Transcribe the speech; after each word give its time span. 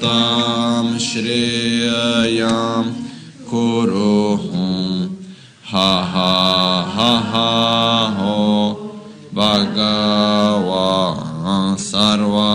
sitam 0.00 0.96
shriyayam 0.98 2.84
kuruhum 3.50 5.16
ha 5.62 5.90
ha 6.12 6.32
ha 6.94 7.12
ha 7.30 7.50
ho 8.18 8.38
bhagavan 9.36 10.98
sarva 11.78 12.52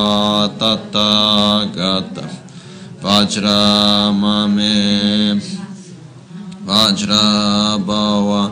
tattagata 0.59 2.25
vajramame 3.03 4.77
vajrabhava 6.67 8.43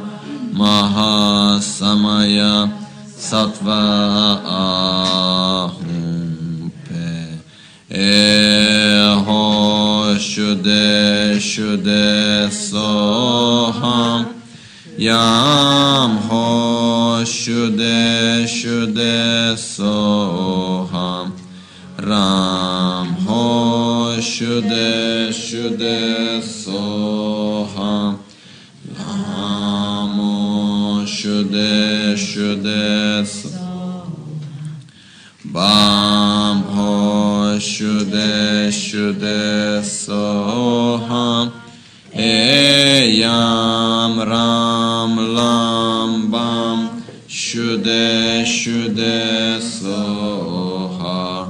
mahasamaya 0.61 2.53
sattva 3.33 3.81
ahum 5.65 5.89
pe. 6.85 7.09
Eho 7.89 9.43
shude 10.29 11.39
shude 11.49 12.05
soham. 12.65 14.21
Yam 14.99 16.11
ho 16.27 16.45
shude 17.25 18.45
shude 18.55 19.17
soham. 19.57 21.27
Ram 22.07 23.07
ho 23.25 23.45
shude 24.31 24.89
shude 25.33 25.97
soham. 26.61 28.11
Namo 28.95 30.33
Shude 31.13 33.02
Bam 35.63 36.59
Ho 36.75 37.55
Shude 37.57 38.67
Shude 38.67 39.79
Soham 39.81 41.45
Eyam 42.13 43.33
Ram 44.31 45.13
Lam 45.35 46.11
Bam 46.29 46.79
Shude 47.29 48.43
Shude 48.43 49.57
Soha 49.61 51.47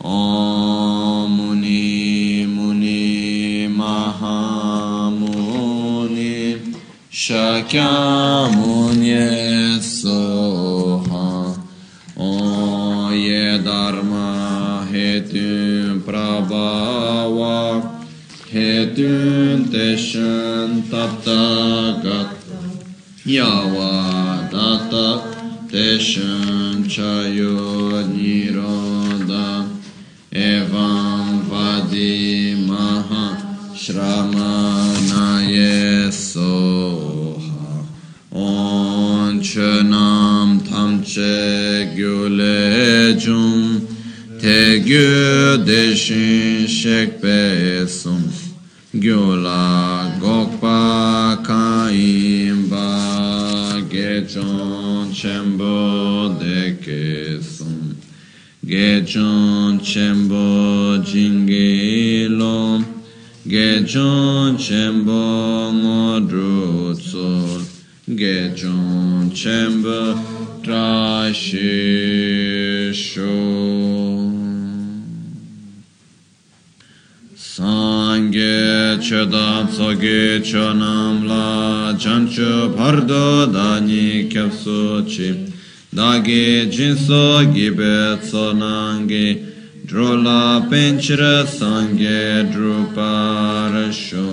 Om 0.00 1.30
Muni 1.36 2.46
Muni 2.46 3.68
Mahamuni 3.68 4.74
Shakyamuni 7.08 8.64
dün 18.96 19.72
deşen 19.72 20.70
tapta 20.90 22.00
gat 22.02 22.36
yava 23.26 24.50
data 24.52 25.20
deşen 25.72 26.88
çayo 26.88 27.90
niroda 28.16 29.64
evan 30.32 31.50
vadi 31.50 32.56
maha 32.68 33.26
şramana 33.76 35.42
yesoha 35.42 36.64
on 38.32 39.40
çönam 39.40 40.60
tamçe 40.70 41.92
gülecum 41.96 43.88
te 44.40 44.78
gü 44.78 45.66
deşin 45.66 46.66
şekbe 46.66 47.43
Gyula 48.94 50.20
Gokpa 50.20 51.42
Kaimba 51.44 52.88
Gechon 53.90 55.10
Chembo 55.10 56.38
Dekesum 56.38 57.96
Gechon 58.64 59.53
tsoge 80.34 80.42
chonam 80.42 81.26
la 81.26 81.94
chancho 81.96 82.74
pardo 82.74 83.46
dani 83.46 84.26
kyapso 84.28 85.04
chi. 85.06 85.52
Dagi 85.92 86.68
jinso 86.68 87.44
gibe 87.52 88.18
tsonangi 88.20 89.38
drola 89.84 90.66
penchira 90.68 91.46
sangye 91.46 92.50
druparasho. 92.50 94.26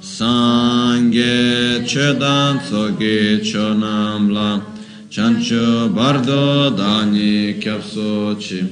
Sangye 0.00 1.84
chedan 1.84 2.60
tsoge 2.60 3.40
chonam 3.42 4.30
la 4.32 4.60
chancho 5.08 5.88
bardo 5.92 6.70
dani 6.70 7.58
kyapso 7.58 8.36
chi. 8.38 8.64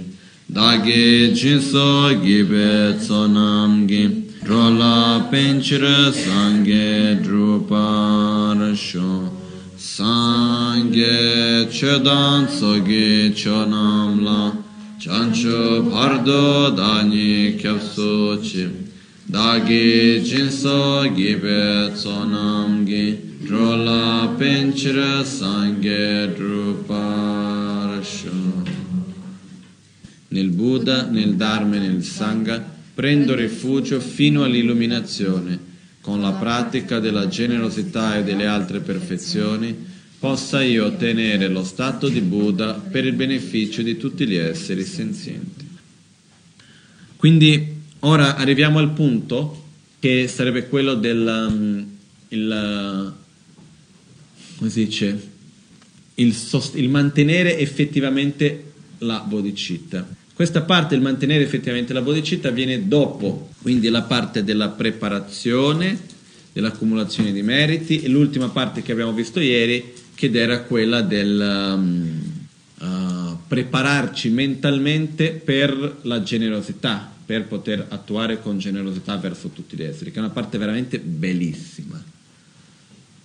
Dagi 0.47 1.33
jinso 1.35 2.21
gibe 2.23 2.97
tsonamgi 2.99 4.28
Drola 4.49 5.29
penchira 5.31 6.11
sangye 6.11 7.21
druparasho 7.23 9.13
Sangye 9.77 11.69
chedan 11.71 12.47
tsogi 12.47 13.31
chonamla 13.35 14.57
Chancho 14.99 15.91
pardo 15.91 16.71
dani 16.71 17.57
kyapso 17.61 18.41
chi. 18.41 18.65
Dagi 19.27 20.23
jinso 20.25 21.13
gibe 21.15 21.93
tsonamgi 21.93 23.05
Drola 23.45 24.35
penchira 24.39 25.23
sangye 25.25 26.33
druparasho 26.35 27.77
nel 30.31 30.51
Buddha, 30.51 31.07
nel 31.11 31.37
Dharma 31.37 31.77
nel 31.77 32.03
Sangha, 32.03 32.78
prendo 32.99 33.37
rifugio 33.37 34.01
fino 34.01 34.43
all'illuminazione, 34.43 35.57
con 36.01 36.21
la 36.21 36.33
pratica 36.33 36.99
della 36.99 37.29
generosità 37.29 38.19
e 38.19 38.25
delle 38.25 38.45
altre 38.45 38.81
perfezioni, 38.81 39.73
possa 40.19 40.65
io 40.65 40.87
ottenere 40.87 41.47
lo 41.47 41.63
stato 41.63 42.09
di 42.09 42.21
Buddha 42.21 42.73
per 42.73 43.05
il 43.05 43.13
beneficio 43.13 43.83
di 43.83 43.97
tutti 43.97 44.27
gli 44.27 44.35
esseri 44.35 44.83
senzienti. 44.83 45.65
Quindi 47.15 47.73
ora 48.01 48.35
arriviamo 48.35 48.81
al 48.81 48.91
punto 48.91 49.67
che 50.01 50.27
sarebbe 50.27 50.67
quello 50.67 50.95
del 50.95 51.49
um, 51.51 51.87
il, 52.31 53.15
come 54.57 54.71
si 54.71 54.85
dice, 54.85 55.29
il, 56.17 56.35
sost- 56.35 56.77
il 56.77 56.89
mantenere 56.89 57.59
effettivamente 57.59 58.73
la 58.99 59.21
bodhicitta. 59.21 60.17
Questa 60.39 60.63
parte, 60.63 60.95
il 60.95 61.01
mantenere 61.01 61.43
effettivamente 61.43 61.93
la 61.93 62.01
bodhicitta, 62.01 62.51
viene 62.51 62.87
dopo, 62.87 63.49
quindi 63.61 63.89
la 63.89 64.03
parte 64.03 64.45
della 64.45 64.69
preparazione, 64.69 65.99
dell'accumulazione 66.53 67.33
di 67.33 67.43
meriti 67.43 68.03
e 68.03 68.09
l'ultima 68.09 68.49
parte 68.49 68.81
che 68.81 68.93
abbiamo 68.93 69.13
visto 69.13 69.41
ieri, 69.41 69.93
che 70.15 70.31
era 70.33 70.61
quella 70.61 71.01
del 71.01 71.75
um, 71.75 72.23
uh, 72.79 73.37
prepararci 73.49 74.31
mentalmente 74.31 75.33
per 75.33 75.97
la 76.03 76.23
generosità, 76.23 77.13
per 77.27 77.47
poter 77.47 77.87
attuare 77.89 78.41
con 78.41 78.61
generosità 78.61 79.17
verso 79.17 79.49
tutti 79.49 79.77
gli 79.77 79.83
esseri, 79.83 80.13
che 80.13 80.19
è 80.19 80.23
una 80.23 80.31
parte 80.31 80.57
veramente 80.57 81.01
bellissima. 81.01 82.01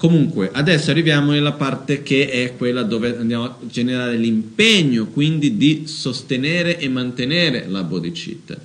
Comunque, 0.04 0.50
adesso 0.52 0.92
arriviamo 0.92 1.32
nella 1.32 1.54
parte 1.54 2.04
che 2.04 2.30
è 2.30 2.58
quella 2.58 2.84
dove 2.84 3.18
andiamo 3.18 3.46
a 3.46 3.58
generare 3.70 4.18
l'impegno, 4.18 5.08
quindi 5.08 5.56
di 5.56 5.84
sostenere 5.86 6.78
e 6.78 6.90
mantenere 6.90 7.68
la 7.70 7.84
bodhicitta. 7.84 8.60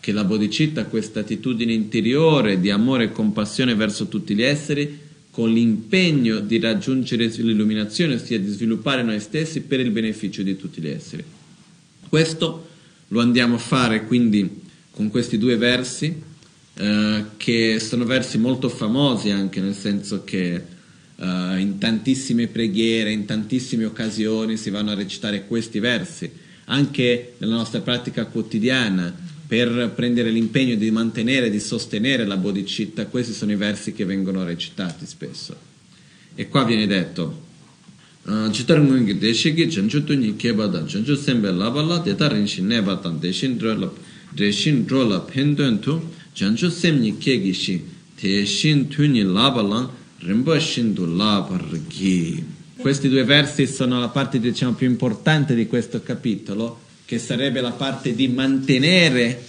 Che 0.00 0.10
la 0.10 0.24
bodhicitta, 0.24 0.86
questa 0.86 1.20
attitudine 1.20 1.72
interiore 1.72 2.58
di 2.58 2.70
amore 2.70 3.04
e 3.04 3.12
compassione 3.12 3.76
verso 3.76 4.08
tutti 4.08 4.34
gli 4.34 4.42
esseri, 4.42 4.98
con 5.30 5.52
l'impegno 5.52 6.40
di 6.40 6.58
raggiungere 6.58 7.26
l'illuminazione, 7.26 8.14
ossia 8.14 8.40
di 8.40 8.48
sviluppare 8.48 9.04
noi 9.04 9.20
stessi 9.20 9.60
per 9.60 9.78
il 9.78 9.92
beneficio 9.92 10.42
di 10.42 10.56
tutti 10.56 10.80
gli 10.80 10.88
esseri. 10.88 11.22
Questo 12.08 12.66
lo 13.06 13.20
andiamo 13.20 13.54
a 13.54 13.58
fare 13.58 14.06
quindi 14.06 14.60
con 14.90 15.08
questi 15.08 15.38
due 15.38 15.56
versi, 15.56 16.20
eh, 16.74 17.24
che 17.36 17.78
sono 17.78 18.04
versi 18.04 18.38
molto 18.38 18.68
famosi 18.68 19.30
anche 19.30 19.60
nel 19.60 19.74
senso 19.74 20.24
che 20.24 20.78
uh, 21.20 21.58
in 21.58 21.76
tantissime 21.78 22.48
preghiere, 22.48 23.12
in 23.12 23.24
tantissime 23.24 23.84
occasioni 23.84 24.56
si 24.56 24.70
vanno 24.70 24.90
a 24.90 24.94
recitare 24.94 25.46
questi 25.46 25.78
versi, 25.78 26.30
anche 26.64 27.34
nella 27.38 27.56
nostra 27.56 27.80
pratica 27.80 28.26
quotidiana, 28.26 29.28
per 29.46 29.92
prendere 29.94 30.30
l'impegno 30.30 30.76
di 30.76 30.90
mantenere, 30.92 31.50
di 31.50 31.58
sostenere 31.58 32.24
la 32.24 32.36
bodhicitta, 32.36 33.06
questi 33.06 33.32
sono 33.32 33.50
i 33.50 33.56
versi 33.56 33.92
che 33.92 34.04
vengono 34.04 34.44
recitati 34.44 35.06
spesso. 35.06 35.56
E 36.36 36.48
qua 36.48 36.64
viene 36.64 36.86
detto, 36.86 37.48
chitar 38.52 38.78
lan 49.62 49.90
rgi 51.56 52.44
questi 52.76 53.08
due 53.08 53.24
versi 53.24 53.66
sono 53.66 54.00
la 54.00 54.08
parte 54.08 54.38
diciamo 54.40 54.72
più 54.72 54.88
importante 54.88 55.54
di 55.54 55.66
questo 55.66 56.02
capitolo 56.02 56.80
che 57.04 57.18
sarebbe 57.18 57.60
la 57.60 57.72
parte 57.72 58.14
di 58.14 58.28
mantenere 58.28 59.44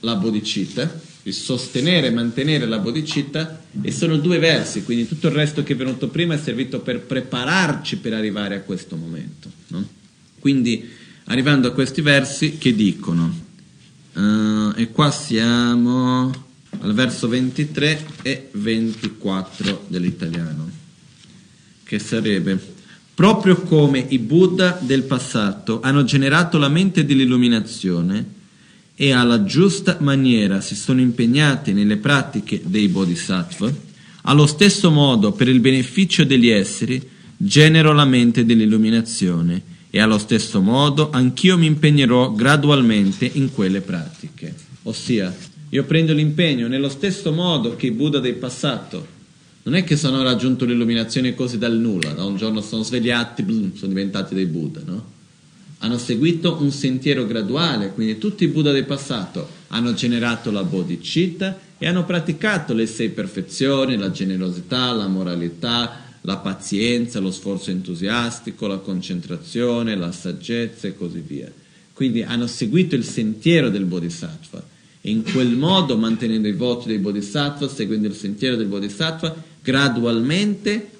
la 0.00 0.14
bodhicitta 0.14 1.06
di 1.28 1.32
sostenere 1.32 2.06
e 2.06 2.10
mantenere 2.10 2.66
la 2.66 2.78
bodhicitta 2.78 3.60
e 3.82 3.92
sono 3.92 4.16
due 4.16 4.38
versi, 4.38 4.82
quindi 4.82 5.06
tutto 5.06 5.28
il 5.28 5.34
resto 5.34 5.62
che 5.62 5.74
è 5.74 5.76
venuto 5.76 6.08
prima 6.08 6.34
è 6.34 6.38
servito 6.38 6.80
per 6.80 7.00
prepararci 7.00 7.98
per 7.98 8.14
arrivare 8.14 8.56
a 8.56 8.60
questo 8.60 8.96
momento. 8.96 9.50
No? 9.68 9.86
Quindi 10.38 10.88
arrivando 11.24 11.68
a 11.68 11.72
questi 11.72 12.00
versi 12.00 12.56
che 12.56 12.74
dicono, 12.74 13.30
uh, 14.14 14.72
e 14.74 14.90
qua 14.90 15.10
siamo 15.10 16.47
al 16.80 16.94
verso 16.94 17.28
23 17.28 18.06
e 18.22 18.48
24 18.52 19.86
dell'italiano, 19.88 20.70
che 21.82 21.98
sarebbe 21.98 22.76
proprio 23.14 23.56
come 23.62 24.04
i 24.08 24.18
Buddha 24.18 24.78
del 24.80 25.02
passato 25.02 25.80
hanno 25.80 26.04
generato 26.04 26.58
la 26.58 26.68
mente 26.68 27.04
dell'illuminazione, 27.04 28.36
e 29.00 29.12
alla 29.12 29.44
giusta 29.44 29.98
maniera 30.00 30.60
si 30.60 30.74
sono 30.74 31.00
impegnati 31.00 31.72
nelle 31.72 31.98
pratiche 31.98 32.60
dei 32.64 32.88
bodhisattva, 32.88 33.72
allo 34.22 34.46
stesso 34.46 34.90
modo 34.90 35.30
per 35.30 35.46
il 35.46 35.60
beneficio 35.60 36.24
degli 36.24 36.48
esseri 36.48 37.00
genero 37.36 37.92
la 37.92 38.04
mente 38.04 38.44
dell'illuminazione 38.44 39.62
e 39.90 40.00
allo 40.00 40.18
stesso 40.18 40.60
modo 40.60 41.10
anch'io 41.10 41.56
mi 41.56 41.66
impegnerò 41.66 42.32
gradualmente 42.32 43.30
in 43.34 43.52
quelle 43.52 43.82
pratiche. 43.82 44.52
Ossia, 44.82 45.32
io 45.70 45.84
prendo 45.84 46.12
l'impegno 46.12 46.66
nello 46.66 46.88
stesso 46.88 47.32
modo 47.32 47.76
che 47.76 47.86
i 47.86 47.90
Buddha 47.90 48.20
del 48.20 48.34
passato. 48.34 49.16
Non 49.64 49.74
è 49.74 49.84
che 49.84 49.96
sono 49.96 50.22
raggiunto 50.22 50.64
l'illuminazione 50.64 51.34
così 51.34 51.58
dal 51.58 51.76
nulla, 51.76 52.12
da 52.12 52.24
un 52.24 52.36
giorno 52.36 52.62
sono 52.62 52.82
svegliati, 52.82 53.42
blum, 53.42 53.74
sono 53.74 53.92
diventati 53.92 54.34
dei 54.34 54.46
Buddha, 54.46 54.80
no? 54.84 55.16
hanno 55.80 55.98
seguito 55.98 56.56
un 56.60 56.70
sentiero 56.70 57.26
graduale, 57.26 57.92
quindi 57.92 58.18
tutti 58.18 58.44
i 58.44 58.48
Buddha 58.48 58.72
del 58.72 58.84
passato 58.84 59.48
hanno 59.68 59.92
generato 59.92 60.50
la 60.50 60.64
bodhicitta 60.64 61.58
e 61.76 61.86
hanno 61.86 62.04
praticato 62.04 62.72
le 62.72 62.86
sei 62.86 63.10
perfezioni, 63.10 63.96
la 63.96 64.10
generosità, 64.10 64.92
la 64.92 65.06
moralità, 65.06 66.04
la 66.22 66.38
pazienza, 66.38 67.20
lo 67.20 67.30
sforzo 67.30 67.70
entusiastico, 67.70 68.66
la 68.66 68.78
concentrazione, 68.78 69.96
la 69.96 70.10
saggezza 70.10 70.88
e 70.88 70.96
così 70.96 71.22
via. 71.24 71.52
Quindi 71.92 72.22
hanno 72.22 72.46
seguito 72.46 72.94
il 72.94 73.04
sentiero 73.04 73.68
del 73.68 73.84
bodhisattva 73.84 74.76
e 75.00 75.10
in 75.10 75.22
quel 75.22 75.56
modo, 75.56 75.96
mantenendo 75.96 76.48
i 76.48 76.52
voti 76.52 76.88
dei 76.88 76.98
bodhisattva, 76.98 77.68
seguendo 77.68 78.08
il 78.08 78.14
sentiero 78.14 78.56
del 78.56 78.66
bodhisattva, 78.66 79.34
gradualmente 79.62 80.90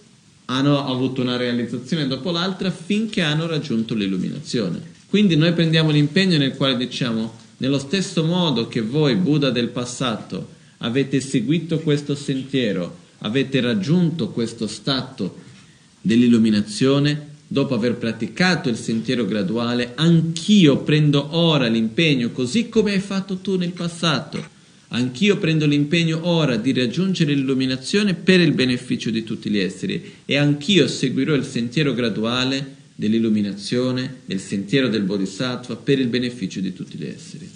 hanno 0.47 0.87
avuto 0.87 1.21
una 1.21 1.37
realizzazione 1.37 2.06
dopo 2.06 2.31
l'altra 2.31 2.71
finché 2.71 3.23
hanno 3.23 3.47
raggiunto 3.47 3.95
l'illuminazione. 3.95 4.81
Quindi 5.09 5.37
noi 5.37 5.53
prendiamo 5.53 5.91
l'impegno 5.91 6.39
nel 6.39 6.55
quale 6.55 6.77
diciamo, 6.77 7.33
nello 7.59 7.79
stesso 7.79 8.25
modo 8.25 8.69
che 8.69 8.81
voi, 8.81 9.17
Buddha 9.17 9.50
del 9.50 9.69
passato, 9.69 10.56
avete 10.79 11.21
seguito 11.21 11.81
questo 11.81 12.15
sentiero, 12.15 12.97
avete 13.19 13.61
raggiunto 13.61 14.31
questo 14.31 14.67
stato 14.67 15.37
dell'illuminazione, 16.00 17.28
dopo 17.49 17.75
aver 17.75 17.97
praticato 17.97 18.69
il 18.69 18.77
sentiero 18.77 19.25
graduale, 19.25 19.93
anch'io 19.97 20.83
prendo 20.83 21.37
ora 21.37 21.67
l'impegno, 21.67 22.31
così 22.31 22.69
come 22.69 22.93
hai 22.93 23.00
fatto 23.00 23.39
tu 23.39 23.56
nel 23.56 23.73
passato, 23.73 24.56
Anch'io 24.91 25.37
prendo 25.37 25.67
l'impegno 25.67 26.27
ora 26.27 26.56
di 26.56 26.73
raggiungere 26.73 27.35
l'illuminazione 27.35 28.15
per 28.15 28.41
il 28.41 28.53
beneficio 28.53 29.11
di 29.11 29.23
tutti 29.23 29.50
gli 29.50 29.59
esseri 29.59 30.03
e 30.25 30.37
anch'io 30.37 30.89
seguirò 30.89 31.35
il 31.35 31.45
sentiero 31.45 31.93
graduale 31.93 32.77
dell'illuminazione, 32.95 34.21
del 34.25 34.41
sentiero 34.41 34.89
del 34.89 35.03
Bodhisattva 35.03 35.77
per 35.77 35.99
il 35.99 36.09
beneficio 36.09 36.61
di 36.61 36.73
tutti 36.73 36.97
gli 36.97 37.05
esseri. 37.05 37.49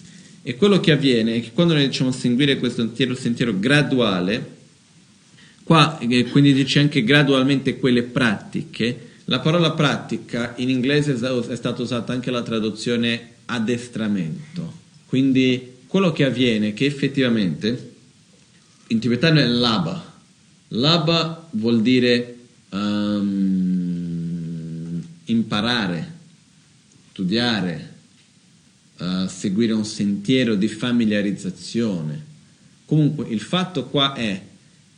E 0.42 0.56
quello 0.56 0.78
che 0.78 0.92
avviene 0.92 1.36
è 1.36 1.40
che 1.40 1.52
quando 1.54 1.72
noi 1.72 1.86
diciamo 1.86 2.12
seguire 2.12 2.58
questo 2.58 2.82
sentiero, 2.82 3.14
sentiero 3.14 3.58
graduale, 3.58 4.56
qua 5.62 5.98
eh, 6.00 6.24
quindi 6.26 6.52
dice 6.52 6.80
anche 6.80 7.02
gradualmente 7.02 7.78
quelle 7.78 8.02
pratiche, 8.02 9.11
la 9.26 9.40
parola 9.40 9.72
pratica 9.72 10.54
in 10.56 10.68
inglese 10.68 11.14
è 11.14 11.56
stata 11.56 11.82
usata 11.82 12.12
anche 12.12 12.30
la 12.30 12.42
traduzione 12.42 13.30
addestramento. 13.46 14.80
Quindi 15.06 15.74
quello 15.86 16.12
che 16.12 16.24
avviene 16.24 16.68
è 16.68 16.74
che 16.74 16.86
effettivamente 16.86 17.92
in 18.88 18.98
tibetano 18.98 19.38
è 19.38 19.46
laba. 19.46 20.10
Laba 20.68 21.48
vuol 21.52 21.82
dire 21.82 22.36
um, 22.70 23.32
imparare, 25.24 26.12
studiare, 27.10 27.94
uh, 28.98 29.26
seguire 29.28 29.72
un 29.72 29.84
sentiero 29.84 30.54
di 30.54 30.68
familiarizzazione. 30.68 32.24
Comunque 32.86 33.28
il 33.28 33.40
fatto 33.40 33.84
qua 33.86 34.14
è 34.14 34.42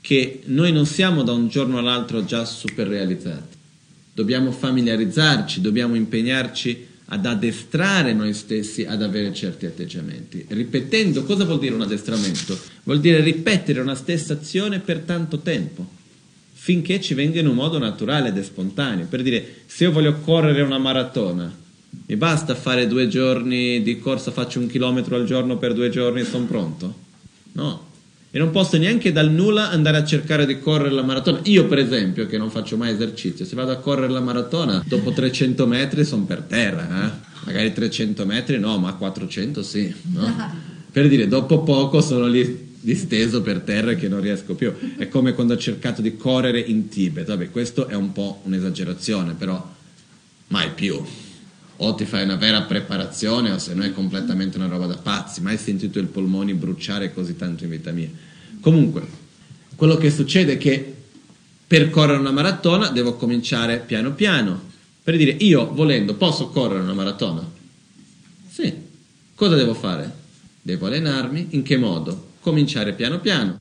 che 0.01 0.43
noi 0.47 0.73
non 0.73 0.87
siamo 0.87 1.23
da 1.23 1.33
un 1.33 1.49
giorno 1.49 1.79
all'altro 1.79 2.25
già 2.25 2.45
super 2.45 2.87
realizzati. 2.87 3.54
Dobbiamo 4.15 4.53
familiarizzarci, 4.53 5.61
dobbiamo 5.61 5.97
impegnarci 5.97 6.87
ad 7.07 7.27
addestrare 7.27 8.13
noi 8.13 8.33
stessi 8.33 8.85
ad 8.85 9.03
avere 9.03 9.35
certi 9.35 9.67
atteggiamenti. 9.67 10.45
Ripetendo, 10.49 11.25
cosa 11.25 11.45
vuol 11.45 11.59
dire 11.59 11.75
un 11.75 11.83
addestramento? 11.83 12.57
Vuol 12.85 13.01
dire 13.01 13.21
ripetere 13.21 13.81
una 13.81 13.97
stessa 13.97 14.35
azione 14.35 14.79
per 14.79 15.01
tanto 15.01 15.39
tempo, 15.39 15.85
finché 16.53 17.01
ci 17.01 17.15
venga 17.15 17.41
in 17.41 17.49
un 17.49 17.57
modo 17.57 17.79
naturale 17.79 18.29
ed 18.29 18.41
spontaneo. 18.41 19.07
Per 19.07 19.23
dire, 19.23 19.63
se 19.67 19.85
io 19.85 19.93
voglio 19.93 20.21
correre 20.21 20.63
una 20.63 20.79
maratona, 20.79 21.53
mi 22.07 22.17
basta 22.17 22.55
fare 22.55 22.87
due 22.87 23.09
giorni 23.09 23.83
di 23.83 23.99
corsa, 23.99 24.31
faccio 24.31 24.61
un 24.61 24.69
chilometro 24.69 25.17
al 25.17 25.27
giorno 25.27 25.59
per 25.59 25.75
due 25.75 25.91
giorni 25.91 26.21
e 26.21 26.25
sono 26.25 26.47
pronto? 26.47 26.95
No, 27.53 27.93
e 28.35 28.39
non 28.41 28.51
posso 28.51 28.77
neanche 28.79 29.13
dal 29.13 29.31
nulla 29.31 29.71
andare 29.71 29.97
a 29.97 30.05
cercare 30.05 30.45
di 30.45 30.59
correre 30.59 30.91
la 30.91 31.05
maratona. 31.05 31.39
Io, 31.45 31.67
per 31.67 31.79
esempio, 31.79 32.27
che 32.27 32.37
non 32.37 32.51
faccio 32.51 32.77
mai 32.77 32.93
esercizio, 32.93 33.45
se 33.45 33.55
vado 33.55 33.71
a 33.71 33.77
correre 33.77 34.09
la 34.09 34.19
maratona, 34.19 34.83
dopo 34.85 35.13
300 35.13 35.65
metri 35.69 36.05
sono 36.05 36.25
per 36.25 36.41
terra, 36.41 36.83
eh? 37.07 37.11
magari 37.45 37.73
300 37.73 38.27
metri 38.27 38.59
no, 38.59 38.77
ma 38.79 38.93
400 38.95 39.63
sì. 39.63 39.95
No? 40.13 40.51
Per 40.91 41.09
dire, 41.09 41.29
dopo 41.29 41.63
poco 41.63 42.01
sono 42.01 42.27
lì 42.27 42.73
disteso 42.81 43.43
per 43.43 43.61
terra 43.61 43.95
che 43.95 44.07
non 44.07 44.21
riesco 44.21 44.55
più. 44.55 44.73
È 44.97 45.09
come 45.09 45.33
quando 45.33 45.55
ho 45.55 45.57
cercato 45.57 46.03
di 46.03 46.17
correre 46.17 46.61
in 46.61 46.89
Tibet. 46.89 47.27
Vabbè, 47.27 47.51
questo 47.51 47.89
è 47.89 47.95
un 47.95 48.13
po' 48.13 48.43
un'esagerazione, 48.45 49.35
però 49.35 49.75
mai 50.49 50.71
più 50.71 51.03
o 51.77 51.95
ti 51.95 52.05
fai 52.05 52.23
una 52.25 52.37
vera 52.37 52.63
preparazione 52.63 53.51
o 53.51 53.59
se 53.59 53.75
no 53.75 53.83
è 53.83 53.93
completamente 53.93 54.57
una 54.57 54.69
roba 54.69 54.87
da 54.87 54.97
pazzi. 54.97 55.41
Mai 55.41 55.59
sentito 55.59 55.99
i 55.99 56.05
polmoni 56.05 56.55
bruciare 56.55 57.13
così 57.13 57.37
tanto 57.37 57.65
in 57.65 57.71
vita 57.71 57.91
mia. 57.91 58.09
Comunque, 58.61 59.07
quello 59.75 59.97
che 59.97 60.11
succede 60.11 60.53
è 60.53 60.59
che 60.59 60.95
per 61.67 61.91
correre 61.91 62.19
una 62.19 62.31
maratona 62.31 62.91
devo 62.91 63.15
cominciare 63.15 63.79
piano 63.79 64.13
piano. 64.13 64.73
Per 65.03 65.17
dire, 65.17 65.33
io 65.41 65.73
volendo 65.73 66.15
posso 66.15 66.49
correre 66.49 66.81
una 66.81 66.95
maratona? 66.95 67.47
Sì. 68.49 68.73
Cosa 69.35 69.57
devo 69.57 69.75
fare? 69.75 70.11
Devo 70.63 70.87
allenarmi. 70.87 71.49
In 71.51 71.63
che 71.63 71.77
modo? 71.77 72.33
Cominciare 72.41 72.93
piano 72.93 73.19
piano. 73.19 73.61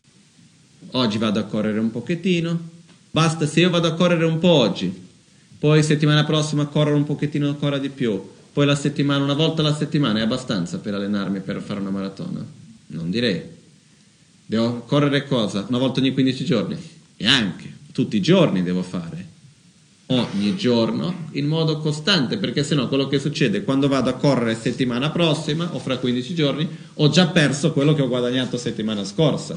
Oggi 0.92 1.18
vado 1.18 1.40
a 1.40 1.44
correre 1.44 1.80
un 1.80 1.90
pochettino. 1.90 2.70
Basta 3.10 3.46
se 3.46 3.62
io 3.62 3.70
vado 3.70 3.88
a 3.88 3.94
correre 3.94 4.26
un 4.26 4.40
po' 4.40 4.50
oggi, 4.50 4.92
poi 5.64 5.82
settimana 5.82 6.26
prossima 6.26 6.66
correre 6.66 6.98
un 6.98 7.06
pochettino 7.06 7.48
ancora 7.48 7.78
di 7.78 7.88
più, 7.88 8.22
poi 8.52 8.66
la 8.66 8.76
settimana, 8.76 9.24
una 9.24 9.34
volta 9.34 9.62
alla 9.62 9.74
settimana 9.74 10.20
è 10.20 10.22
abbastanza 10.22 10.80
per 10.80 10.94
allenarmi 10.94 11.40
per 11.40 11.62
fare 11.62 11.80
una 11.80 11.90
maratona? 11.90 12.46
Non 12.88 13.10
direi. 13.10 13.42
Devo 14.46 14.82
correre 14.82 15.26
cosa? 15.26 15.66
Una 15.70 15.78
volta 15.78 16.02
ogni 16.02 16.12
15 16.12 16.44
giorni? 16.44 16.78
E 17.16 17.26
anche, 17.26 17.72
tutti 17.94 18.18
i 18.18 18.22
giorni 18.22 18.62
devo 18.62 18.84
fare. 18.84 19.26
Ogni 20.08 20.54
giorno 20.58 21.30
in 21.32 21.48
modo 21.48 21.78
costante, 21.78 22.38
perché 22.38 22.62
sennò 22.62 22.90
quello 22.90 23.08
che 23.08 23.20
succede 23.20 23.64
quando 23.64 23.88
vado 23.88 24.10
a 24.10 24.16
correre 24.16 24.56
settimana 24.56 25.12
prossima 25.12 25.74
o 25.74 25.80
fra 25.80 25.96
15 25.96 26.36
giorni 26.36 26.68
ho 26.96 27.08
già 27.08 27.28
perso 27.28 27.72
quello 27.72 27.94
che 27.94 28.02
ho 28.02 28.10
guadagnato 28.10 28.58
settimana 28.58 29.06
scorsa. 29.06 29.56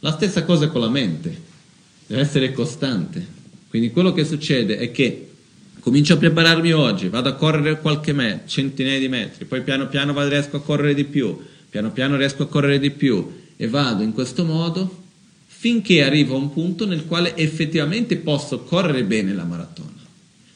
La 0.00 0.10
stessa 0.10 0.42
cosa 0.42 0.66
con 0.66 0.80
la 0.80 0.90
mente 0.90 1.42
deve 2.08 2.22
essere 2.22 2.50
costante. 2.50 3.35
Quindi 3.68 3.90
quello 3.90 4.12
che 4.12 4.24
succede 4.24 4.78
è 4.78 4.90
che 4.90 5.28
comincio 5.80 6.14
a 6.14 6.16
prepararmi 6.16 6.72
oggi, 6.72 7.08
vado 7.08 7.28
a 7.28 7.34
correre 7.34 7.80
qualche 7.80 8.12
metro, 8.12 8.48
centinaia 8.48 8.98
di 8.98 9.08
metri, 9.08 9.44
poi 9.44 9.62
piano 9.62 9.86
piano 9.88 10.28
riesco 10.28 10.56
a 10.56 10.60
correre 10.60 10.94
di 10.94 11.04
più, 11.04 11.38
piano 11.70 11.92
piano 11.92 12.16
riesco 12.16 12.42
a 12.42 12.48
correre 12.48 12.78
di 12.78 12.90
più 12.90 13.30
e 13.56 13.68
vado 13.68 14.02
in 14.02 14.12
questo 14.12 14.44
modo 14.44 15.04
finché 15.46 16.02
arrivo 16.02 16.34
a 16.34 16.38
un 16.38 16.52
punto 16.52 16.86
nel 16.86 17.06
quale 17.06 17.36
effettivamente 17.36 18.16
posso 18.16 18.60
correre 18.60 19.04
bene 19.04 19.32
la 19.32 19.44
maratona. 19.44 19.94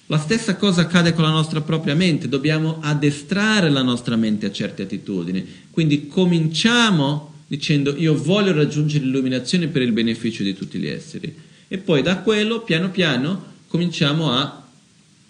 La 0.07 0.19
stessa 0.19 0.57
cosa 0.57 0.81
accade 0.81 1.13
con 1.13 1.23
la 1.23 1.31
nostra 1.31 1.61
propria 1.61 1.95
mente, 1.95 2.29
dobbiamo 2.29 2.79
addestrare 2.81 3.71
la 3.71 3.83
nostra 3.83 4.17
mente 4.17 4.47
a 4.47 4.53
certe 4.53 4.83
attitudini, 4.83 5.47
quindi 5.71 6.09
cominciamo 6.09 7.35
dicendo 7.47 7.95
io 7.97 8.21
voglio 8.21 8.53
raggiungere 8.53 9.05
l'illuminazione 9.05 9.69
per 9.69 9.83
il 9.83 9.93
beneficio 9.93 10.43
di 10.43 10.55
tutti 10.55 10.79
gli 10.79 10.89
esseri 10.89 11.49
e 11.73 11.79
poi 11.79 12.03
da 12.03 12.19
quello 12.19 12.63
piano 12.63 12.91
piano 12.91 13.45
cominciamo 13.69 14.33
a 14.33 14.61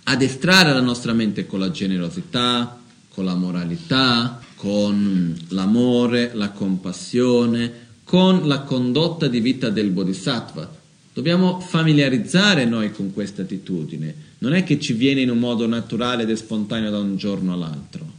addestrare 0.05 0.73
la 0.73 0.81
nostra 0.81 1.13
mente 1.13 1.45
con 1.45 1.61
la 1.61 1.71
generosità, 1.71 2.81
con 3.11 3.27
la 3.27 3.35
moralità, 3.35 4.41
con 4.55 5.39
l'amore, 5.49 6.31
la 6.33 6.49
compassione, 6.49 7.89
con 8.05 8.49
la 8.49 8.61
condotta 8.61 9.27
di 9.27 9.39
vita 9.41 9.69
del 9.69 9.91
Bodhisattva. 9.91 10.79
Dobbiamo 11.13 11.61
familiarizzare 11.61 12.65
noi 12.65 12.91
con 12.91 13.13
questa 13.13 13.43
attitudine, 13.43 14.15
non 14.39 14.55
è 14.55 14.65
che 14.65 14.81
ci 14.81 14.95
viene 14.95 15.21
in 15.21 15.29
un 15.29 15.39
modo 15.39 15.67
naturale 15.67 16.23
ed 16.23 16.33
spontaneo 16.33 16.91
da 16.91 17.01
un 17.01 17.19
giorno 17.19 17.53
all'altro. 17.53 18.11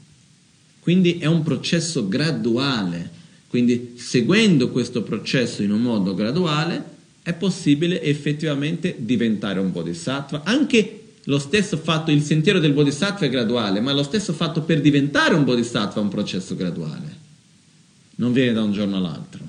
Quindi 0.80 1.18
è 1.18 1.26
un 1.26 1.42
processo 1.42 2.08
graduale, 2.08 3.10
quindi 3.48 3.96
seguendo 3.98 4.70
questo 4.70 5.02
processo 5.02 5.64
in 5.64 5.72
un 5.72 5.82
modo 5.82 6.14
graduale 6.14 7.00
è 7.24 7.34
possibile 7.34 8.02
effettivamente 8.02 8.96
diventare 8.98 9.60
un 9.60 9.72
Bodhisattva, 9.72 10.42
anche 10.44 11.02
lo 11.26 11.38
stesso 11.38 11.78
fatto, 11.78 12.10
il 12.10 12.24
sentiero 12.24 12.60
del 12.60 12.74
bodhisattva 12.74 13.26
è 13.26 13.30
graduale, 13.30 13.80
ma 13.80 13.94
lo 13.94 14.02
stesso 14.02 14.34
fatto 14.34 14.62
per 14.62 14.82
diventare 14.82 15.36
un 15.36 15.44
bodhisattva 15.44 16.00
è 16.00 16.04
un 16.04 16.10
processo 16.10 16.56
graduale. 16.56 17.20
Non 18.16 18.34
viene 18.34 18.54
da 18.54 18.64
un 18.64 18.72
giorno 18.72 18.98
all'altro. 18.98 19.46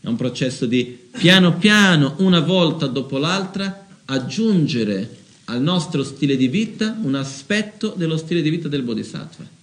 È 0.00 0.06
un 0.06 0.16
processo 0.16 0.66
di 0.66 1.08
piano 1.10 1.56
piano, 1.56 2.14
una 2.18 2.40
volta 2.40 2.86
dopo 2.86 3.18
l'altra, 3.18 3.86
aggiungere 4.04 5.18
al 5.46 5.60
nostro 5.60 6.04
stile 6.04 6.36
di 6.36 6.46
vita 6.46 6.96
un 7.02 7.16
aspetto 7.16 7.92
dello 7.96 8.16
stile 8.16 8.40
di 8.40 8.50
vita 8.50 8.68
del 8.68 8.82
bodhisattva. 8.82 9.58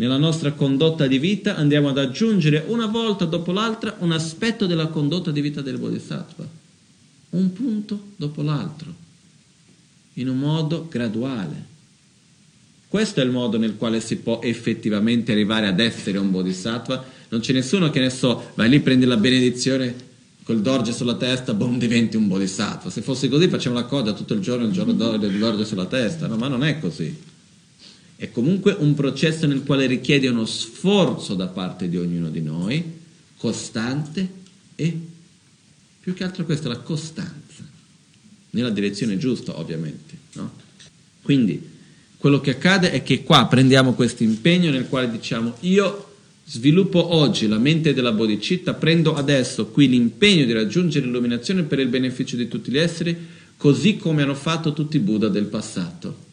Nella 0.00 0.16
nostra 0.16 0.52
condotta 0.52 1.06
di 1.06 1.18
vita 1.18 1.56
andiamo 1.56 1.90
ad 1.90 1.98
aggiungere 1.98 2.64
una 2.68 2.86
volta 2.86 3.26
dopo 3.26 3.52
l'altra 3.52 3.96
un 3.98 4.12
aspetto 4.12 4.64
della 4.64 4.86
condotta 4.86 5.30
di 5.30 5.42
vita 5.42 5.60
del 5.60 5.76
bodhisattva 5.76 6.48
un 7.30 7.52
punto 7.52 8.06
dopo 8.16 8.40
l'altro, 8.40 8.92
in 10.14 10.30
un 10.30 10.38
modo 10.38 10.88
graduale. 10.90 11.68
Questo 12.88 13.20
è 13.20 13.24
il 13.24 13.30
modo 13.30 13.58
nel 13.58 13.76
quale 13.76 14.00
si 14.00 14.16
può 14.16 14.40
effettivamente 14.42 15.32
arrivare 15.32 15.66
ad 15.66 15.78
essere 15.78 16.16
un 16.16 16.30
bodhisattva. 16.30 17.04
Non 17.28 17.40
c'è 17.40 17.52
nessuno 17.52 17.90
che 17.90 18.00
ne 18.00 18.10
so, 18.10 18.52
vai 18.54 18.70
lì, 18.70 18.80
prendi 18.80 19.04
la 19.04 19.18
benedizione 19.18 19.94
col 20.44 20.62
dorje 20.62 20.94
sulla 20.94 21.14
testa, 21.14 21.52
boom, 21.52 21.78
diventi 21.78 22.16
un 22.16 22.26
bodhisattva. 22.26 22.88
Se 22.88 23.02
fosse 23.02 23.28
così 23.28 23.48
facciamo 23.48 23.76
la 23.76 23.84
coda 23.84 24.14
tutto 24.14 24.32
il 24.32 24.40
giorno, 24.40 24.64
il 24.64 24.72
giorno 24.72 24.94
del 24.94 25.38
dorje 25.38 25.66
sulla 25.66 25.86
testa, 25.86 26.26
no, 26.26 26.36
ma 26.36 26.48
non 26.48 26.64
è 26.64 26.80
così. 26.80 27.29
È 28.20 28.30
comunque 28.30 28.76
un 28.78 28.92
processo 28.92 29.46
nel 29.46 29.62
quale 29.62 29.86
richiede 29.86 30.28
uno 30.28 30.44
sforzo 30.44 31.34
da 31.34 31.46
parte 31.46 31.88
di 31.88 31.96
ognuno 31.96 32.28
di 32.28 32.42
noi, 32.42 32.84
costante 33.38 34.28
e 34.74 35.00
più 35.98 36.12
che 36.12 36.24
altro 36.24 36.44
questa 36.44 36.66
è 36.66 36.68
la 36.68 36.80
costanza, 36.80 37.66
nella 38.50 38.68
direzione 38.68 39.16
giusta 39.16 39.58
ovviamente. 39.58 40.18
No? 40.34 40.52
Quindi 41.22 41.66
quello 42.18 42.42
che 42.42 42.50
accade 42.50 42.90
è 42.90 43.02
che 43.02 43.22
qua 43.22 43.46
prendiamo 43.46 43.94
questo 43.94 44.22
impegno 44.22 44.70
nel 44.70 44.86
quale 44.86 45.10
diciamo 45.10 45.54
io 45.60 46.16
sviluppo 46.44 47.14
oggi 47.14 47.48
la 47.48 47.56
mente 47.56 47.94
della 47.94 48.12
bodhicitta, 48.12 48.74
prendo 48.74 49.14
adesso 49.14 49.68
qui 49.68 49.88
l'impegno 49.88 50.44
di 50.44 50.52
raggiungere 50.52 51.06
l'illuminazione 51.06 51.62
per 51.62 51.78
il 51.78 51.88
beneficio 51.88 52.36
di 52.36 52.48
tutti 52.48 52.70
gli 52.70 52.76
esseri, 52.76 53.16
così 53.56 53.96
come 53.96 54.20
hanno 54.20 54.34
fatto 54.34 54.74
tutti 54.74 54.98
i 54.98 55.00
Buddha 55.00 55.28
del 55.28 55.46
passato. 55.46 56.28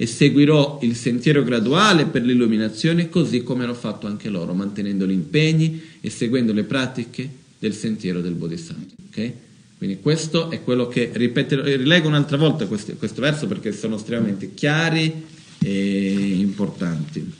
E 0.00 0.06
seguirò 0.06 0.78
il 0.80 0.96
sentiero 0.96 1.44
graduale 1.44 2.06
per 2.06 2.22
l'illuminazione 2.22 3.10
così 3.10 3.42
come 3.42 3.64
hanno 3.64 3.74
fatto 3.74 4.06
anche 4.06 4.30
loro, 4.30 4.54
mantenendo 4.54 5.06
gli 5.06 5.10
impegni 5.10 5.78
e 6.00 6.08
seguendo 6.08 6.54
le 6.54 6.62
pratiche 6.64 7.28
del 7.58 7.74
sentiero 7.74 8.22
del 8.22 8.32
Bodhisattva. 8.32 8.94
Okay? 9.10 9.32
Quindi 9.76 9.98
questo 10.00 10.50
è 10.50 10.64
quello 10.64 10.88
che, 10.88 11.10
ripeto, 11.12 11.62
rilego 11.76 12.08
un'altra 12.08 12.38
volta 12.38 12.64
questo, 12.64 12.94
questo 12.94 13.20
verso 13.20 13.46
perché 13.46 13.72
sono 13.72 13.96
estremamente 13.96 14.54
chiari 14.54 15.22
e 15.58 16.34
importanti. 16.38 17.32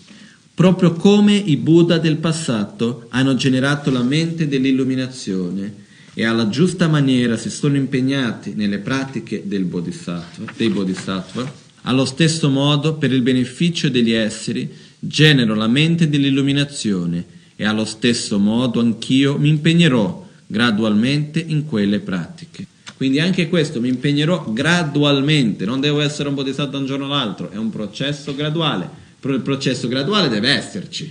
Proprio 0.52 0.92
come 0.92 1.34
i 1.34 1.56
Buddha 1.56 1.96
del 1.96 2.18
passato 2.18 3.06
hanno 3.08 3.36
generato 3.36 3.90
la 3.90 4.02
mente 4.02 4.46
dell'illuminazione 4.48 5.72
e 6.12 6.24
alla 6.26 6.50
giusta 6.50 6.88
maniera 6.88 7.38
si 7.38 7.48
sono 7.48 7.76
impegnati 7.76 8.52
nelle 8.54 8.80
pratiche 8.80 9.42
bodhisattva, 9.42 10.52
dei 10.54 10.68
Bodhisattva, 10.68 11.68
allo 11.82 12.04
stesso 12.04 12.50
modo, 12.50 12.94
per 12.94 13.12
il 13.12 13.22
beneficio 13.22 13.88
degli 13.88 14.12
esseri, 14.12 14.70
genero 14.98 15.54
la 15.54 15.68
mente 15.68 16.08
dell'illuminazione 16.08 17.24
e 17.56 17.64
allo 17.64 17.84
stesso 17.84 18.38
modo 18.38 18.80
anch'io 18.80 19.38
mi 19.38 19.48
impegnerò 19.48 20.28
gradualmente 20.46 21.42
in 21.46 21.64
quelle 21.64 22.00
pratiche. 22.00 22.66
Quindi 22.96 23.18
anche 23.18 23.48
questo 23.48 23.80
mi 23.80 23.88
impegnerò 23.88 24.52
gradualmente, 24.52 25.64
non 25.64 25.80
devo 25.80 26.00
essere 26.00 26.28
un 26.28 26.34
bodhisattva 26.34 26.72
da 26.72 26.78
un 26.78 26.86
giorno 26.86 27.06
all'altro, 27.06 27.50
è 27.50 27.56
un 27.56 27.70
processo 27.70 28.34
graduale, 28.34 28.88
però 29.18 29.32
il 29.32 29.40
processo 29.40 29.88
graduale 29.88 30.28
deve 30.28 30.50
esserci. 30.50 31.10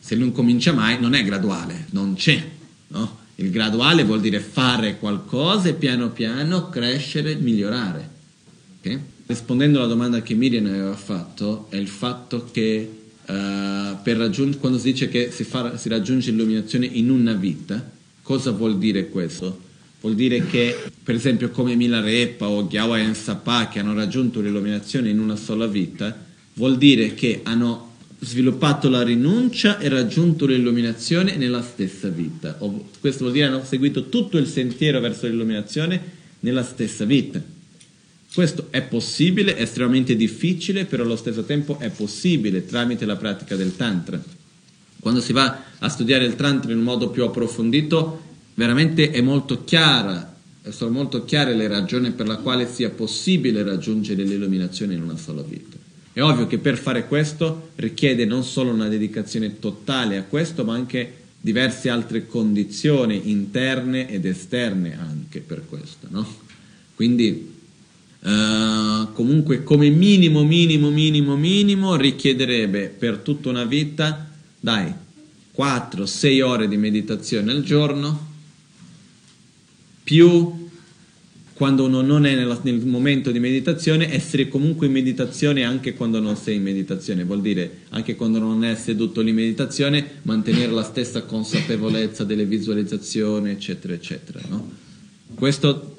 Se 0.00 0.16
non 0.16 0.32
comincia 0.32 0.72
mai 0.72 1.00
non 1.00 1.14
è 1.14 1.22
graduale, 1.22 1.86
non 1.90 2.14
c'è. 2.14 2.44
No? 2.88 3.18
Il 3.36 3.50
graduale 3.50 4.02
vuol 4.04 4.20
dire 4.20 4.40
fare 4.40 4.98
qualcosa 4.98 5.68
e 5.68 5.74
piano 5.74 6.10
piano 6.10 6.68
crescere, 6.68 7.36
migliorare. 7.36 8.10
Okay? 8.80 9.00
Rispondendo 9.26 9.78
alla 9.78 9.88
domanda 9.88 10.22
che 10.22 10.34
Miriam 10.34 10.66
aveva 10.66 10.96
fatto, 10.96 11.66
è 11.70 11.76
il 11.76 11.88
fatto 11.88 12.48
che 12.50 13.02
Uh, 13.26 13.96
quando 14.58 14.76
si 14.76 14.92
dice 14.92 15.08
che 15.08 15.30
si, 15.30 15.44
fa, 15.44 15.78
si, 15.78 15.88
raggiunge 15.88 16.30
l'illuminazione 16.30 16.84
in 16.84 17.08
una 17.08 17.32
vita, 17.32 17.90
cosa 18.20 18.50
vuol 18.50 18.76
dire 18.76 19.08
questo? 19.08 19.60
Vuol 20.02 20.14
dire 20.14 20.44
che, 20.44 20.76
per 21.02 21.14
esempio, 21.14 21.48
come 21.48 21.74
Milarepa 21.74 22.46
o 22.46 22.66
Gyawa 22.66 22.98
e 22.98 23.02
Ensapa 23.02 23.68
che 23.68 23.78
hanno 23.78 23.94
raggiunto 23.94 24.42
l'illuminazione 24.42 25.08
in 25.08 25.18
una 25.18 25.36
sola 25.36 25.66
vita, 25.66 26.14
vuol 26.54 26.76
dire 26.76 27.14
che 27.14 27.40
hanno 27.44 27.92
sviluppato 28.18 28.90
la 28.90 29.02
rinuncia 29.02 29.78
e 29.78 29.88
raggiunto 29.88 30.44
l'illuminazione 30.44 31.36
nella 31.36 31.62
stessa 31.62 32.08
vita. 32.08 32.56
O, 32.58 32.88
questo 33.00 33.20
vuol 33.20 33.32
dire 33.32 33.46
che 33.46 33.54
hanno 33.54 33.64
seguito 33.64 34.10
tutto 34.10 34.36
il 34.36 34.46
sentiero 34.46 35.00
verso 35.00 35.26
l'illuminazione 35.26 36.02
nella 36.40 36.62
stessa 36.62 37.06
vita. 37.06 37.42
Questo 38.34 38.66
è 38.70 38.82
possibile, 38.82 39.54
è 39.54 39.62
estremamente 39.62 40.16
difficile, 40.16 40.86
però 40.86 41.04
allo 41.04 41.14
stesso 41.14 41.44
tempo 41.44 41.78
è 41.78 41.88
possibile 41.90 42.66
tramite 42.66 43.04
la 43.04 43.14
pratica 43.14 43.54
del 43.54 43.76
Tantra. 43.76 44.20
Quando 44.98 45.20
si 45.20 45.32
va 45.32 45.62
a 45.78 45.88
studiare 45.88 46.24
il 46.24 46.34
Tantra 46.34 46.72
in 46.72 46.78
un 46.78 46.84
modo 46.84 47.10
più 47.10 47.22
approfondito, 47.22 48.22
veramente 48.54 49.12
è 49.12 49.20
molto 49.20 49.62
chiara, 49.62 50.34
sono 50.70 50.90
molto 50.90 51.24
chiare 51.24 51.54
le 51.54 51.68
ragioni 51.68 52.10
per 52.10 52.26
le 52.26 52.40
quali 52.42 52.66
sia 52.66 52.90
possibile 52.90 53.62
raggiungere 53.62 54.24
l'illuminazione 54.24 54.94
in 54.94 55.02
una 55.02 55.16
sola 55.16 55.42
vita. 55.42 55.76
È 56.12 56.20
ovvio 56.20 56.48
che 56.48 56.58
per 56.58 56.76
fare 56.76 57.06
questo 57.06 57.70
richiede 57.76 58.24
non 58.24 58.42
solo 58.42 58.72
una 58.72 58.88
dedicazione 58.88 59.60
totale 59.60 60.16
a 60.16 60.24
questo, 60.24 60.64
ma 60.64 60.74
anche 60.74 61.22
diverse 61.40 61.88
altre 61.88 62.26
condizioni 62.26 63.30
interne 63.30 64.10
ed 64.10 64.24
esterne 64.24 64.98
anche 64.98 65.38
per 65.38 65.66
questo. 65.68 66.08
No? 66.10 66.26
Quindi 66.96 67.53
Uh, 68.24 69.12
comunque 69.12 69.62
come 69.62 69.90
minimo, 69.90 70.44
minimo, 70.44 70.88
minimo, 70.88 71.36
minimo 71.36 71.94
richiederebbe 71.94 72.88
per 72.88 73.18
tutta 73.18 73.50
una 73.50 73.64
vita, 73.64 74.30
dai, 74.60 74.90
4-6 75.54 76.42
ore 76.42 76.66
di 76.66 76.78
meditazione 76.78 77.52
al 77.52 77.62
giorno, 77.62 78.32
più 80.02 80.62
quando 81.54 81.84
uno 81.84 82.00
non 82.00 82.26
è 82.26 82.34
nella, 82.34 82.58
nel 82.62 82.84
momento 82.84 83.30
di 83.30 83.38
meditazione, 83.38 84.12
essere 84.12 84.48
comunque 84.48 84.86
in 84.86 84.92
meditazione 84.92 85.62
anche 85.62 85.94
quando 85.94 86.18
non 86.18 86.36
sei 86.36 86.56
in 86.56 86.62
meditazione, 86.62 87.24
vuol 87.24 87.42
dire 87.42 87.82
anche 87.90 88.16
quando 88.16 88.40
non 88.40 88.64
è 88.64 88.74
seduto 88.74 89.20
lì 89.20 89.30
in 89.30 89.36
meditazione, 89.36 90.04
mantenere 90.22 90.72
la 90.72 90.82
stessa 90.82 91.22
consapevolezza 91.22 92.24
delle 92.24 92.44
visualizzazioni, 92.44 93.50
eccetera, 93.50 93.92
eccetera. 93.92 94.40
No? 94.48 94.68
Questo 95.34 95.93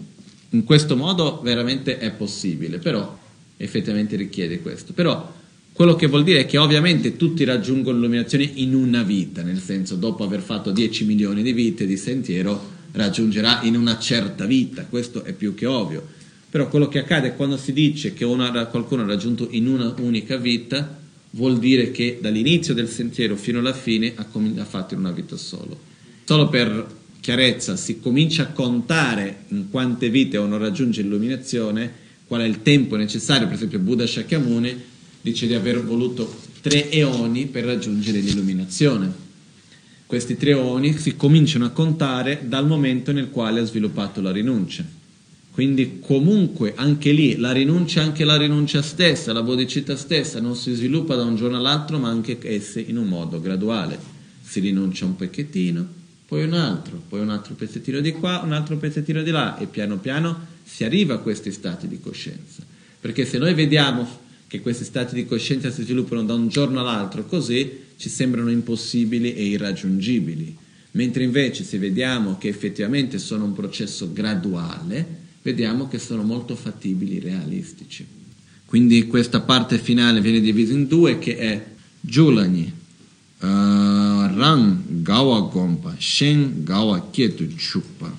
in 0.55 0.63
questo 0.63 0.95
modo 0.95 1.41
veramente 1.43 1.97
è 1.97 2.11
possibile, 2.11 2.77
però 2.77 3.17
effettivamente 3.57 4.15
richiede 4.15 4.61
questo. 4.61 4.93
Però 4.93 5.33
quello 5.73 5.95
che 5.95 6.07
vuol 6.07 6.23
dire 6.23 6.41
è 6.41 6.45
che 6.45 6.57
ovviamente 6.57 7.17
tutti 7.17 7.43
raggiungono 7.43 7.97
l'illuminazione 7.97 8.49
in 8.53 8.73
una 8.73 9.03
vita, 9.03 9.41
nel 9.41 9.59
senso 9.59 9.95
dopo 9.95 10.23
aver 10.23 10.39
fatto 10.39 10.71
10 10.71 11.03
milioni 11.03 11.43
di 11.43 11.51
vite 11.51 11.85
di 11.85 11.97
sentiero 11.97 12.73
raggiungerà 12.93 13.61
in 13.63 13.75
una 13.75 13.99
certa 13.99 14.45
vita, 14.45 14.85
questo 14.85 15.25
è 15.25 15.33
più 15.33 15.53
che 15.53 15.65
ovvio. 15.65 16.07
Però 16.49 16.69
quello 16.69 16.87
che 16.87 16.99
accade 16.99 17.35
quando 17.35 17.57
si 17.57 17.73
dice 17.73 18.13
che 18.13 18.23
una, 18.23 18.67
qualcuno 18.67 19.01
ha 19.01 19.05
raggiunto 19.05 19.49
in 19.51 19.67
una 19.67 19.93
unica 19.97 20.37
vita, 20.37 20.97
vuol 21.31 21.59
dire 21.59 21.91
che 21.91 22.19
dall'inizio 22.21 22.73
del 22.73 22.87
sentiero 22.87 23.35
fino 23.35 23.59
alla 23.59 23.73
fine 23.73 24.13
ha, 24.15 24.23
com- 24.23 24.57
ha 24.57 24.63
fatto 24.63 24.93
in 24.93 25.01
una 25.01 25.11
vita 25.11 25.35
solo. 25.35 25.77
Solo 26.23 26.47
per 26.47 26.87
chiarezza 27.25 27.75
si 27.75 27.99
comincia 27.99 28.43
a 28.43 28.47
contare 28.49 29.45
in 29.47 29.71
quante 29.71 30.11
vite 30.11 30.37
uno 30.37 30.59
raggiunge 30.59 31.01
l'illuminazione, 31.01 31.91
qual 32.27 32.41
è 32.41 32.45
il 32.45 32.61
tempo 32.61 32.97
necessario, 32.97 33.47
per 33.47 33.55
esempio 33.55 33.79
Buddha 33.79 34.05
Shakyamuni 34.05 34.79
dice 35.21 35.47
di 35.47 35.55
aver 35.55 35.83
voluto 35.83 36.31
tre 36.61 36.91
eoni 36.91 37.47
per 37.47 37.65
raggiungere 37.65 38.19
l'illuminazione. 38.19 39.11
Questi 40.05 40.37
tre 40.37 40.51
eoni 40.51 40.95
si 40.99 41.15
cominciano 41.15 41.65
a 41.65 41.69
contare 41.69 42.43
dal 42.43 42.67
momento 42.67 43.11
nel 43.11 43.31
quale 43.31 43.61
ha 43.61 43.65
sviluppato 43.65 44.21
la 44.21 44.31
rinuncia. 44.31 44.85
Quindi 45.49 45.97
comunque 46.01 46.73
anche 46.75 47.11
lì 47.11 47.37
la 47.37 47.53
rinuncia, 47.53 48.03
anche 48.03 48.23
la 48.23 48.37
rinuncia 48.37 48.83
stessa, 48.83 49.33
la 49.33 49.41
bodhicitta 49.41 49.95
stessa 49.95 50.39
non 50.39 50.55
si 50.55 50.75
sviluppa 50.75 51.15
da 51.15 51.23
un 51.23 51.35
giorno 51.35 51.57
all'altro, 51.57 51.97
ma 51.97 52.07
anche 52.07 52.37
esse 52.43 52.81
in 52.81 52.97
un 52.97 53.07
modo 53.07 53.41
graduale. 53.41 53.97
Si 54.43 54.59
rinuncia 54.59 55.05
un 55.05 55.15
pezzettino, 55.15 56.03
poi 56.27 56.43
un 56.43 56.53
altro, 56.53 57.01
poi 57.07 57.21
un 57.21 57.29
altro 57.29 57.53
pezzettino 57.53 57.99
di 57.99 58.11
qua, 58.11 58.41
un 58.43 58.53
altro 58.53 58.77
pezzettino 58.77 59.21
di 59.21 59.29
là 59.29 59.57
e 59.57 59.67
piano 59.67 59.97
piano 59.97 60.53
si 60.63 60.83
arriva 60.83 61.15
a 61.15 61.19
questi 61.19 61.51
stati 61.51 61.87
di 61.87 61.99
coscienza. 61.99 62.63
Perché 62.99 63.25
se 63.25 63.37
noi 63.37 63.53
vediamo 63.53 64.07
che 64.47 64.61
questi 64.61 64.83
stati 64.83 65.13
di 65.13 65.25
coscienza 65.25 65.69
si 65.69 65.83
sviluppano 65.83 66.23
da 66.23 66.33
un 66.33 66.47
giorno 66.47 66.79
all'altro 66.79 67.25
così, 67.25 67.83
ci 67.97 68.09
sembrano 68.09 68.49
impossibili 68.49 69.35
e 69.35 69.45
irraggiungibili. 69.45 70.57
Mentre 70.91 71.23
invece 71.23 71.63
se 71.63 71.77
vediamo 71.77 72.37
che 72.37 72.47
effettivamente 72.47 73.19
sono 73.19 73.43
un 73.43 73.53
processo 73.53 74.11
graduale, 74.11 75.05
vediamo 75.41 75.87
che 75.87 75.99
sono 75.99 76.23
molto 76.23 76.55
fattibili, 76.55 77.19
realistici. 77.19 78.05
Quindi 78.65 79.05
questa 79.05 79.41
parte 79.41 79.77
finale 79.77 80.21
viene 80.21 80.39
divisa 80.39 80.73
in 80.73 80.87
due 80.87 81.19
che 81.19 81.37
è 81.37 81.65
Julani, 81.99 82.71
Rang 83.39 85.01
Gawa 85.01 85.41
Gompa, 85.51 85.95
Shen 85.97 86.63
Gawa 86.63 87.09
Kietu 87.11 87.47
Chukpa, 87.47 88.11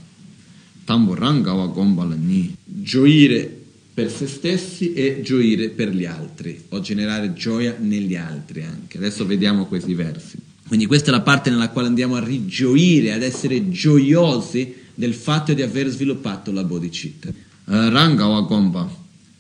Tambo 0.85 1.15
Rang 1.15 1.43
Gawa 1.43 1.67
Gompa 1.67 2.05
la 2.05 2.15
Ni. 2.15 2.55
Gioire 2.65 3.65
per 3.93 4.11
se 4.11 4.27
stessi 4.27 4.93
e 4.93 5.23
gioire 5.23 5.71
per 5.71 5.89
gli 5.89 6.05
altri, 6.05 6.65
o 6.69 6.81
generare 6.81 7.33
gioia 7.33 7.77
negli 7.79 8.15
altri 8.15 8.63
anche. 8.63 8.99
Adesso 8.99 9.25
vediamo 9.25 9.65
questi 9.65 9.95
versi. 9.95 10.37
Quindi 10.69 10.87
questa 10.87 11.09
è 11.09 11.13
la 11.13 11.23
parte 11.23 11.49
nella 11.49 11.71
quale 11.71 11.89
andiamo 11.89 12.17
a 12.17 12.23
rigioire, 12.23 13.13
ad 13.13 13.23
essere 13.23 13.71
gioiosi 13.71 14.75
del 14.95 15.15
fatto 15.15 15.55
di 15.55 15.63
aver 15.63 15.89
sviluppato 15.89 16.53
la 16.53 16.65
bodhicitta. 16.65 17.29
Uh, 17.29 17.89
Rangawa 17.89 18.41
Gomba, 18.43 18.87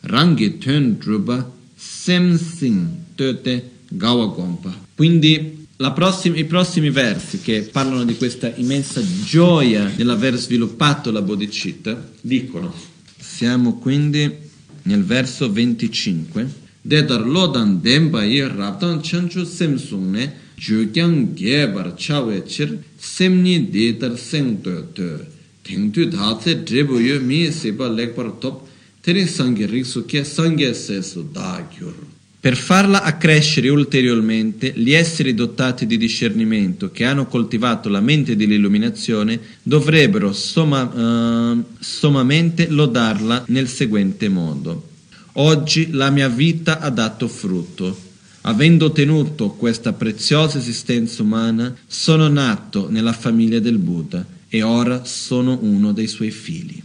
Rangi 0.00 0.58
Tön 0.58 0.96
Druba, 0.98 1.52
Semsing 1.74 2.88
Töte 3.14 3.70
Gawa 3.88 4.26
Gomba. 4.26 4.74
Quindi 4.94 5.65
prossima, 5.92 6.36
i 6.36 6.44
prossimi 6.44 6.90
versi 6.90 7.40
che 7.40 7.68
parlano 7.70 8.04
di 8.04 8.16
questa 8.16 8.52
immensa 8.56 9.02
gioia 9.24 9.92
nell'aver 9.96 10.36
sviluppato 10.36 11.10
la 11.10 11.22
bodhicitta 11.22 12.10
dicono, 12.20 12.72
siamo 13.18 13.78
quindi 13.78 14.44
nel 14.82 15.04
verso 15.04 15.50
25, 15.50 16.64
Dedar 16.86 17.26
lodan 17.26 17.80
demba 17.82 18.22
ye 18.22 18.46
rabdan 18.46 19.00
chanchu 19.02 19.44
semsung 19.44 20.14
jukyang 20.54 21.34
gebar 21.34 21.96
chawe 21.96 22.44
chir 22.46 22.78
semni 22.96 23.68
dedar 23.68 24.16
seng 24.16 24.62
to 24.62 25.26
tengtu 25.64 26.06
dhatse 26.06 26.62
drebu 26.62 27.00
yu 27.00 27.20
mi 27.20 27.50
seba 27.50 27.88
lekpar 27.88 28.38
top 28.38 28.68
teri 29.02 29.26
sangi 29.26 29.66
riksu 29.66 30.06
che 30.06 30.22
sangi 30.22 30.72
sesu 30.74 31.28
da 31.32 31.68
gyur. 31.74 32.15
Per 32.46 32.56
farla 32.56 33.02
accrescere 33.02 33.68
ulteriormente, 33.70 34.72
gli 34.76 34.92
esseri 34.92 35.34
dotati 35.34 35.84
di 35.84 35.96
discernimento 35.96 36.92
che 36.92 37.04
hanno 37.04 37.26
coltivato 37.26 37.88
la 37.88 37.98
mente 37.98 38.36
dell'illuminazione 38.36 39.40
dovrebbero 39.64 40.32
somma, 40.32 40.82
uh, 40.84 41.64
sommamente 41.80 42.68
lodarla 42.68 43.46
nel 43.48 43.66
seguente 43.66 44.28
modo. 44.28 44.90
Oggi 45.32 45.90
la 45.90 46.10
mia 46.10 46.28
vita 46.28 46.78
ha 46.78 46.88
dato 46.90 47.26
frutto. 47.26 47.98
Avendo 48.42 48.84
ottenuto 48.84 49.50
questa 49.50 49.92
preziosa 49.92 50.58
esistenza 50.58 51.24
umana, 51.24 51.74
sono 51.84 52.28
nato 52.28 52.88
nella 52.88 53.12
famiglia 53.12 53.58
del 53.58 53.78
Buddha 53.78 54.24
e 54.48 54.62
ora 54.62 55.04
sono 55.04 55.58
uno 55.62 55.90
dei 55.90 56.06
suoi 56.06 56.30
figli. 56.30 56.80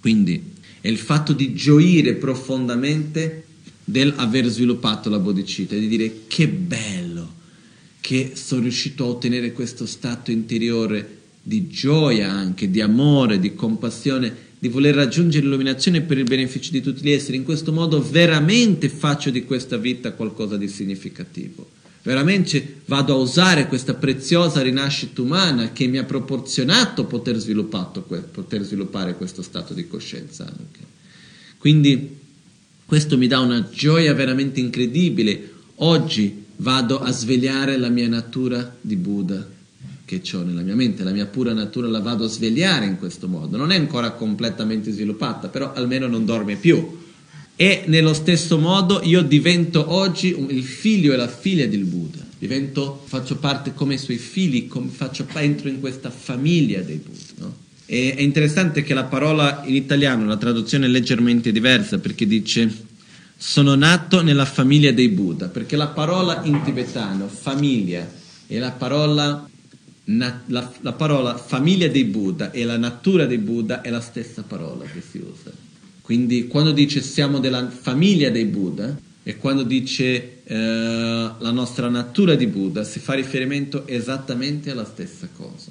Quindi 0.00 0.42
è 0.80 0.88
il 0.88 0.96
fatto 0.96 1.34
di 1.34 1.52
gioire 1.52 2.14
profondamente 2.14 3.42
dell'aver 3.88 4.48
sviluppato 4.48 5.08
la 5.08 5.18
bodhicitta 5.18 5.74
e 5.74 5.80
di 5.80 5.88
dire 5.88 6.20
che 6.26 6.46
bello 6.46 7.36
che 8.00 8.32
sono 8.34 8.60
riuscito 8.60 9.04
a 9.04 9.08
ottenere 9.08 9.52
questo 9.52 9.86
stato 9.86 10.30
interiore 10.30 11.16
di 11.42 11.68
gioia 11.68 12.30
anche, 12.30 12.70
di 12.70 12.82
amore, 12.82 13.38
di 13.38 13.54
compassione, 13.54 14.46
di 14.58 14.68
voler 14.68 14.94
raggiungere 14.94 15.44
l'illuminazione 15.44 16.02
per 16.02 16.18
il 16.18 16.24
beneficio 16.24 16.70
di 16.70 16.82
tutti 16.82 17.02
gli 17.02 17.10
esseri. 17.10 17.38
In 17.38 17.44
questo 17.44 17.72
modo 17.72 18.02
veramente 18.02 18.90
faccio 18.90 19.30
di 19.30 19.44
questa 19.44 19.78
vita 19.78 20.12
qualcosa 20.12 20.58
di 20.58 20.68
significativo 20.68 21.76
veramente 22.02 22.80
vado 22.86 23.12
a 23.12 23.16
usare 23.16 23.66
questa 23.66 23.92
preziosa 23.94 24.62
rinascita 24.62 25.20
umana 25.20 25.72
che 25.72 25.86
mi 25.88 25.98
ha 25.98 26.04
proporzionato 26.04 27.04
poter, 27.04 27.36
poter 27.36 28.62
sviluppare 28.62 29.14
questo 29.14 29.42
stato 29.42 29.74
di 29.74 29.86
coscienza 29.88 30.44
anche. 30.44 30.86
Quindi 31.58 32.17
questo 32.88 33.18
mi 33.18 33.26
dà 33.26 33.40
una 33.40 33.68
gioia 33.70 34.14
veramente 34.14 34.60
incredibile. 34.60 35.52
Oggi 35.74 36.46
vado 36.56 37.00
a 37.00 37.10
svegliare 37.10 37.76
la 37.76 37.90
mia 37.90 38.08
natura 38.08 38.74
di 38.80 38.96
Buddha 38.96 39.46
che 40.06 40.22
ho 40.32 40.42
nella 40.42 40.62
mia 40.62 40.74
mente, 40.74 41.04
la 41.04 41.10
mia 41.10 41.26
pura 41.26 41.52
natura 41.52 41.86
la 41.86 42.00
vado 42.00 42.24
a 42.24 42.28
svegliare 42.28 42.86
in 42.86 42.96
questo 42.96 43.28
modo. 43.28 43.58
Non 43.58 43.72
è 43.72 43.76
ancora 43.76 44.12
completamente 44.12 44.90
sviluppata, 44.90 45.48
però 45.48 45.74
almeno 45.74 46.06
non 46.06 46.24
dorme 46.24 46.56
più 46.56 46.96
e 47.56 47.82
nello 47.88 48.14
stesso 48.14 48.56
modo 48.56 49.02
io 49.02 49.20
divento 49.20 49.92
oggi 49.92 50.34
il 50.48 50.64
figlio 50.64 51.12
e 51.12 51.16
la 51.16 51.28
figlia 51.28 51.66
del 51.66 51.84
Buddha. 51.84 52.24
Divento, 52.38 53.02
faccio 53.04 53.36
parte 53.36 53.74
come 53.74 53.94
i 53.94 53.98
suoi 53.98 54.16
figli, 54.16 54.66
come 54.66 54.88
faccio, 54.88 55.26
entro 55.34 55.68
in 55.68 55.78
questa 55.80 56.08
famiglia 56.08 56.80
dei 56.80 56.96
Buddha. 57.04 57.44
No? 57.44 57.66
E, 57.90 58.14
è 58.14 58.20
interessante 58.20 58.82
che 58.82 58.92
la 58.92 59.04
parola 59.04 59.62
in 59.64 59.74
italiano, 59.74 60.26
la 60.26 60.36
traduzione 60.36 60.84
è 60.84 60.88
leggermente 60.90 61.52
diversa 61.52 61.98
perché 61.98 62.26
dice 62.26 62.86
sono 63.34 63.74
nato 63.76 64.20
nella 64.20 64.44
famiglia 64.44 64.92
dei 64.92 65.08
Buddha, 65.08 65.48
perché 65.48 65.76
la 65.76 65.86
parola 65.86 66.42
in 66.42 66.60
tibetano, 66.64 67.28
famiglia, 67.28 68.06
e 68.46 68.58
la 68.58 68.72
parola, 68.72 69.48
na, 70.04 70.42
la, 70.46 70.72
la 70.80 70.92
parola 70.92 71.36
famiglia 71.36 71.86
dei 71.88 72.04
Buddha 72.04 72.50
e 72.50 72.64
la 72.64 72.76
natura 72.76 73.26
dei 73.26 73.38
Buddha 73.38 73.80
è 73.80 73.90
la 73.90 74.00
stessa 74.00 74.42
parola 74.42 74.84
che 74.84 75.00
si 75.08 75.18
usa. 75.18 75.52
Quindi 76.02 76.46
quando 76.48 76.72
dice 76.72 77.00
siamo 77.00 77.38
della 77.38 77.70
famiglia 77.70 78.28
dei 78.28 78.46
Buddha 78.46 78.98
e 79.22 79.36
quando 79.36 79.62
dice 79.62 80.42
eh, 80.42 80.54
la 80.56 81.50
nostra 81.50 81.88
natura 81.88 82.34
di 82.34 82.46
Buddha 82.48 82.82
si 82.82 82.98
fa 82.98 83.14
riferimento 83.14 83.86
esattamente 83.86 84.72
alla 84.72 84.86
stessa 84.86 85.28
cosa. 85.32 85.70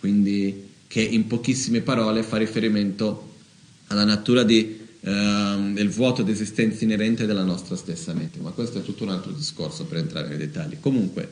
Quindi 0.00 0.72
che 0.94 1.00
in 1.00 1.26
pochissime 1.26 1.80
parole 1.80 2.22
fa 2.22 2.36
riferimento 2.36 3.32
alla 3.88 4.04
natura 4.04 4.44
di, 4.44 4.78
eh, 5.00 5.70
del 5.72 5.88
vuoto 5.88 6.22
di 6.22 6.30
esistenza 6.30 6.84
inerente 6.84 7.26
della 7.26 7.42
nostra 7.42 7.74
stessa 7.74 8.12
mente. 8.12 8.38
Ma 8.38 8.50
questo 8.50 8.78
è 8.78 8.82
tutto 8.84 9.02
un 9.02 9.08
altro 9.08 9.32
discorso 9.32 9.86
per 9.86 9.98
entrare 9.98 10.28
nei 10.28 10.36
dettagli. 10.36 10.76
Comunque, 10.78 11.28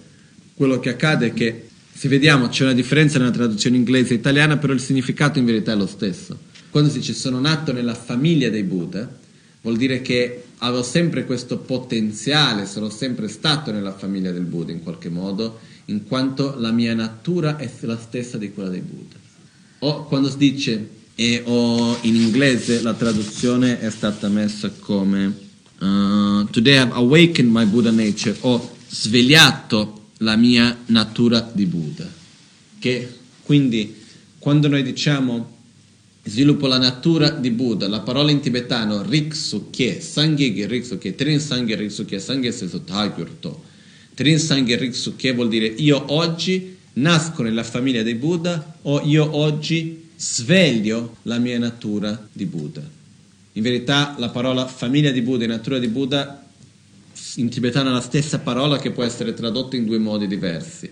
quello 0.54 0.80
che 0.80 0.88
accade 0.88 1.26
è 1.26 1.32
che, 1.32 1.68
se 1.94 2.08
vediamo, 2.08 2.48
c'è 2.48 2.64
una 2.64 2.72
differenza 2.72 3.20
nella 3.20 3.30
traduzione 3.30 3.76
inglese 3.76 4.14
e 4.14 4.16
italiana, 4.16 4.56
però 4.56 4.72
il 4.72 4.80
significato 4.80 5.38
in 5.38 5.44
verità 5.44 5.70
è 5.70 5.76
lo 5.76 5.86
stesso. 5.86 6.36
Quando 6.68 6.90
si 6.90 6.98
dice 6.98 7.12
sono 7.12 7.38
nato 7.38 7.72
nella 7.72 7.94
famiglia 7.94 8.50
dei 8.50 8.64
Buddha, 8.64 9.08
vuol 9.60 9.76
dire 9.76 10.02
che 10.02 10.42
avevo 10.58 10.82
sempre 10.82 11.24
questo 11.24 11.58
potenziale, 11.58 12.66
sono 12.66 12.90
sempre 12.90 13.28
stato 13.28 13.70
nella 13.70 13.96
famiglia 13.96 14.32
del 14.32 14.42
Buddha 14.42 14.72
in 14.72 14.82
qualche 14.82 15.08
modo, 15.08 15.60
in 15.84 16.02
quanto 16.02 16.56
la 16.58 16.72
mia 16.72 16.94
natura 16.94 17.58
è 17.58 17.70
la 17.82 17.96
stessa 17.96 18.36
di 18.38 18.52
quella 18.52 18.68
dei 18.68 18.80
Buddha. 18.80 19.21
O 19.84 20.04
quando 20.04 20.30
si 20.30 20.36
dice, 20.36 20.88
e, 21.16 21.42
o 21.44 21.98
in 22.02 22.14
inglese 22.14 22.82
la 22.82 22.94
traduzione 22.94 23.80
è 23.80 23.90
stata 23.90 24.28
messa 24.28 24.70
come 24.78 25.26
uh, 25.80 26.46
Today 26.50 26.80
I've 26.80 26.92
awakened 26.92 27.50
my 27.50 27.64
Buddha 27.64 27.90
nature, 27.90 28.36
ho 28.40 28.76
svegliato 28.88 30.10
la 30.18 30.36
mia 30.36 30.78
natura 30.86 31.50
di 31.52 31.66
Buddha. 31.66 32.08
Che 32.78 33.08
quindi 33.42 33.96
quando 34.38 34.68
noi 34.68 34.84
diciamo 34.84 35.50
sviluppo 36.22 36.68
la 36.68 36.78
natura 36.78 37.30
di 37.30 37.50
Buddha, 37.50 37.88
la 37.88 38.00
parola 38.00 38.30
in 38.30 38.38
tibetano 38.38 39.02
Riksukye, 39.02 40.00
Sangyege 40.00 40.68
Riksukye, 40.68 41.16
Trin 41.16 41.40
Sangye 41.40 41.74
Riksukye, 41.74 42.20
Sangye 42.20 42.52
Seso 42.52 42.82
Tagyurto. 42.82 43.64
Trin 44.14 44.38
Sangye 44.38 44.76
Riksukye 44.76 45.32
vuol 45.32 45.48
dire 45.48 45.66
io 45.66 46.04
oggi 46.12 46.76
nasco 46.94 47.42
nella 47.42 47.64
famiglia 47.64 48.02
dei 48.02 48.14
Buddha 48.14 48.76
o 48.82 49.00
io 49.00 49.36
oggi 49.36 50.10
sveglio 50.16 51.16
la 51.22 51.38
mia 51.38 51.58
natura 51.58 52.28
di 52.30 52.46
Buddha. 52.46 52.82
In 53.54 53.62
verità 53.62 54.14
la 54.18 54.30
parola 54.30 54.66
famiglia 54.66 55.10
di 55.10 55.22
Buddha 55.22 55.44
e 55.44 55.48
natura 55.48 55.78
di 55.78 55.88
Buddha 55.88 56.44
in 57.36 57.48
tibetano 57.48 57.90
è 57.90 57.92
la 57.92 58.00
stessa 58.00 58.38
parola 58.38 58.78
che 58.78 58.90
può 58.90 59.02
essere 59.02 59.34
tradotta 59.34 59.76
in 59.76 59.84
due 59.84 59.98
modi 59.98 60.26
diversi, 60.26 60.90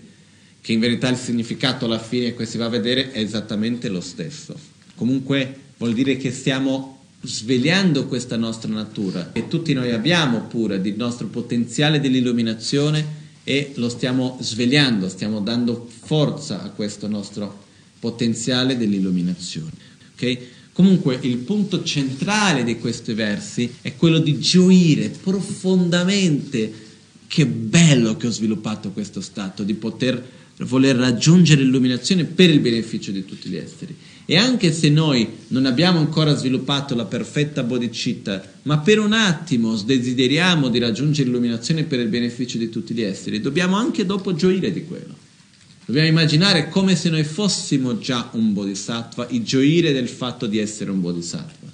che 0.59 0.71
in 0.71 0.79
verità 0.79 1.09
il 1.09 1.17
significato 1.17 1.85
alla 1.85 1.99
fine 1.99 2.35
che 2.35 2.45
si 2.45 2.57
va 2.57 2.65
a 2.65 2.69
vedere 2.69 3.11
è 3.11 3.19
esattamente 3.19 3.89
lo 3.89 4.01
stesso. 4.01 4.57
Comunque 4.95 5.55
vuol 5.77 5.93
dire 5.93 6.17
che 6.17 6.31
stiamo 6.31 6.99
svegliando 7.23 8.07
questa 8.07 8.35
nostra 8.35 8.71
natura 8.71 9.29
e 9.33 9.47
tutti 9.47 9.73
noi 9.73 9.91
abbiamo 9.91 10.41
pure 10.41 10.75
il 10.75 10.95
nostro 10.95 11.27
potenziale 11.27 11.99
dell'illuminazione 11.99 13.20
e 13.43 13.71
lo 13.75 13.89
stiamo 13.89 14.37
svegliando, 14.39 15.09
stiamo 15.09 15.39
dando 15.39 15.87
forza 16.03 16.61
a 16.61 16.69
questo 16.69 17.07
nostro 17.07 17.63
potenziale 17.99 18.77
dell'illuminazione. 18.77 19.71
Okay? 20.13 20.39
Comunque 20.73 21.17
il 21.21 21.37
punto 21.37 21.83
centrale 21.83 22.63
di 22.63 22.77
questi 22.77 23.13
versi 23.13 23.75
è 23.81 23.95
quello 23.95 24.19
di 24.19 24.39
gioire 24.39 25.09
profondamente 25.09 26.89
che 27.27 27.45
bello 27.45 28.17
che 28.17 28.27
ho 28.27 28.31
sviluppato 28.31 28.91
questo 28.91 29.21
stato, 29.21 29.63
di 29.63 29.73
poter 29.73 30.39
voler 30.59 30.95
raggiungere 30.95 31.61
l'illuminazione 31.61 32.25
per 32.25 32.49
il 32.49 32.59
beneficio 32.59 33.11
di 33.11 33.25
tutti 33.25 33.49
gli 33.49 33.57
esseri. 33.57 33.95
E 34.31 34.37
anche 34.37 34.71
se 34.71 34.87
noi 34.87 35.27
non 35.47 35.65
abbiamo 35.65 35.99
ancora 35.99 36.33
sviluppato 36.33 36.95
la 36.95 37.03
perfetta 37.03 37.63
bodhicitta, 37.63 38.41
ma 38.61 38.77
per 38.77 38.97
un 38.97 39.11
attimo 39.11 39.75
desideriamo 39.75 40.69
di 40.69 40.79
raggiungere 40.79 41.27
l'illuminazione 41.27 41.83
per 41.83 41.99
il 41.99 42.07
beneficio 42.07 42.57
di 42.57 42.69
tutti 42.69 42.93
gli 42.93 43.01
esseri, 43.01 43.41
dobbiamo 43.41 43.75
anche 43.75 44.05
dopo 44.05 44.33
gioire 44.33 44.71
di 44.71 44.85
quello. 44.85 45.13
Dobbiamo 45.83 46.07
immaginare 46.07 46.69
come 46.69 46.95
se 46.95 47.09
noi 47.09 47.25
fossimo 47.25 47.99
già 47.99 48.29
un 48.31 48.53
bodhisattva 48.53 49.27
e 49.27 49.43
gioire 49.43 49.91
del 49.91 50.07
fatto 50.07 50.47
di 50.47 50.59
essere 50.59 50.91
un 50.91 51.01
bodhisattva. 51.01 51.69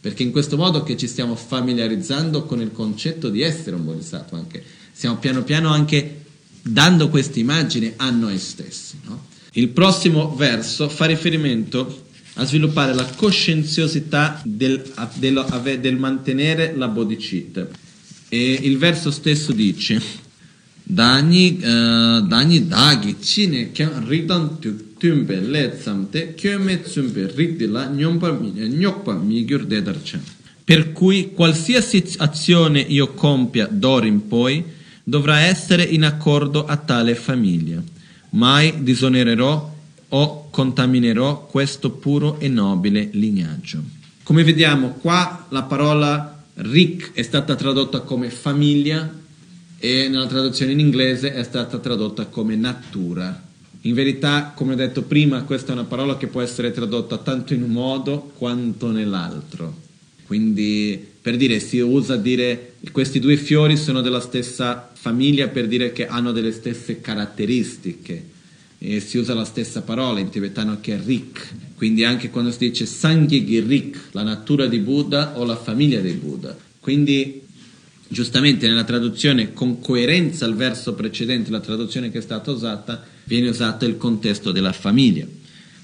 Perché 0.00 0.24
in 0.24 0.32
questo 0.32 0.56
modo 0.56 0.82
che 0.82 0.96
ci 0.96 1.06
stiamo 1.06 1.36
familiarizzando 1.36 2.46
con 2.46 2.60
il 2.60 2.72
concetto 2.72 3.30
di 3.30 3.42
essere 3.42 3.76
un 3.76 3.84
bodhisattva, 3.84 4.36
anche 4.36 4.60
stiamo 4.90 5.18
piano 5.18 5.44
piano 5.44 5.68
anche 5.68 6.22
dando 6.62 7.08
questa 7.10 7.38
immagine 7.38 7.92
a 7.94 8.10
noi 8.10 8.38
stessi. 8.40 8.98
No? 9.04 9.38
Il 9.54 9.68
prossimo 9.68 10.34
verso 10.36 10.88
fa 10.88 11.06
riferimento 11.06 12.04
a 12.34 12.44
sviluppare 12.44 12.94
la 12.94 13.04
coscienziosità 13.04 14.40
del, 14.44 14.80
del, 15.14 15.44
del 15.80 15.96
mantenere 15.96 16.72
la 16.76 16.86
bodhicitta. 16.86 17.66
E 18.28 18.52
il 18.62 18.78
verso 18.78 19.10
stesso 19.10 19.50
dice: 19.50 20.00
Dani, 20.84 21.58
uh, 21.60 22.20
dani 22.20 22.68
dagi 22.68 23.16
kyan 23.18 24.06
ridan 24.06 24.58
tumbe 24.98 25.40
le 25.40 25.76
tsamte 25.78 26.34
kyome 26.34 26.82
tsumbe 26.82 27.32
rigdila 27.34 27.88
nyokpa 27.88 29.12
migyur. 29.14 29.66
Per 30.64 30.92
cui 30.92 31.32
qualsiasi 31.34 32.14
azione 32.18 32.80
io 32.80 33.14
compia 33.14 33.66
d'ora 33.66 34.06
in 34.06 34.28
poi 34.28 34.62
dovrà 35.02 35.40
essere 35.40 35.82
in 35.82 36.04
accordo 36.04 36.64
a 36.66 36.76
tale 36.76 37.16
famiglia 37.16 37.82
mai 38.30 38.82
disonererò 38.82 39.74
o 40.08 40.48
contaminerò 40.50 41.46
questo 41.46 41.90
puro 41.90 42.38
e 42.38 42.48
nobile 42.48 43.08
lignaggio. 43.12 43.82
Come 44.22 44.44
vediamo 44.44 44.90
qua 45.00 45.46
la 45.50 45.62
parola 45.62 46.42
Rick 46.54 47.12
è 47.14 47.22
stata 47.22 47.54
tradotta 47.54 48.00
come 48.00 48.30
famiglia 48.30 49.18
e 49.78 50.08
nella 50.08 50.26
traduzione 50.26 50.72
in 50.72 50.80
inglese 50.80 51.32
è 51.32 51.42
stata 51.42 51.78
tradotta 51.78 52.26
come 52.26 52.54
natura. 52.54 53.48
In 53.82 53.94
verità, 53.94 54.52
come 54.54 54.74
ho 54.74 54.76
detto 54.76 55.02
prima, 55.02 55.42
questa 55.44 55.70
è 55.70 55.74
una 55.74 55.84
parola 55.84 56.18
che 56.18 56.26
può 56.26 56.42
essere 56.42 56.70
tradotta 56.70 57.16
tanto 57.16 57.54
in 57.54 57.62
un 57.62 57.70
modo 57.70 58.32
quanto 58.36 58.90
nell'altro. 58.90 59.88
Quindi, 60.30 60.96
per 61.20 61.36
dire, 61.36 61.58
si 61.58 61.80
usa 61.80 62.14
dire 62.14 62.74
questi 62.92 63.18
due 63.18 63.36
fiori 63.36 63.76
sono 63.76 64.00
della 64.00 64.20
stessa 64.20 64.88
famiglia 64.94 65.48
per 65.48 65.66
dire 65.66 65.90
che 65.90 66.06
hanno 66.06 66.30
delle 66.30 66.52
stesse 66.52 67.00
caratteristiche. 67.00 68.26
E 68.78 69.00
si 69.00 69.18
usa 69.18 69.34
la 69.34 69.44
stessa 69.44 69.82
parola 69.82 70.20
in 70.20 70.28
tibetano 70.28 70.78
che 70.80 70.94
è 70.94 71.00
Rik, 71.04 71.48
quindi 71.74 72.04
anche 72.04 72.30
quando 72.30 72.52
si 72.52 72.58
dice 72.58 72.86
Sangyegi 72.86 73.58
Rik, 73.58 74.10
la 74.12 74.22
natura 74.22 74.66
di 74.66 74.78
Buddha 74.78 75.36
o 75.36 75.42
la 75.42 75.56
famiglia 75.56 75.98
di 75.98 76.12
Buddha. 76.12 76.56
Quindi 76.78 77.42
giustamente 78.06 78.68
nella 78.68 78.84
traduzione 78.84 79.52
con 79.52 79.80
coerenza 79.80 80.44
al 80.44 80.54
verso 80.54 80.94
precedente, 80.94 81.50
la 81.50 81.58
traduzione 81.58 82.08
che 82.12 82.18
è 82.18 82.22
stata 82.22 82.52
usata, 82.52 83.04
viene 83.24 83.48
usato 83.48 83.84
il 83.84 83.96
contesto 83.96 84.52
della 84.52 84.72
famiglia. 84.72 85.26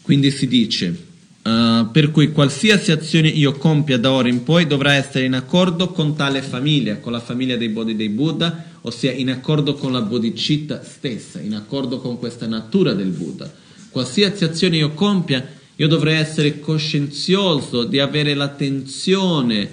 Quindi 0.02 0.30
si 0.30 0.46
dice 0.46 1.05
Uh, 1.46 1.92
per 1.92 2.10
cui 2.10 2.32
qualsiasi 2.32 2.90
azione 2.90 3.28
io 3.28 3.52
compia 3.52 3.98
da 3.98 4.10
ora 4.10 4.26
in 4.26 4.42
poi 4.42 4.66
dovrà 4.66 4.94
essere 4.94 5.26
in 5.26 5.34
accordo 5.34 5.90
con 5.90 6.16
tale 6.16 6.42
famiglia, 6.42 6.96
con 6.96 7.12
la 7.12 7.20
famiglia 7.20 7.56
dei 7.56 7.68
Bodhi 7.68 7.94
dei 7.94 8.08
Buddha, 8.08 8.64
ossia 8.80 9.12
in 9.12 9.30
accordo 9.30 9.74
con 9.74 9.92
la 9.92 10.00
bodhicitta 10.00 10.82
stessa, 10.82 11.38
in 11.38 11.54
accordo 11.54 12.00
con 12.00 12.18
questa 12.18 12.48
natura 12.48 12.94
del 12.94 13.10
Buddha. 13.10 13.48
Qualsiasi 13.90 14.42
azione 14.42 14.78
io 14.78 14.90
compia, 14.90 15.46
io 15.76 15.86
dovrei 15.86 16.16
essere 16.16 16.58
coscienzioso 16.58 17.84
di 17.84 18.00
avere 18.00 18.34
l'attenzione 18.34 19.70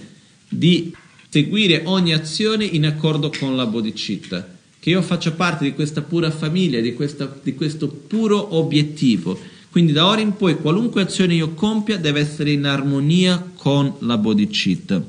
di 0.47 0.93
seguire 1.27 1.81
ogni 1.85 2.13
azione 2.13 2.65
in 2.65 2.85
accordo 2.85 3.31
con 3.35 3.55
la 3.55 3.65
bodhicitta, 3.65 4.47
che 4.77 4.91
io 4.91 5.01
faccia 5.01 5.31
parte 5.31 5.63
di 5.63 5.73
questa 5.73 6.03
pura 6.03 6.29
famiglia, 6.29 6.79
di, 6.81 6.93
questa, 6.93 7.35
di 7.41 7.55
questo 7.55 7.87
puro 7.87 8.57
obiettivo 8.57 9.52
quindi 9.73 9.91
da 9.91 10.05
ora 10.05 10.21
in 10.21 10.35
poi 10.35 10.57
qualunque 10.57 11.01
azione 11.01 11.33
io 11.33 11.55
compia 11.55 11.97
deve 11.97 12.19
essere 12.19 12.51
in 12.51 12.65
armonia 12.65 13.43
con 13.55 13.91
la 14.01 14.19
bodhicitta. 14.19 15.03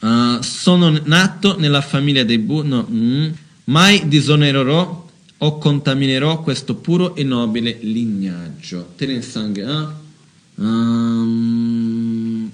Uh, 0.00 0.42
sono 0.42 1.00
nato 1.04 1.56
nella 1.56 1.80
famiglia 1.80 2.24
dei 2.24 2.38
Bu, 2.38 2.62
no, 2.62 2.84
mm, 2.90 3.28
mai 3.66 4.08
disonererò 4.08 5.08
o 5.38 5.58
contaminerò 5.58 6.42
questo 6.42 6.74
puro 6.74 7.14
e 7.14 7.22
nobile 7.22 7.78
lignaggio. 7.82 8.94
Terensanghe, 8.96 9.62
eh? 9.62 9.86
Um, 10.56 12.50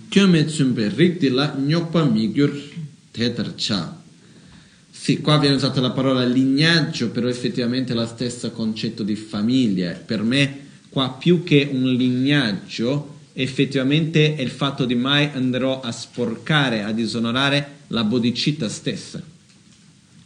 sì, 4.91 5.23
qua 5.23 5.39
viene 5.39 5.55
usata 5.55 5.81
la 5.81 5.93
parola 5.93 6.27
lignaggio, 6.27 7.09
però 7.09 7.27
effettivamente 7.27 7.95
è 7.95 7.97
lo 7.97 8.05
stesso 8.05 8.51
concetto 8.51 9.03
di 9.03 9.17
famiglia. 9.17 9.93
Per 9.93 10.23
me 10.23 10.65
qua 10.97 11.11
più 11.11 11.43
che 11.43 11.69
un 11.71 11.93
lignaggio 11.93 13.17
effettivamente 13.35 14.35
è 14.35 14.41
il 14.41 14.49
fatto 14.49 14.87
di 14.87 14.95
mai 14.95 15.29
andrò 15.35 15.83
a 15.83 15.93
sporcare, 15.93 16.85
a 16.85 16.93
disonorare 16.93 17.81
la 17.89 18.03
bodhicitta 18.03 18.67
stessa, 18.71 19.23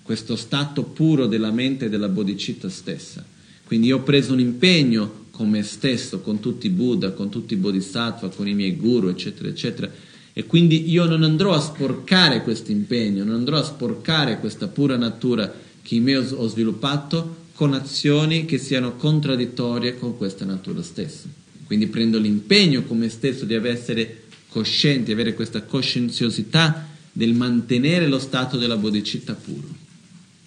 questo 0.01 0.37
stato 0.37 0.85
puro 0.85 1.27
della 1.27 1.51
mente 1.51 1.89
della 1.89 2.07
bodhicitta 2.07 2.69
stessa. 2.69 3.25
Quindi 3.65 3.89
io 3.89 3.97
ho 3.97 4.03
preso 4.03 4.33
un 4.33 4.39
impegno 4.39 5.25
con 5.33 5.51
me 5.51 5.65
stesso, 5.65 6.21
con 6.21 6.39
tutti 6.39 6.69
i 6.69 6.71
Buddha, 6.71 7.11
con 7.15 7.31
tutti 7.31 7.55
i 7.55 7.57
Bodhisattva, 7.57 8.29
con 8.29 8.47
i 8.47 8.55
miei 8.55 8.77
guru, 8.77 9.09
eccetera, 9.09 9.49
eccetera. 9.49 9.91
E 10.33 10.47
quindi 10.47 10.89
io 10.89 11.05
non 11.05 11.25
andrò 11.25 11.53
a 11.53 11.61
sporcare 11.61 12.43
questo 12.43 12.71
impegno, 12.71 13.25
non 13.25 13.35
andrò 13.35 13.57
a 13.57 13.65
sporcare 13.65 14.39
questa 14.39 14.69
pura 14.69 14.97
natura 14.97 15.53
che 15.83 15.97
in 15.97 16.05
me 16.05 16.17
ho 16.17 16.47
sviluppato 16.47 17.49
con 17.61 17.75
azioni 17.75 18.47
che 18.47 18.57
siano 18.57 18.97
contraddittorie 18.97 19.99
con 19.99 20.17
questa 20.17 20.47
natura 20.47 20.83
stessa. 20.83 21.29
Quindi 21.67 21.89
prendo 21.89 22.19
l'impegno 22.19 22.85
con 22.85 22.97
me 22.97 23.11
stesso 23.11 23.45
di 23.45 23.53
essere 23.53 24.23
coscienti, 24.49 25.13
avere 25.13 25.35
questa 25.35 25.61
coscienziosità 25.65 26.89
del 27.13 27.35
mantenere 27.35 28.07
lo 28.07 28.19
stato 28.19 28.57
della 28.57 28.79
bodhicitta 28.79 29.35
puro. 29.35 29.69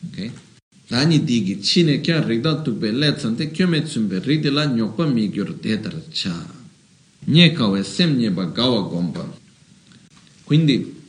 Ok? 0.08 0.32
Dani 0.88 1.24
digi, 1.24 1.62
cine 1.62 2.02
kya 2.02 2.26
rigda 2.26 2.60
tu 2.62 2.74
bellezza, 2.74 3.28
ante 3.28 3.52
kyo 3.52 3.68
me 3.68 3.84
tsumbe 3.84 4.20
rigde 4.20 4.50
la 4.50 4.66
nyokpa 4.66 5.06
mi 5.06 5.30
gyur 5.30 5.54
dedar 5.54 6.02
cha. 6.10 6.52
Nye 7.26 7.52
kawe 7.52 7.84
sem 7.84 8.18
nye 8.18 8.32
ba 8.32 8.46
gawa 8.46 8.82
gomba. 8.90 9.38
Quindi, 10.44 11.00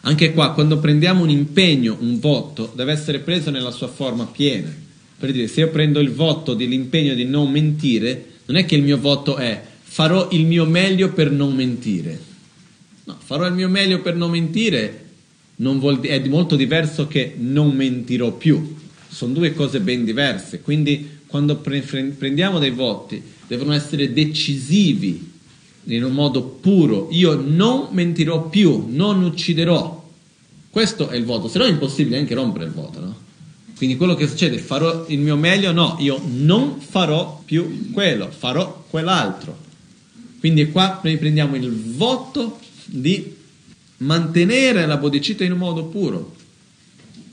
anche 0.00 0.32
qua, 0.32 0.54
quando 0.54 0.80
prendiamo 0.80 1.22
un 1.22 1.30
impegno, 1.30 1.96
un 2.00 2.18
voto, 2.18 2.72
deve 2.74 2.90
essere 2.90 3.20
preso 3.20 3.52
nella 3.52 3.70
sua 3.70 3.86
forma 3.86 4.26
piena 4.26 4.84
per 5.18 5.32
dire, 5.32 5.46
se 5.48 5.60
io 5.60 5.70
prendo 5.70 6.00
il 6.00 6.10
voto 6.10 6.54
dell'impegno 6.54 7.14
di 7.14 7.24
non 7.24 7.50
mentire, 7.50 8.24
non 8.46 8.56
è 8.56 8.64
che 8.64 8.76
il 8.76 8.82
mio 8.82 8.98
voto 8.98 9.36
è 9.36 9.62
farò 9.82 10.28
il 10.32 10.44
mio 10.44 10.66
meglio 10.66 11.12
per 11.12 11.30
non 11.30 11.54
mentire. 11.54 12.20
No, 13.04 13.16
farò 13.18 13.46
il 13.46 13.54
mio 13.54 13.68
meglio 13.68 14.00
per 14.02 14.14
non 14.14 14.30
mentire 14.30 15.04
non 15.56 15.78
vuol, 15.78 16.00
è 16.00 16.26
molto 16.28 16.56
diverso 16.56 17.06
che 17.06 17.34
non 17.38 17.74
mentirò 17.74 18.32
più. 18.32 18.76
Sono 19.08 19.32
due 19.32 19.54
cose 19.54 19.80
ben 19.80 20.04
diverse. 20.04 20.60
Quindi 20.60 21.08
quando 21.26 21.56
pre- 21.56 21.80
prendiamo 21.80 22.58
dei 22.58 22.70
voti 22.70 23.22
devono 23.46 23.72
essere 23.72 24.12
decisivi 24.12 25.32
in 25.84 26.04
un 26.04 26.12
modo 26.12 26.42
puro. 26.42 27.08
Io 27.12 27.34
non 27.34 27.88
mentirò 27.92 28.48
più, 28.48 28.86
non 28.88 29.22
ucciderò. 29.22 30.04
Questo 30.68 31.08
è 31.08 31.16
il 31.16 31.24
voto, 31.24 31.48
se 31.48 31.58
no 31.58 31.64
è 31.64 31.70
impossibile 31.70 32.18
anche 32.18 32.34
rompere 32.34 32.66
il 32.66 32.72
voto, 32.72 33.00
no? 33.00 33.24
Quindi 33.76 33.96
quello 33.96 34.14
che 34.14 34.26
succede, 34.26 34.58
farò 34.58 35.04
il 35.08 35.18
mio 35.18 35.36
meglio? 35.36 35.70
No, 35.72 35.96
io 36.00 36.20
non 36.24 36.80
farò 36.80 37.42
più 37.44 37.90
quello, 37.92 38.30
farò 38.30 38.84
quell'altro. 38.88 39.64
Quindi 40.38 40.70
qua 40.70 41.00
noi 41.02 41.18
prendiamo 41.18 41.56
il 41.56 41.70
voto 41.70 42.58
di 42.86 43.34
mantenere 43.98 44.86
la 44.86 44.96
bodhicitta 44.96 45.44
in 45.44 45.52
un 45.52 45.58
modo 45.58 45.84
puro. 45.84 46.34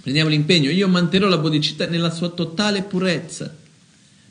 Prendiamo 0.02 0.30
l'impegno, 0.30 0.70
io 0.70 0.90
manterrò 0.90 1.30
la 1.30 1.38
bodhicitta 1.38 1.88
nella 1.88 2.12
sua 2.12 2.30
totale 2.30 2.84
purezza 2.84 3.56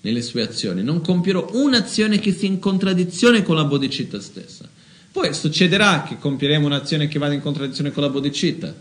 nelle 0.03 0.21
sue 0.21 0.43
azioni, 0.43 0.83
non 0.83 1.01
compierò 1.01 1.49
un'azione 1.53 2.19
che 2.19 2.33
sia 2.33 2.49
in 2.49 2.59
contraddizione 2.59 3.43
con 3.43 3.57
la 3.57 3.65
bodhicitta 3.65 4.21
stessa. 4.21 4.69
Poi 5.11 5.33
succederà 5.33 6.03
che 6.03 6.19
compieremo 6.19 6.67
un'azione 6.67 7.09
che 7.09 7.19
vada 7.19 7.35
in 7.35 7.41
contraddizione 7.41 7.93
con 7.93 8.03
la 8.03 8.09
bodhicitta. 8.09 8.75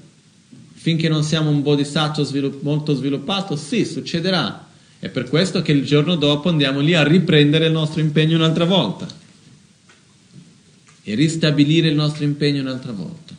Finché 0.82 1.08
non 1.10 1.24
siamo 1.24 1.52
un 1.52 1.62
bodhisattva 1.62 2.24
svilupp- 2.24 2.64
molto 2.64 2.96
sviluppato, 2.96 3.56
sì, 3.56 3.86
succederà. 3.86 4.68
È 4.98 5.10
per 5.10 5.30
questo 5.30 5.62
che 5.62 5.72
il 5.72 5.86
giorno 5.86 6.16
dopo 6.16 6.50
andiamo 6.50 6.80
lì 6.80 6.96
a 6.96 7.04
riprendere 7.04 7.68
il 7.68 7.72
nostro 7.72 8.02
impegno 8.02 8.36
un'altra 8.38 8.66
volta 8.66 9.08
e 11.04 11.14
ristabilire 11.14 11.88
il 11.88 11.94
nostro 11.94 12.24
impegno 12.24 12.62
un'altra 12.62 12.94
volta. 12.94 13.36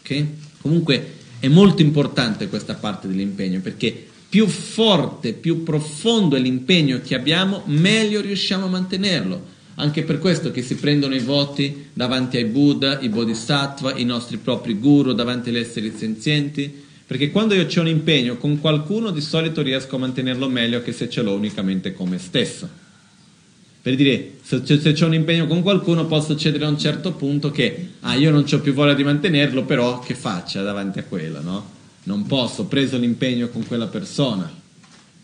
Ok? 0.00 0.26
Comunque 0.62 1.12
è 1.40 1.48
molto 1.48 1.82
importante 1.82 2.48
questa 2.48 2.74
parte 2.74 3.06
dell'impegno 3.06 3.60
perché 3.60 4.06
più 4.30 4.46
forte, 4.46 5.34
più 5.34 5.64
profondo 5.64 6.36
è 6.36 6.40
l'impegno 6.40 7.02
che 7.04 7.14
abbiamo, 7.14 7.64
meglio 7.66 8.22
riusciamo 8.22 8.64
a 8.64 8.70
mantenerlo. 8.70 9.46
Anche 9.76 10.02
per 10.02 10.18
questo 10.18 10.50
che 10.50 10.62
si 10.62 10.74
prendono 10.74 11.14
i 11.14 11.20
voti 11.20 11.86
davanti 11.92 12.36
ai 12.36 12.44
Buddha, 12.44 13.00
i 13.00 13.08
Bodhisattva, 13.08 13.96
i 13.96 14.04
nostri 14.04 14.36
propri 14.36 14.74
guru, 14.78 15.12
davanti 15.12 15.48
agli 15.48 15.56
esseri 15.56 15.92
senzienti, 15.96 16.70
perché 17.06 17.30
quando 17.30 17.54
io 17.54 17.66
ho 17.66 17.80
un 17.80 17.88
impegno 17.88 18.36
con 18.36 18.60
qualcuno 18.60 19.10
di 19.10 19.20
solito 19.20 19.62
riesco 19.62 19.96
a 19.96 20.00
mantenerlo 20.00 20.48
meglio 20.48 20.82
che 20.82 20.92
se 20.92 21.08
ce 21.08 21.22
l'ho 21.22 21.32
unicamente 21.32 21.92
con 21.92 22.08
me 22.08 22.18
stesso. 22.18 22.68
Per 23.82 23.96
dire, 23.96 24.34
se, 24.42 24.62
se 24.64 24.92
c'è 24.92 25.04
un 25.04 25.14
impegno 25.14 25.46
con 25.46 25.60
qualcuno 25.60 26.06
può 26.06 26.20
succedere 26.20 26.64
a 26.64 26.68
un 26.68 26.78
certo 26.78 27.12
punto 27.12 27.50
che, 27.50 27.88
ah, 28.00 28.14
io 28.14 28.30
non 28.30 28.44
ho 28.48 28.60
più 28.60 28.72
voglia 28.72 28.94
di 28.94 29.02
mantenerlo, 29.02 29.64
però 29.64 29.98
che 29.98 30.14
faccia 30.14 30.62
davanti 30.62 31.00
a 31.00 31.04
quello, 31.04 31.42
no? 31.42 31.70
Non 32.04 32.26
posso, 32.26 32.62
ho 32.62 32.66
preso 32.66 32.96
l'impegno 32.96 33.48
con 33.48 33.66
quella 33.66 33.88
persona. 33.88 34.61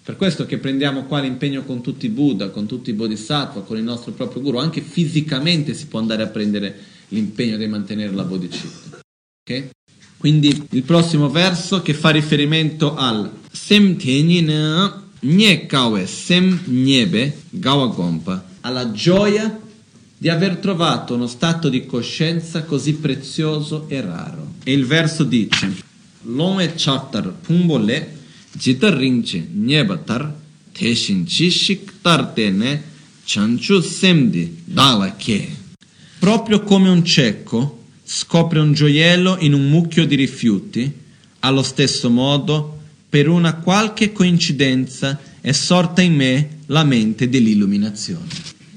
Per 0.09 0.17
questo 0.17 0.47
che 0.47 0.57
prendiamo 0.57 1.05
qua 1.05 1.21
l'impegno 1.21 1.65
con 1.65 1.83
tutti 1.83 2.07
i 2.07 2.09
Buddha, 2.09 2.49
con 2.49 2.65
tutti 2.65 2.89
i 2.89 2.95
Bodhisattva, 2.95 3.61
con 3.61 3.77
il 3.77 3.83
nostro 3.83 4.13
proprio 4.13 4.41
Guru, 4.41 4.57
anche 4.57 4.81
fisicamente 4.81 5.75
si 5.75 5.87
può 5.87 5.99
andare 5.99 6.23
a 6.23 6.29
prendere 6.29 6.75
l'impegno 7.09 7.59
di 7.59 7.67
mantenere 7.67 8.15
la 8.15 8.23
Bodhicitta. 8.23 9.01
Ok? 9.43 9.69
Quindi 10.17 10.67
il 10.71 10.83
prossimo 10.85 11.29
verso 11.29 11.83
che 11.83 11.93
fa 11.93 12.09
riferimento 12.09 12.97
al 12.97 13.31
Sem 13.53 13.99
Tenyin 13.99 15.03
Nye 15.21 15.67
Kawe 15.67 16.07
Sem 16.07 16.59
Nyebe 16.65 17.43
Gawa 17.51 17.89
Gompa, 17.89 18.47
alla 18.63 18.91
gioia 18.91 19.61
di 20.17 20.31
aver 20.31 20.57
trovato 20.57 21.17
uno 21.17 21.27
stato 21.27 21.69
di 21.69 21.85
coscienza 21.85 22.63
così 22.63 22.95
prezioso 22.95 23.85
e 23.89 24.01
raro. 24.01 24.55
E 24.65 24.73
il 24.73 24.87
verso 24.87 25.23
dice: 25.23 25.71
Lome 26.23 26.73
Chartar 26.77 27.31
Pumbole 27.31 28.17
jita 28.53 28.95
ringche 28.95 29.47
nyeba 29.53 29.97
tar 29.97 30.33
teshin 30.73 31.25
chi 31.25 31.51
shik 31.51 32.01
tar 32.03 32.27
tene 32.27 32.83
chanchu 33.25 33.81
semdi 33.81 34.63
dala 34.65 35.17
che. 35.17 35.57
Proprio 36.19 36.63
come 36.63 36.89
un 36.89 37.05
cieco 37.05 37.85
scopre 38.03 38.59
un 38.59 38.73
gioiello 38.73 39.37
in 39.41 39.53
un 39.53 39.69
mucchio 39.69 40.07
di 40.07 40.15
rifiuti, 40.15 40.91
allo 41.41 41.63
stesso 41.63 42.09
modo, 42.09 42.79
per 43.09 43.29
una 43.29 43.57
qualche 43.57 44.13
coincidenza, 44.13 45.21
è 45.43 45.53
sorta 45.53 46.01
in 46.01 46.15
me 46.15 46.49
la 46.67 46.85
mente 46.85 47.29
dell'illuminazione. 47.29 48.27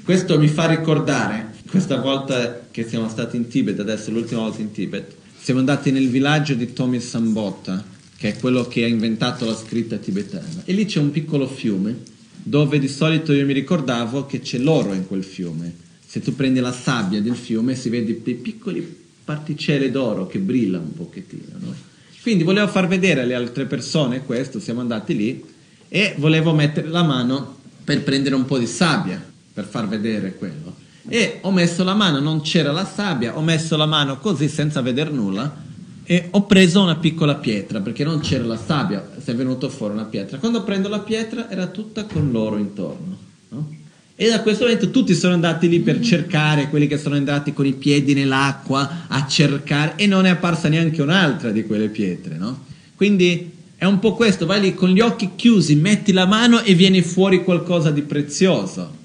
Questo 0.04 0.38
mi 0.38 0.48
fa 0.48 0.68
ricordare, 0.68 1.54
questa 1.70 2.02
volta 2.02 2.68
che 2.70 2.86
siamo 2.86 3.08
stati 3.08 3.38
in 3.38 3.48
Tibet, 3.48 3.80
adesso 3.80 4.12
l'ultima 4.12 4.42
volta 4.42 4.60
in 4.60 4.72
Tibet, 4.72 5.16
siamo 5.42 5.62
andati 5.62 5.92
nel 5.92 6.10
villaggio 6.10 6.54
di 6.54 6.74
Tomi 6.74 7.00
Sambotta, 7.00 7.84
che 8.22 8.36
è 8.36 8.38
quello 8.38 8.68
che 8.68 8.84
ha 8.84 8.88
inventato 8.88 9.46
la 9.46 9.56
scritta 9.56 9.98
tibetana. 9.98 10.62
E 10.66 10.74
lì 10.74 10.86
c'è 10.86 11.00
un 11.00 11.10
piccolo 11.10 11.48
fiume 11.48 11.98
dove 12.44 12.78
di 12.78 12.88
solito 12.88 13.34
io 13.34 13.48
mi 13.48 13.54
ricordavo 13.54 14.28
che 14.28 14.42
c'è 14.42 14.60
l'oro 14.60 14.94
in 14.94 15.08
quel 15.08 15.24
fiume. 15.24 15.74
Se 16.06 16.22
tu 16.22 16.36
prendi 16.36 16.60
la 16.60 16.72
sabbia 16.72 17.20
del 17.20 17.36
fiume 17.36 17.74
si 17.74 17.90
vede 17.90 18.22
dei 18.22 18.36
piccoli 18.36 19.00
particelle 19.26 19.90
d'oro 19.90 20.28
che 20.28 20.38
brillano 20.38 20.84
un 20.84 20.94
pochettino. 20.94 21.58
No? 21.62 21.74
Quindi 22.22 22.44
volevo 22.44 22.68
far 22.68 22.88
vedere 22.88 23.22
alle 23.22 23.34
altre 23.34 23.66
persone 23.66 24.24
questo, 24.24 24.60
siamo 24.60 24.82
andati 24.82 25.16
lì 25.16 25.44
e 25.90 26.14
volevo 26.20 26.54
mettere 26.54 26.90
la 26.90 27.02
mano 27.02 27.58
per 27.84 28.04
prendere 28.04 28.36
un 28.36 28.46
po' 28.46 28.60
di 28.60 28.68
sabbia 28.68 29.20
per 29.52 29.66
far 29.66 29.88
vedere 29.88 30.36
quello. 30.36 30.76
E 31.08 31.40
ho 31.42 31.52
messo 31.52 31.84
la 31.84 31.96
mano, 31.96 32.20
non 32.20 32.42
c'era 32.42 32.72
la 32.72 32.86
sabbia, 32.86 33.36
ho 33.36 33.42
messo 33.42 33.76
la 33.78 33.88
mano 33.88 34.20
così 34.20 34.48
senza 34.48 34.80
vedere 34.82 35.10
nulla 35.10 35.70
e 36.12 36.28
ho 36.32 36.44
preso 36.44 36.82
una 36.82 36.98
piccola 36.98 37.36
pietra 37.36 37.80
perché 37.80 38.04
non 38.04 38.20
c'era 38.20 38.44
la 38.44 38.58
sabbia, 38.58 39.12
si 39.24 39.32
è 39.32 39.34
venuto 39.34 39.70
fuori 39.70 39.94
una 39.94 40.04
pietra. 40.04 40.40
Quando 40.40 40.62
prendo 40.62 40.90
la 40.90 41.00
pietra 41.00 41.50
era 41.50 41.68
tutta 41.68 42.04
con 42.04 42.32
l'oro 42.32 42.58
intorno. 42.58 43.18
No? 43.48 43.76
E 44.14 44.28
da 44.28 44.42
questo 44.42 44.66
momento 44.66 44.92
tutti 44.92 45.16
sono 45.16 45.36
andati 45.36 45.70
lì 45.70 45.80
per 45.80 46.02
cercare, 46.02 46.68
quelli 46.68 46.88
che 46.88 46.98
sono 46.98 47.16
andati 47.16 47.54
con 47.54 47.66
i 47.66 47.72
piedi 47.72 48.14
nell'acqua 48.14 49.06
a 49.08 49.26
cercare 49.26 49.94
e 49.96 50.06
non 50.06 50.26
è 50.26 50.32
apparsa 50.32 50.68
neanche 50.68 51.02
un'altra 51.02 51.50
di 51.50 51.66
quelle 51.66 51.88
pietre. 51.88 52.36
No? 52.36 52.66
Quindi 52.98 53.50
è 53.78 53.86
un 53.86 54.00
po' 54.00 54.14
questo, 54.14 54.46
vai 54.46 54.60
lì 54.60 54.74
con 54.74 54.90
gli 54.90 55.00
occhi 55.00 55.30
chiusi, 55.38 55.78
metti 55.78 56.12
la 56.12 56.26
mano 56.26 56.62
e 56.62 56.74
viene 56.74 57.02
fuori 57.04 57.42
qualcosa 57.42 57.90
di 57.90 58.02
prezioso. 58.02 58.98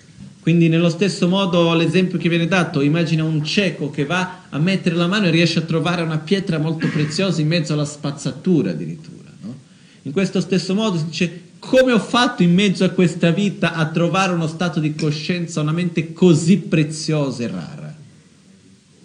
Quindi 0.46 0.68
nello 0.68 0.90
stesso 0.90 1.26
modo 1.26 1.74
l'esempio 1.74 2.18
che 2.18 2.28
viene 2.28 2.46
dato, 2.46 2.80
immagina 2.80 3.24
un 3.24 3.42
cieco 3.42 3.90
che 3.90 4.04
va 4.04 4.42
a 4.48 4.58
mettere 4.60 4.94
la 4.94 5.08
mano 5.08 5.26
e 5.26 5.30
riesce 5.30 5.58
a 5.58 5.62
trovare 5.62 6.02
una 6.02 6.18
pietra 6.18 6.58
molto 6.58 6.86
preziosa 6.86 7.40
in 7.40 7.48
mezzo 7.48 7.72
alla 7.72 7.84
spazzatura 7.84 8.70
addirittura. 8.70 9.28
No? 9.40 9.56
In 10.02 10.12
questo 10.12 10.40
stesso 10.40 10.72
modo 10.72 10.98
si 10.98 11.06
dice 11.06 11.40
come 11.58 11.90
ho 11.90 11.98
fatto 11.98 12.44
in 12.44 12.54
mezzo 12.54 12.84
a 12.84 12.90
questa 12.90 13.32
vita 13.32 13.72
a 13.72 13.90
trovare 13.90 14.34
uno 14.34 14.46
stato 14.46 14.78
di 14.78 14.94
coscienza, 14.94 15.62
una 15.62 15.72
mente 15.72 16.12
così 16.12 16.58
preziosa 16.58 17.42
e 17.42 17.48
rara. 17.48 17.96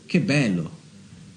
Che 0.06 0.20
bello! 0.20 0.72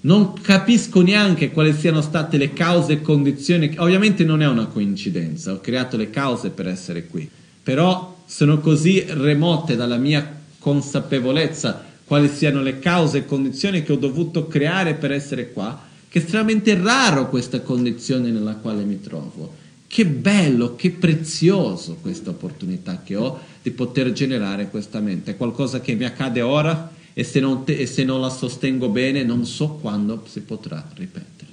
Non 0.01 0.39
capisco 0.39 1.01
neanche 1.01 1.49
quali 1.49 1.73
siano 1.73 2.01
state 2.01 2.37
le 2.37 2.53
cause 2.53 2.93
e 2.93 3.01
condizioni, 3.01 3.73
ovviamente 3.77 4.23
non 4.23 4.43
è 4.43 4.47
una 4.47 4.67
coincidenza, 4.67 5.51
ho 5.51 5.59
creato 5.59 5.97
le 5.97 6.11
cause 6.11 6.51
per 6.51 6.67
essere 6.67 7.07
qui, 7.07 7.27
però 7.63 8.14
sono 8.25 8.59
così 8.59 9.05
remote 9.07 9.75
dalla 9.75 9.97
mia 9.97 10.41
consapevolezza 10.59 11.83
quali 12.05 12.29
siano 12.29 12.61
le 12.61 12.79
cause 12.79 13.19
e 13.19 13.25
condizioni 13.25 13.83
che 13.83 13.93
ho 13.93 13.97
dovuto 13.97 14.47
creare 14.47 14.93
per 14.93 15.11
essere 15.11 15.51
qua, 15.51 15.83
che 16.07 16.19
è 16.19 16.21
estremamente 16.21 16.79
raro 16.79 17.29
questa 17.29 17.61
condizione 17.61 18.29
nella 18.29 18.55
quale 18.55 18.83
mi 18.83 19.01
trovo. 19.01 19.63
Che 19.87 20.05
bello, 20.05 20.75
che 20.75 20.91
prezioso 20.91 21.97
questa 22.01 22.29
opportunità 22.29 23.01
che 23.03 23.15
ho 23.15 23.39
di 23.61 23.71
poter 23.71 24.11
generare 24.11 24.69
questa 24.69 24.99
mente. 24.99 25.31
È 25.31 25.37
qualcosa 25.37 25.81
che 25.81 25.95
mi 25.95 26.05
accade 26.05 26.41
ora 26.41 26.91
e 27.13 27.23
se 27.23 27.39
non, 27.39 27.63
te, 27.63 27.77
e 27.77 27.85
se 27.85 28.03
non 28.03 28.21
la 28.21 28.29
sostengo 28.29 28.89
bene 28.89 29.23
non 29.23 29.45
so 29.45 29.79
quando 29.81 30.23
si 30.27 30.41
potrà 30.41 30.87
ripetere. 30.95 31.51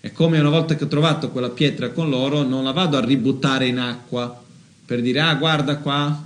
È 0.00 0.12
come 0.12 0.40
una 0.40 0.48
volta 0.48 0.76
che 0.76 0.84
ho 0.84 0.88
trovato 0.88 1.30
quella 1.30 1.50
pietra 1.50 1.90
con 1.90 2.08
l'oro, 2.08 2.42
non 2.42 2.64
la 2.64 2.72
vado 2.72 2.96
a 2.96 3.04
ributtare 3.04 3.66
in 3.66 3.78
acqua 3.78 4.42
per 4.90 5.02
dire 5.02 5.20
ah 5.20 5.36
guarda 5.36 5.76
qua, 5.76 6.20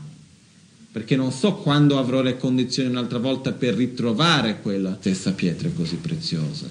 perché 0.90 1.16
non 1.16 1.30
so 1.32 1.56
quando 1.56 1.98
avrò 1.98 2.22
le 2.22 2.38
condizioni 2.38 2.88
un'altra 2.88 3.18
volta 3.18 3.52
per 3.52 3.74
ritrovare 3.74 4.62
quella 4.62 4.96
stessa 4.98 5.32
pietra 5.32 5.68
così 5.68 5.96
preziosa. 5.96 6.66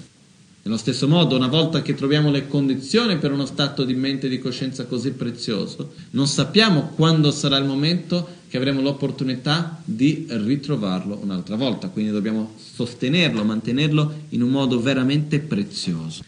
Nello 0.62 0.76
stesso 0.76 1.06
modo, 1.06 1.36
una 1.36 1.46
volta 1.46 1.82
che 1.82 1.94
troviamo 1.94 2.32
le 2.32 2.48
condizioni 2.48 3.16
per 3.18 3.30
uno 3.30 3.46
stato 3.46 3.84
di 3.84 3.94
mente 3.94 4.26
e 4.26 4.28
di 4.28 4.40
coscienza 4.40 4.86
così 4.86 5.12
prezioso, 5.12 5.92
non 6.10 6.26
sappiamo 6.26 6.90
quando 6.96 7.30
sarà 7.30 7.58
il 7.58 7.64
momento 7.64 8.26
che 8.48 8.56
avremo 8.56 8.80
l'opportunità 8.80 9.80
di 9.84 10.26
ritrovarlo 10.30 11.20
un'altra 11.22 11.54
volta. 11.54 11.90
Quindi 11.90 12.10
dobbiamo 12.10 12.56
sostenerlo, 12.74 13.44
mantenerlo 13.44 14.14
in 14.30 14.42
un 14.42 14.48
modo 14.48 14.80
veramente 14.80 15.38
prezioso. 15.38 16.24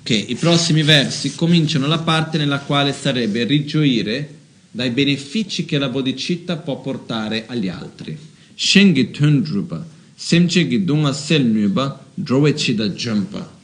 Ok, 0.00 0.28
i 0.28 0.36
prossimi 0.36 0.82
versi 0.82 1.34
cominciano 1.34 1.86
la 1.86 1.98
parte 1.98 2.38
nella 2.38 2.60
quale 2.60 2.94
sarebbe 2.94 3.44
rigioire 3.44 4.38
dai 4.70 4.90
benefici 4.90 5.64
che 5.64 5.78
la 5.78 5.88
bodhicitta 5.88 6.56
può 6.56 6.80
portare 6.80 7.46
agli 7.46 7.68
altri. 7.68 8.16
Shengi 8.54 9.10
tundruba, 9.10 9.84
semchegi 10.14 10.84
dunga 10.84 11.12
selnuba, 11.12 12.04
drovecida 12.14 12.88
jumpa. 12.88 13.58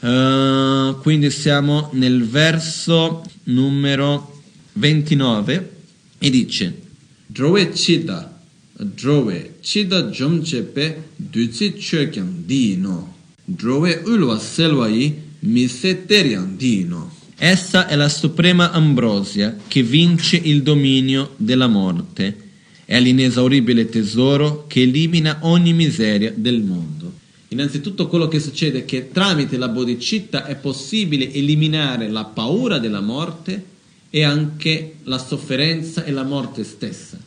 Uh, 0.00 0.98
quindi 1.00 1.30
siamo 1.30 1.90
nel 1.92 2.26
verso 2.26 3.22
numero 3.44 4.42
29 4.72 5.76
e 6.18 6.30
dice 6.30 6.80
Drove 7.26 7.70
chida, 7.70 8.40
drove 8.72 9.58
chida 9.60 10.08
jomchepe 10.08 11.10
duci 11.16 11.74
chokyang 11.74 12.44
di 12.44 12.76
no, 12.76 13.14
drove 13.44 14.02
ulwa 14.04 14.38
selwa 14.38 14.88
yi 14.88 15.14
mise 15.40 16.04
teriang 16.04 16.56
di 16.56 16.84
no. 16.84 17.11
Essa 17.44 17.88
è 17.88 17.96
la 17.96 18.08
suprema 18.08 18.70
ambrosia 18.70 19.56
che 19.66 19.82
vince 19.82 20.36
il 20.36 20.62
dominio 20.62 21.34
della 21.38 21.66
morte. 21.66 22.36
È 22.84 23.00
l'inesauribile 23.00 23.88
tesoro 23.88 24.66
che 24.68 24.82
elimina 24.82 25.38
ogni 25.40 25.72
miseria 25.72 26.32
del 26.36 26.60
mondo. 26.60 27.12
Innanzitutto 27.48 28.06
quello 28.06 28.28
che 28.28 28.38
succede 28.38 28.78
è 28.78 28.84
che 28.84 29.10
tramite 29.10 29.56
la 29.56 29.66
bodhicitta 29.66 30.46
è 30.46 30.54
possibile 30.54 31.32
eliminare 31.32 32.08
la 32.08 32.22
paura 32.26 32.78
della 32.78 33.00
morte 33.00 33.64
e 34.08 34.22
anche 34.22 34.98
la 35.02 35.18
sofferenza 35.18 36.04
e 36.04 36.12
la 36.12 36.22
morte 36.22 36.62
stessa. 36.62 37.18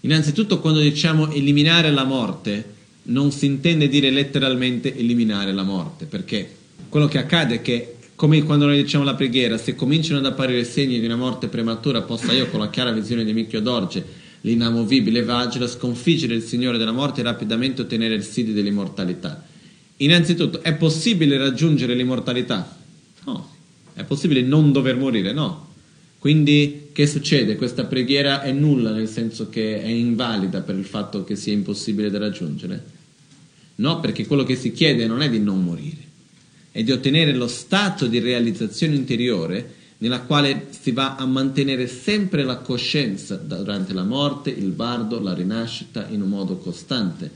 Innanzitutto 0.00 0.60
quando 0.60 0.80
diciamo 0.80 1.30
eliminare 1.30 1.90
la 1.90 2.04
morte 2.04 2.72
non 3.02 3.30
si 3.32 3.44
intende 3.44 3.90
dire 3.90 4.08
letteralmente 4.08 4.96
eliminare 4.96 5.52
la 5.52 5.62
morte, 5.62 6.06
perché 6.06 6.56
quello 6.88 7.06
che 7.06 7.18
accade 7.18 7.56
è 7.56 7.60
che 7.60 7.96
come 8.18 8.42
quando 8.42 8.66
noi 8.66 8.82
diciamo 8.82 9.04
la 9.04 9.14
preghiera, 9.14 9.56
se 9.58 9.76
cominciano 9.76 10.18
ad 10.18 10.26
apparire 10.26 10.64
segni 10.64 10.98
di 10.98 11.06
una 11.06 11.14
morte 11.14 11.46
prematura, 11.46 12.02
possa 12.02 12.32
io 12.32 12.48
con 12.48 12.58
la 12.58 12.68
chiara 12.68 12.90
visione 12.90 13.24
di 13.24 13.32
Micchio 13.32 13.60
d'Orge, 13.60 14.04
l'inamovibile 14.40 15.22
Vagila, 15.22 15.68
sconfiggere 15.68 16.34
il 16.34 16.42
Signore 16.42 16.78
della 16.78 16.90
morte 16.90 17.20
e 17.20 17.22
rapidamente 17.22 17.82
ottenere 17.82 18.14
il 18.14 18.24
sidi 18.24 18.52
dell'immortalità. 18.52 19.46
Innanzitutto, 19.98 20.62
è 20.62 20.74
possibile 20.74 21.38
raggiungere 21.38 21.94
l'immortalità? 21.94 22.76
No. 23.24 23.50
È 23.94 24.02
possibile 24.02 24.42
non 24.42 24.72
dover 24.72 24.96
morire? 24.96 25.32
No. 25.32 25.74
Quindi 26.18 26.88
che 26.90 27.06
succede? 27.06 27.54
Questa 27.54 27.84
preghiera 27.84 28.42
è 28.42 28.50
nulla 28.50 28.90
nel 28.90 29.06
senso 29.06 29.48
che 29.48 29.80
è 29.80 29.86
invalida 29.86 30.62
per 30.62 30.74
il 30.74 30.86
fatto 30.86 31.22
che 31.22 31.36
sia 31.36 31.52
impossibile 31.52 32.10
da 32.10 32.18
raggiungere? 32.18 32.84
No, 33.76 34.00
perché 34.00 34.26
quello 34.26 34.42
che 34.42 34.56
si 34.56 34.72
chiede 34.72 35.06
non 35.06 35.22
è 35.22 35.30
di 35.30 35.38
non 35.38 35.62
morire 35.62 36.06
è 36.70 36.82
di 36.82 36.92
ottenere 36.92 37.32
lo 37.32 37.48
stato 37.48 38.06
di 38.06 38.18
realizzazione 38.18 38.94
interiore 38.94 39.74
nella 39.98 40.20
quale 40.20 40.68
si 40.70 40.92
va 40.92 41.16
a 41.16 41.26
mantenere 41.26 41.88
sempre 41.88 42.44
la 42.44 42.58
coscienza 42.58 43.34
durante 43.36 43.92
la 43.92 44.04
morte, 44.04 44.50
il 44.50 44.70
bardo, 44.70 45.20
la 45.20 45.34
rinascita 45.34 46.06
in 46.08 46.22
un 46.22 46.28
modo 46.28 46.58
costante, 46.58 47.30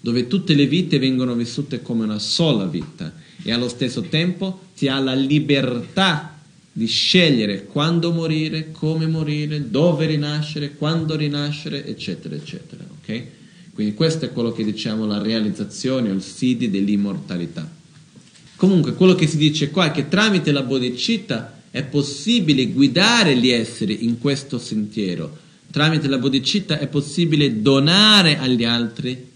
dove 0.00 0.26
tutte 0.26 0.54
le 0.54 0.66
vite 0.66 0.98
vengono 0.98 1.34
vissute 1.34 1.80
come 1.80 2.04
una 2.04 2.18
sola 2.18 2.66
vita 2.66 3.12
e 3.42 3.52
allo 3.52 3.68
stesso 3.68 4.02
tempo 4.02 4.66
si 4.74 4.88
ha 4.88 4.98
la 4.98 5.14
libertà 5.14 6.38
di 6.72 6.86
scegliere 6.86 7.64
quando 7.64 8.12
morire, 8.12 8.70
come 8.70 9.06
morire, 9.06 9.68
dove 9.70 10.06
rinascere, 10.06 10.74
quando 10.74 11.16
rinascere, 11.16 11.84
eccetera, 11.84 12.34
eccetera. 12.34 12.84
Okay? 13.00 13.26
Quindi 13.74 13.94
questo 13.94 14.24
è 14.24 14.32
quello 14.32 14.52
che 14.52 14.64
diciamo 14.64 15.06
la 15.06 15.20
realizzazione 15.20 16.10
il 16.10 16.22
sidi 16.22 16.70
dell'immortalità. 16.70 17.77
Comunque 18.58 18.94
quello 18.94 19.14
che 19.14 19.28
si 19.28 19.36
dice 19.36 19.70
qua 19.70 19.86
è 19.86 19.90
che 19.92 20.08
tramite 20.08 20.50
la 20.50 20.64
bodhicitta 20.64 21.60
è 21.70 21.84
possibile 21.84 22.66
guidare 22.66 23.36
gli 23.36 23.50
esseri 23.50 24.04
in 24.04 24.18
questo 24.18 24.58
sentiero. 24.58 25.38
Tramite 25.70 26.08
la 26.08 26.18
bodhicitta 26.18 26.80
è 26.80 26.88
possibile 26.88 27.62
donare 27.62 28.36
agli 28.36 28.64
altri 28.64 29.26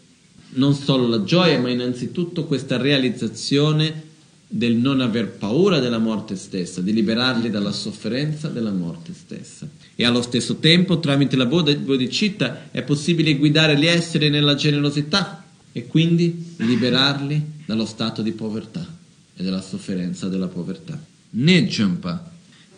non 0.55 0.75
solo 0.75 1.07
la 1.07 1.23
gioia, 1.23 1.61
ma 1.61 1.71
innanzitutto 1.71 2.47
questa 2.47 2.79
realizzazione 2.79 4.11
del 4.49 4.75
non 4.75 5.01
aver 5.01 5.29
paura 5.29 5.79
della 5.79 5.99
morte 5.99 6.35
stessa, 6.35 6.81
di 6.81 6.93
liberarli 6.93 7.49
dalla 7.49 7.71
sofferenza 7.71 8.49
della 8.49 8.73
morte 8.73 9.13
stessa. 9.15 9.69
E 9.95 10.05
allo 10.05 10.21
stesso 10.21 10.57
tempo, 10.57 10.99
tramite 10.99 11.37
la 11.37 11.47
bodhicitta, 11.47 12.71
è 12.73 12.83
possibile 12.83 13.37
guidare 13.37 13.79
gli 13.79 13.87
esseri 13.87 14.31
nella 14.31 14.57
generosità 14.57 15.45
e 15.71 15.87
quindi 15.87 16.55
liberarli 16.57 17.41
dallo 17.65 17.87
stato 17.87 18.21
di 18.21 18.33
povertà 18.33 18.99
e 19.43 19.45
della 19.45 19.61
sofferenza 19.61 20.29
della 20.29 20.47
povertà. 20.47 20.99
Ne 21.31 21.67
jumpa. 21.67 22.31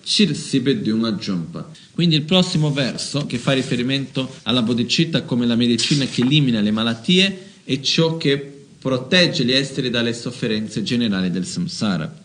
Cir 0.02 0.34
sibe 0.34 0.80
una 0.90 1.12
jumpa. 1.12 1.70
Quindi 1.92 2.16
il 2.16 2.22
prossimo 2.22 2.72
verso 2.72 3.26
che 3.26 3.38
fa 3.38 3.52
riferimento 3.52 4.36
alla 4.42 4.62
bodhicitta 4.62 5.22
come 5.22 5.46
la 5.46 5.56
medicina 5.56 6.04
che 6.06 6.22
elimina 6.22 6.60
le 6.60 6.70
malattie 6.70 7.52
e 7.64 7.82
ciò 7.82 8.16
che 8.16 8.52
protegge 8.78 9.44
gli 9.44 9.52
esseri 9.52 9.90
dalle 9.90 10.12
sofferenze 10.12 10.82
generali 10.82 11.30
del 11.30 11.46
samsara. 11.46 12.22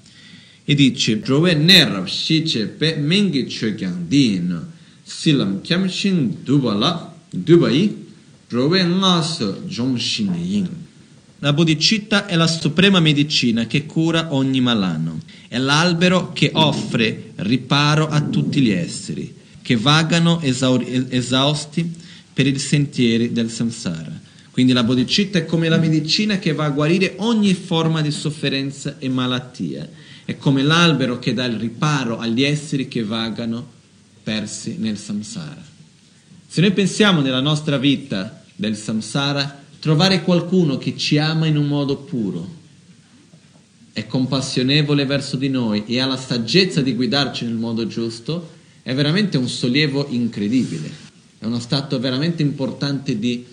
E 0.65 0.75
dice, 0.75 1.21
silam. 5.04 5.62
La 11.39 11.54
bodhicitta 11.54 12.25
è 12.25 12.36
la 12.36 12.47
suprema 12.47 12.99
medicina 12.99 13.65
che 13.65 13.86
cura 13.86 14.34
ogni 14.34 14.60
malano. 14.60 15.19
È 15.47 15.58
l'albero 15.58 16.34
che 16.34 16.52
offre 16.54 17.32
riparo 17.38 18.10
a 18.10 18.19
tutti 18.21 18.60
gli 18.60 18.71
esseri, 18.71 19.34
che 19.62 19.78
vagano 19.78 20.41
esauri- 20.41 21.08
esausti 21.10 21.89
per 22.34 22.45
i 22.45 22.60
sentieri 22.60 23.32
del 23.32 23.49
samsara. 23.49 24.19
Quindi 24.52 24.73
la 24.73 24.84
bodhicitta 24.84 25.39
è 25.39 25.45
come 25.45 25.69
la 25.69 25.78
medicina 25.78 26.39
che 26.39 26.52
va 26.52 26.65
a 26.65 26.71
guarire 26.71 27.13
ogni 27.19 27.54
forma 27.54 28.02
di 28.02 28.12
sofferenza 28.12 28.97
e 28.99 29.08
malattia. 29.08 29.88
È 30.25 30.36
come 30.36 30.62
l'albero 30.62 31.19
che 31.19 31.34
dà 31.34 31.45
il 31.45 31.58
riparo 31.58 32.19
agli 32.19 32.43
esseri 32.43 32.89
che 32.89 33.04
vagano 33.04 33.65
persi 34.21 34.75
nel 34.78 34.97
samsara. 34.97 35.63
Se 36.47 36.60
noi 36.60 36.71
pensiamo 36.71 37.21
nella 37.21 37.39
nostra 37.39 37.78
vita 37.78 38.43
del 38.56 38.75
samsara, 38.75 39.59
trovare 39.79 40.23
qualcuno 40.23 40.77
che 40.77 40.95
ci 40.97 41.17
ama 41.17 41.47
in 41.47 41.57
un 41.57 41.67
modo 41.67 41.97
puro, 41.97 42.57
è 43.93 44.05
compassionevole 44.05 45.05
verso 45.05 45.35
di 45.35 45.49
noi 45.49 45.83
e 45.85 45.99
ha 45.99 46.05
la 46.05 46.17
saggezza 46.17 46.81
di 46.81 46.93
guidarci 46.93 47.45
nel 47.45 47.55
modo 47.55 47.87
giusto, 47.87 48.57
è 48.81 48.93
veramente 48.93 49.37
un 49.37 49.47
sollievo 49.47 50.07
incredibile. 50.09 51.07
È 51.37 51.45
uno 51.45 51.59
stato 51.59 51.99
veramente 51.99 52.41
importante 52.41 53.17
di, 53.17 53.45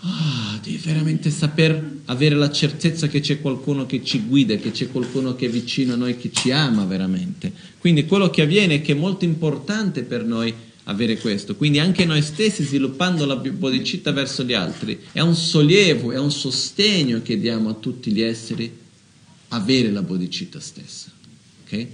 ah, 0.00 0.58
di 0.62 0.80
veramente 0.82 1.30
saper 1.30 1.98
avere 2.06 2.34
la 2.34 2.50
certezza 2.50 3.08
che 3.08 3.20
c'è 3.20 3.40
qualcuno 3.40 3.86
che 3.86 4.02
ci 4.04 4.20
guida, 4.20 4.56
che 4.56 4.70
c'è 4.70 4.90
qualcuno 4.90 5.34
che 5.34 5.46
è 5.46 5.50
vicino 5.50 5.94
a 5.94 5.96
noi, 5.96 6.16
che 6.16 6.30
ci 6.32 6.50
ama 6.50 6.84
veramente. 6.84 7.52
Quindi 7.78 8.06
quello 8.06 8.30
che 8.30 8.42
avviene 8.42 8.80
che 8.80 8.92
è 8.92 8.96
molto 8.96 9.24
importante 9.24 10.02
per 10.02 10.24
noi 10.24 10.54
avere 10.88 11.18
questo. 11.18 11.56
Quindi 11.56 11.78
anche 11.78 12.04
noi 12.04 12.22
stessi 12.22 12.64
sviluppando 12.64 13.24
la 13.24 13.36
bodhicitta 13.36 14.12
verso 14.12 14.44
gli 14.44 14.52
altri 14.52 15.00
è 15.12 15.20
un 15.20 15.34
sollievo, 15.34 16.12
è 16.12 16.18
un 16.18 16.30
sostegno 16.30 17.22
che 17.22 17.38
diamo 17.38 17.70
a 17.70 17.74
tutti 17.74 18.10
gli 18.12 18.20
esseri 18.20 18.70
avere 19.48 19.90
la 19.90 20.02
bodhicitta 20.02 20.60
stessa. 20.60 21.10
Okay? 21.64 21.88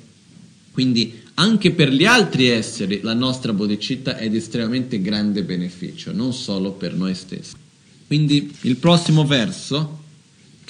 Quindi 0.73 1.21
anche 1.35 1.73
per 1.73 1.91
gli 1.91 2.05
altri 2.05 2.49
esseri 2.49 3.01
la 3.03 3.15
nostra 3.15 3.53
bodhicitta 3.53 4.17
è 4.17 4.29
di 4.29 4.37
estremamente 4.37 5.01
grande 5.01 5.43
beneficio, 5.43 6.13
non 6.13 6.33
solo 6.33 6.73
per 6.73 6.95
noi 6.95 7.15
stessi. 7.15 7.55
Quindi 8.07 8.55
il 8.63 8.77
prossimo 8.77 9.27
verso, 9.27 10.02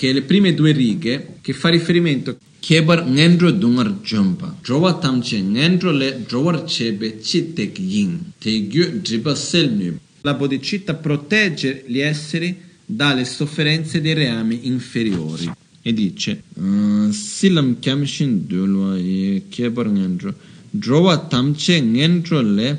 che 0.02 0.10
le 0.10 0.22
prime 0.22 0.52
due 0.52 0.72
righe, 0.72 1.36
che 1.40 1.52
fa 1.52 1.68
riferimento 1.68 2.36
kebar 2.58 3.08
ngendro 3.08 3.52
dungar 3.52 4.00
jompa. 4.02 4.52
Drowa 4.60 4.94
tamche 4.94 5.40
ngendro 5.40 5.92
le 5.92 6.24
drowar 6.26 6.64
chebe 6.64 7.20
chitek 7.20 7.78
yin 7.78 8.32
te 8.36 8.66
gyu 8.66 9.00
driba 9.00 9.32
selnu 9.36 9.96
la 10.22 10.34
bodhicitta 10.34 10.94
protegge 10.94 11.84
gli 11.86 12.00
esseri 12.00 12.52
dalle 12.84 13.24
sofferenze 13.24 14.00
dei 14.00 14.14
reami 14.14 14.66
inferiori. 14.66 15.48
E 15.80 15.92
dice 15.92 16.42
uh, 16.54 17.08
silam 17.12 17.78
kyamshin 17.78 18.44
dulwa 18.48 18.98
ye 18.98 19.44
kebar 19.48 19.88
ngendro. 19.88 20.34
Drowa 20.68 21.16
tamche 21.28 21.80
ngendro 21.80 22.40
le 22.40 22.76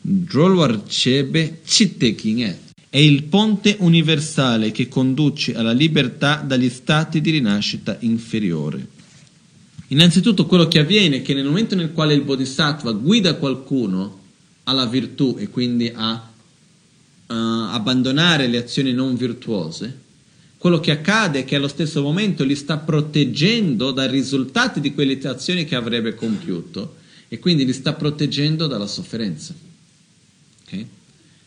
drowar 0.00 0.82
chebe 0.88 1.60
chitek 1.64 2.24
yin 2.24 2.56
è 2.94 2.98
il 2.98 3.24
ponte 3.24 3.74
universale 3.80 4.70
che 4.70 4.86
conduce 4.86 5.56
alla 5.56 5.72
libertà 5.72 6.36
dagli 6.46 6.70
stati 6.70 7.20
di 7.20 7.32
rinascita 7.32 7.96
inferiore. 8.02 8.86
Innanzitutto 9.88 10.46
quello 10.46 10.68
che 10.68 10.78
avviene 10.78 11.16
è 11.16 11.22
che 11.22 11.34
nel 11.34 11.44
momento 11.44 11.74
nel 11.74 11.90
quale 11.90 12.14
il 12.14 12.22
bodhisattva 12.22 12.92
guida 12.92 13.34
qualcuno 13.34 14.20
alla 14.62 14.86
virtù 14.86 15.34
e 15.36 15.48
quindi 15.48 15.90
a 15.92 16.12
uh, 16.12 17.34
abbandonare 17.34 18.46
le 18.46 18.58
azioni 18.58 18.92
non 18.92 19.16
virtuose, 19.16 20.02
quello 20.56 20.78
che 20.78 20.92
accade 20.92 21.40
è 21.40 21.44
che 21.44 21.56
allo 21.56 21.66
stesso 21.66 22.00
momento 22.00 22.44
li 22.44 22.54
sta 22.54 22.76
proteggendo 22.76 23.90
dai 23.90 24.08
risultati 24.08 24.80
di 24.80 24.94
quelle 24.94 25.18
azioni 25.24 25.64
che 25.64 25.74
avrebbe 25.74 26.14
compiuto 26.14 26.94
e 27.26 27.40
quindi 27.40 27.64
li 27.64 27.72
sta 27.72 27.94
proteggendo 27.94 28.68
dalla 28.68 28.86
sofferenza. 28.86 29.52
Okay? 30.64 30.86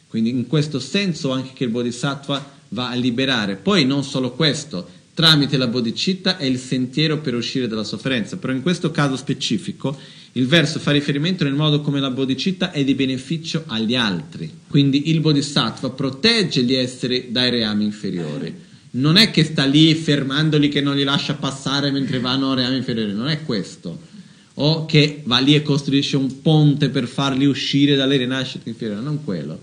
Quindi 0.08 0.30
in 0.30 0.48
questo 0.48 0.80
senso 0.80 1.32
anche 1.32 1.52
che 1.54 1.64
il 1.66 1.70
bodhisattva 1.70 2.56
va 2.70 2.90
a 2.90 2.96
liberare. 2.96 3.56
Poi 3.56 3.86
non 3.86 4.04
solo 4.04 4.32
questo, 4.32 4.88
tramite 5.14 5.58
la 5.58 5.68
bodhicitta 5.68 6.38
è 6.38 6.46
il 6.46 6.60
sentiero 6.60 7.20
per 7.20 7.36
uscire 7.36 7.68
dalla 7.68 7.84
sofferenza, 7.84 8.38
però 8.38 8.54
in 8.54 8.62
questo 8.62 8.92
caso 8.92 9.16
specifico 9.16 9.98
il 10.34 10.46
verso 10.46 10.80
fa 10.80 10.92
riferimento 10.92 11.44
nel 11.44 11.54
modo 11.54 11.82
come 11.82 12.00
la 12.00 12.12
bodhicitta 12.12 12.72
è 12.72 12.84
di 12.84 12.94
beneficio 12.94 13.64
agli 13.68 13.96
altri. 13.96 14.52
Quindi 14.68 15.10
il 15.10 15.20
bodhisattva 15.20 15.90
protegge 15.90 16.64
gli 16.64 16.76
esseri 16.76 17.28
dai 17.32 17.50
reami 17.50 17.86
inferiori. 17.86 18.66
Non 18.92 19.18
è 19.18 19.32
che 19.32 19.44
sta 19.44 19.66
lì 19.66 19.94
fermandoli 19.96 20.70
che 20.70 20.82
non 20.82 20.96
li 20.96 21.04
lascia 21.04 21.34
passare 21.34 21.92
mentre 21.92 22.20
vanno 22.20 22.52
a 22.52 22.56
reami 22.56 22.78
inferiori, 22.78 23.14
non 23.14 23.28
è 23.28 23.44
questo. 23.44 24.16
o 24.60 24.86
che 24.86 25.22
va 25.26 25.40
lì 25.40 25.54
e 25.54 25.62
costruisce 25.62 26.18
un 26.18 26.42
ponte 26.42 26.90
per 26.90 27.08
farli 27.08 27.46
uscire 27.46 27.96
dalle 27.96 28.18
rinascite 28.18 28.70
inferiori, 28.70 29.04
non 29.04 29.24
quello, 29.24 29.60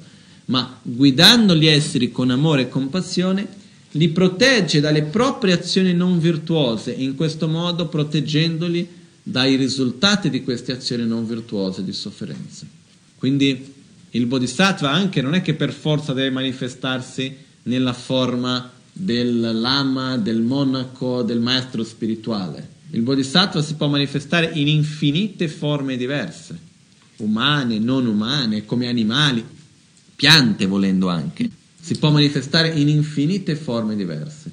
ma 0.46 0.78
guidando 0.82 1.54
gli 1.54 1.66
esseri 1.66 2.10
con 2.10 2.30
amore 2.30 2.62
e 2.62 2.68
compassione, 2.68 3.46
li 3.92 4.08
protegge 4.08 4.80
dalle 4.80 5.02
proprie 5.02 5.54
azioni 5.54 5.94
non 5.94 6.18
virtuose 6.18 6.90
in 6.92 7.14
questo 7.14 7.46
modo 7.48 7.86
proteggendoli 7.86 8.86
dai 9.22 9.56
risultati 9.56 10.28
di 10.30 10.42
queste 10.42 10.72
azioni 10.72 11.06
non 11.06 11.26
virtuose 11.26 11.84
di 11.84 11.92
sofferenza. 11.92 12.66
Quindi 13.16 13.72
il 14.10 14.26
bodhisattva 14.26 14.90
anche 14.90 15.22
non 15.22 15.34
è 15.34 15.42
che 15.42 15.54
per 15.54 15.72
forza 15.72 16.12
deve 16.12 16.30
manifestarsi 16.30 17.34
nella 17.64 17.92
forma 17.92 18.70
del 18.92 19.58
lama, 19.60 20.18
del 20.18 20.40
monaco, 20.40 21.22
del 21.22 21.40
maestro 21.40 21.82
spirituale. 21.84 22.72
Il 22.90 23.02
bodhisattva 23.02 23.62
si 23.62 23.74
può 23.74 23.88
manifestare 23.88 24.50
in 24.54 24.68
infinite 24.68 25.48
forme 25.48 25.96
diverse, 25.96 26.56
umane, 27.16 27.78
non 27.78 28.06
umane, 28.06 28.64
come 28.64 28.86
animali, 28.86 29.44
piante 30.14 30.66
volendo 30.66 31.08
anche. 31.08 31.48
Si 31.80 31.96
può 31.96 32.10
manifestare 32.10 32.68
in 32.70 32.88
infinite 32.88 33.56
forme 33.56 33.96
diverse. 33.96 34.50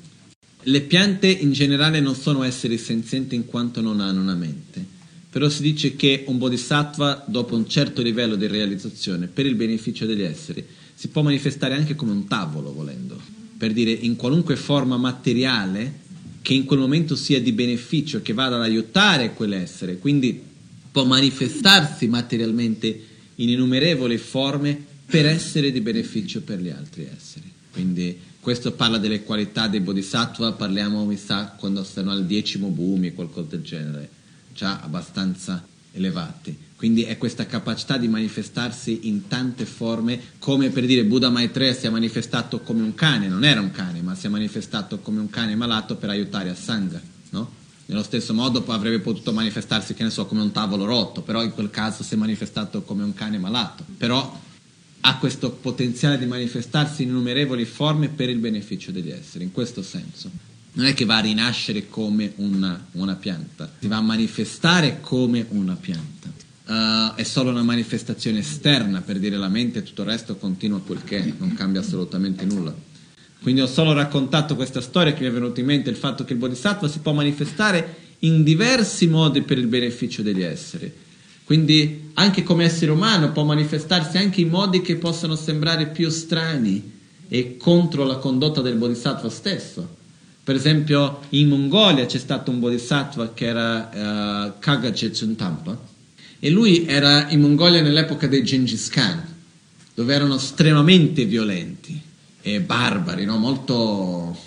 Le 0.63 0.81
piante 0.81 1.27
in 1.27 1.51
generale 1.53 1.99
non 1.99 2.15
sono 2.15 2.43
esseri 2.43 2.77
senzienti 2.77 3.35
in 3.35 3.45
quanto 3.45 3.81
non 3.81 3.99
hanno 3.99 4.21
una 4.21 4.35
mente, 4.35 4.85
però 5.29 5.49
si 5.49 5.61
dice 5.61 5.95
che 5.95 6.25
un 6.27 6.37
bodhisattva, 6.37 7.25
dopo 7.27 7.55
un 7.55 7.67
certo 7.67 8.01
livello 8.01 8.35
di 8.35 8.47
realizzazione, 8.47 9.27
per 9.27 9.45
il 9.45 9.55
beneficio 9.55 10.05
degli 10.05 10.21
esseri, 10.21 10.63
si 10.93 11.07
può 11.07 11.21
manifestare 11.23 11.73
anche 11.73 11.95
come 11.95 12.11
un 12.11 12.27
tavolo 12.27 12.73
volendo 12.73 13.39
per 13.61 13.73
dire 13.73 13.91
in 13.91 14.15
qualunque 14.15 14.55
forma 14.55 14.97
materiale 14.97 15.99
che 16.41 16.55
in 16.55 16.65
quel 16.65 16.79
momento 16.79 17.15
sia 17.15 17.39
di 17.39 17.51
beneficio, 17.51 18.23
che 18.23 18.33
vada 18.33 18.55
ad 18.55 18.63
aiutare 18.63 19.35
quell'essere, 19.35 19.99
quindi 19.99 20.41
può 20.91 21.05
manifestarsi 21.05 22.07
materialmente 22.07 22.99
in 23.35 23.49
innumerevoli 23.49 24.17
forme 24.17 24.85
per 25.11 25.25
essere 25.25 25.73
di 25.73 25.81
beneficio 25.81 26.41
per 26.41 26.61
gli 26.61 26.69
altri 26.69 27.05
esseri. 27.13 27.51
Quindi 27.73 28.17
questo 28.39 28.71
parla 28.71 28.97
delle 28.97 29.23
qualità 29.23 29.67
dei 29.67 29.81
bodhisattva, 29.81 30.53
parliamo 30.53 31.03
mi 31.03 31.17
sa 31.17 31.53
quando 31.57 31.83
stanno 31.83 32.11
al 32.11 32.25
decimo 32.25 32.69
bumi, 32.69 33.13
qualcosa 33.13 33.49
del 33.49 33.61
genere, 33.61 34.09
già 34.53 34.79
abbastanza 34.79 35.67
elevati. 35.91 36.57
Quindi 36.77 37.03
è 37.03 37.17
questa 37.17 37.45
capacità 37.45 37.97
di 37.97 38.07
manifestarsi 38.07 39.09
in 39.09 39.27
tante 39.27 39.65
forme, 39.65 40.17
come 40.39 40.69
per 40.69 40.85
dire 40.85 41.03
Buddha 41.03 41.29
Maitreya 41.29 41.73
si 41.73 41.87
è 41.87 41.89
manifestato 41.89 42.61
come 42.61 42.81
un 42.81 42.95
cane, 42.95 43.27
non 43.27 43.43
era 43.43 43.59
un 43.59 43.71
cane, 43.71 44.01
ma 44.01 44.15
si 44.15 44.27
è 44.27 44.29
manifestato 44.29 44.99
come 44.99 45.19
un 45.19 45.29
cane 45.29 45.55
malato 45.57 45.97
per 45.97 46.09
aiutare 46.09 46.49
a 46.49 46.55
Sangha, 46.55 47.01
no? 47.31 47.59
Nello 47.87 48.03
stesso 48.03 48.33
modo 48.33 48.63
avrebbe 48.67 48.99
potuto 48.99 49.33
manifestarsi, 49.33 49.93
che 49.93 50.03
ne 50.03 50.09
so, 50.09 50.25
come 50.25 50.41
un 50.41 50.53
tavolo 50.53 50.85
rotto, 50.85 51.21
però 51.21 51.43
in 51.43 51.51
quel 51.51 51.69
caso 51.69 52.01
si 52.01 52.13
è 52.13 52.17
manifestato 52.17 52.83
come 52.83 53.03
un 53.03 53.13
cane 53.13 53.37
malato. 53.37 53.83
Però 53.97 54.39
ha 55.01 55.17
questo 55.17 55.51
potenziale 55.51 56.17
di 56.17 56.25
manifestarsi 56.25 57.03
in 57.03 57.09
innumerevoli 57.09 57.65
forme 57.65 58.09
per 58.09 58.29
il 58.29 58.37
beneficio 58.37 58.91
degli 58.91 59.11
esseri, 59.11 59.43
in 59.43 59.51
questo 59.51 59.83
senso. 59.83 60.29
Non 60.73 60.85
è 60.85 60.93
che 60.93 61.05
va 61.05 61.17
a 61.17 61.21
rinascere 61.21 61.89
come 61.89 62.33
una, 62.37 62.87
una 62.91 63.15
pianta, 63.15 63.71
si 63.79 63.87
va 63.87 63.97
a 63.97 64.01
manifestare 64.01 64.99
come 65.01 65.45
una 65.49 65.75
pianta 65.75 66.21
uh, 66.71 67.15
è 67.15 67.23
solo 67.23 67.49
una 67.49 67.63
manifestazione 67.63 68.39
esterna 68.39 69.01
per 69.01 69.19
dire 69.19 69.37
la 69.37 69.49
mente 69.49 69.83
tutto 69.83 70.03
il 70.03 70.07
resto 70.07 70.37
continua 70.37 70.79
quel 70.79 71.03
che 71.03 71.17
è, 71.17 71.33
non 71.37 71.53
cambia 71.53 71.81
assolutamente 71.81 72.45
nulla. 72.45 72.73
Quindi 73.41 73.61
ho 73.61 73.67
solo 73.67 73.93
raccontato 73.93 74.55
questa 74.55 74.81
storia 74.81 75.13
che 75.13 75.21
mi 75.21 75.29
è 75.29 75.31
venuta 75.31 75.59
in 75.59 75.65
mente 75.65 75.89
il 75.89 75.95
fatto 75.95 76.23
che 76.23 76.33
il 76.33 76.39
bodhisattva 76.39 76.87
si 76.87 76.99
può 76.99 77.11
manifestare 77.11 78.09
in 78.19 78.43
diversi 78.43 79.07
modi 79.07 79.41
per 79.41 79.57
il 79.57 79.65
beneficio 79.65 80.21
degli 80.21 80.43
esseri. 80.43 80.93
Quindi 81.51 82.11
anche 82.13 82.43
come 82.43 82.63
essere 82.63 82.91
umano 82.91 83.33
può 83.33 83.43
manifestarsi 83.43 84.15
anche 84.15 84.39
in 84.39 84.47
modi 84.47 84.81
che 84.81 84.95
possono 84.95 85.35
sembrare 85.35 85.87
più 85.87 86.09
strani 86.09 86.93
e 87.27 87.57
contro 87.57 88.05
la 88.05 88.15
condotta 88.15 88.61
del 88.61 88.77
bodhisattva 88.77 89.29
stesso. 89.29 89.97
Per 90.41 90.55
esempio 90.55 91.19
in 91.31 91.49
Mongolia 91.49 92.05
c'è 92.05 92.19
stato 92.19 92.51
un 92.51 92.61
bodhisattva 92.61 93.33
che 93.33 93.45
era 93.47 93.89
uh, 93.89 94.59
Kaga 94.59 94.91
Jetsuntampa 94.91 95.77
e 96.39 96.49
lui 96.49 96.85
era 96.85 97.29
in 97.31 97.41
Mongolia 97.41 97.81
nell'epoca 97.81 98.27
dei 98.27 98.45
Gengis 98.45 98.87
Khan, 98.87 99.21
dove 99.93 100.13
erano 100.13 100.35
estremamente 100.35 101.25
violenti 101.25 102.01
e 102.41 102.61
barbari, 102.61 103.25
no? 103.25 103.35
molto 103.35 104.39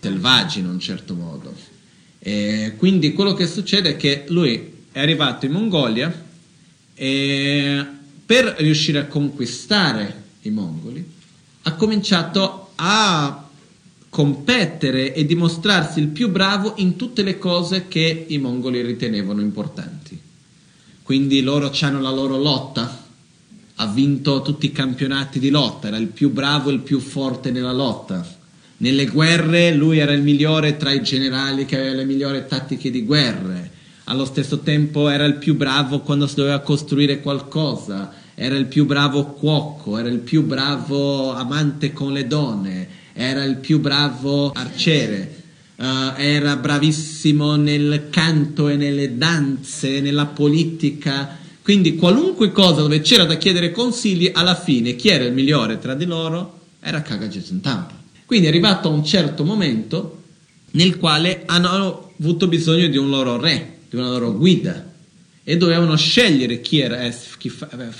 selvaggi 0.00 0.58
in 0.58 0.66
un 0.66 0.80
certo 0.80 1.14
modo. 1.14 1.54
E 2.18 2.74
quindi 2.78 3.12
quello 3.12 3.32
che 3.32 3.46
succede 3.46 3.90
è 3.90 3.96
che 3.96 4.24
lui 4.26 4.70
è 4.90 4.98
arrivato 4.98 5.46
in 5.46 5.52
Mongolia 5.52 6.30
e 7.02 7.86
per 8.24 8.54
riuscire 8.58 8.98
a 8.98 9.06
conquistare 9.06 10.22
i 10.42 10.50
mongoli 10.50 11.04
ha 11.62 11.74
cominciato 11.74 12.70
a 12.76 13.48
competere 14.08 15.14
e 15.14 15.24
dimostrarsi 15.24 16.00
il 16.00 16.08
più 16.08 16.28
bravo 16.28 16.74
in 16.76 16.96
tutte 16.96 17.22
le 17.22 17.38
cose 17.38 17.88
che 17.88 18.26
i 18.28 18.38
mongoli 18.38 18.82
ritenevano 18.82 19.40
importanti 19.40 20.30
quindi 21.02 21.42
loro 21.42 21.72
hanno 21.80 22.00
la 22.00 22.10
loro 22.10 22.38
lotta, 22.38 23.04
ha 23.74 23.86
vinto 23.88 24.40
tutti 24.40 24.66
i 24.66 24.72
campionati 24.72 25.38
di 25.38 25.50
lotta, 25.50 25.88
era 25.88 25.96
il 25.96 26.06
più 26.06 26.30
bravo 26.30 26.70
e 26.70 26.74
il 26.74 26.80
più 26.80 27.00
forte 27.00 27.50
nella 27.50 27.72
lotta. 27.72 28.40
Nelle 28.78 29.06
guerre 29.06 29.74
lui 29.74 29.98
era 29.98 30.12
il 30.12 30.22
migliore 30.22 30.76
tra 30.76 30.92
i 30.92 31.02
generali 31.02 31.66
che 31.66 31.76
aveva 31.76 31.96
le 31.96 32.04
migliori 32.04 32.44
tattiche 32.48 32.90
di 32.90 33.04
guerre. 33.04 33.71
Allo 34.04 34.24
stesso 34.24 34.60
tempo 34.60 35.08
era 35.08 35.24
il 35.24 35.36
più 35.36 35.56
bravo 35.56 36.00
quando 36.00 36.26
si 36.26 36.34
doveva 36.34 36.60
costruire 36.60 37.20
qualcosa, 37.20 38.12
era 38.34 38.56
il 38.56 38.66
più 38.66 38.86
bravo 38.86 39.26
cuoco, 39.26 39.98
era 39.98 40.08
il 40.08 40.18
più 40.18 40.44
bravo 40.44 41.32
amante 41.32 41.92
con 41.92 42.12
le 42.12 42.26
donne, 42.26 42.88
era 43.12 43.44
il 43.44 43.56
più 43.56 43.80
bravo 43.80 44.52
arciere 44.52 45.40
uh, 45.82 46.14
era 46.16 46.56
bravissimo 46.56 47.56
nel 47.56 48.08
canto 48.10 48.68
e 48.68 48.76
nelle 48.76 49.16
danze, 49.16 50.00
nella 50.00 50.26
politica. 50.26 51.38
Quindi 51.62 51.96
qualunque 51.96 52.52
cosa 52.52 52.82
dove 52.82 53.00
c'era 53.00 53.24
da 53.24 53.36
chiedere 53.36 53.70
consigli, 53.70 54.30
alla 54.32 54.54
fine 54.54 54.96
chi 54.96 55.08
era 55.08 55.24
il 55.24 55.32
migliore 55.32 55.78
tra 55.78 55.94
di 55.94 56.06
loro 56.06 56.60
era 56.80 57.02
Kagajetsun 57.02 57.60
Tampa. 57.60 58.00
Quindi 58.26 58.46
è 58.46 58.48
arrivato 58.50 58.88
a 58.88 58.92
un 58.92 59.04
certo 59.04 59.44
momento 59.44 60.22
nel 60.72 60.96
quale 60.96 61.42
hanno 61.46 62.12
avuto 62.18 62.48
bisogno 62.48 62.86
di 62.88 62.96
un 62.96 63.10
loro 63.10 63.38
re, 63.38 63.78
una 63.96 64.08
loro 64.08 64.32
guida 64.36 64.90
e 65.44 65.56
dovevano 65.56 65.96
scegliere 65.96 66.60
chi 66.60 66.80
era 66.80 67.08
chi 67.38 67.52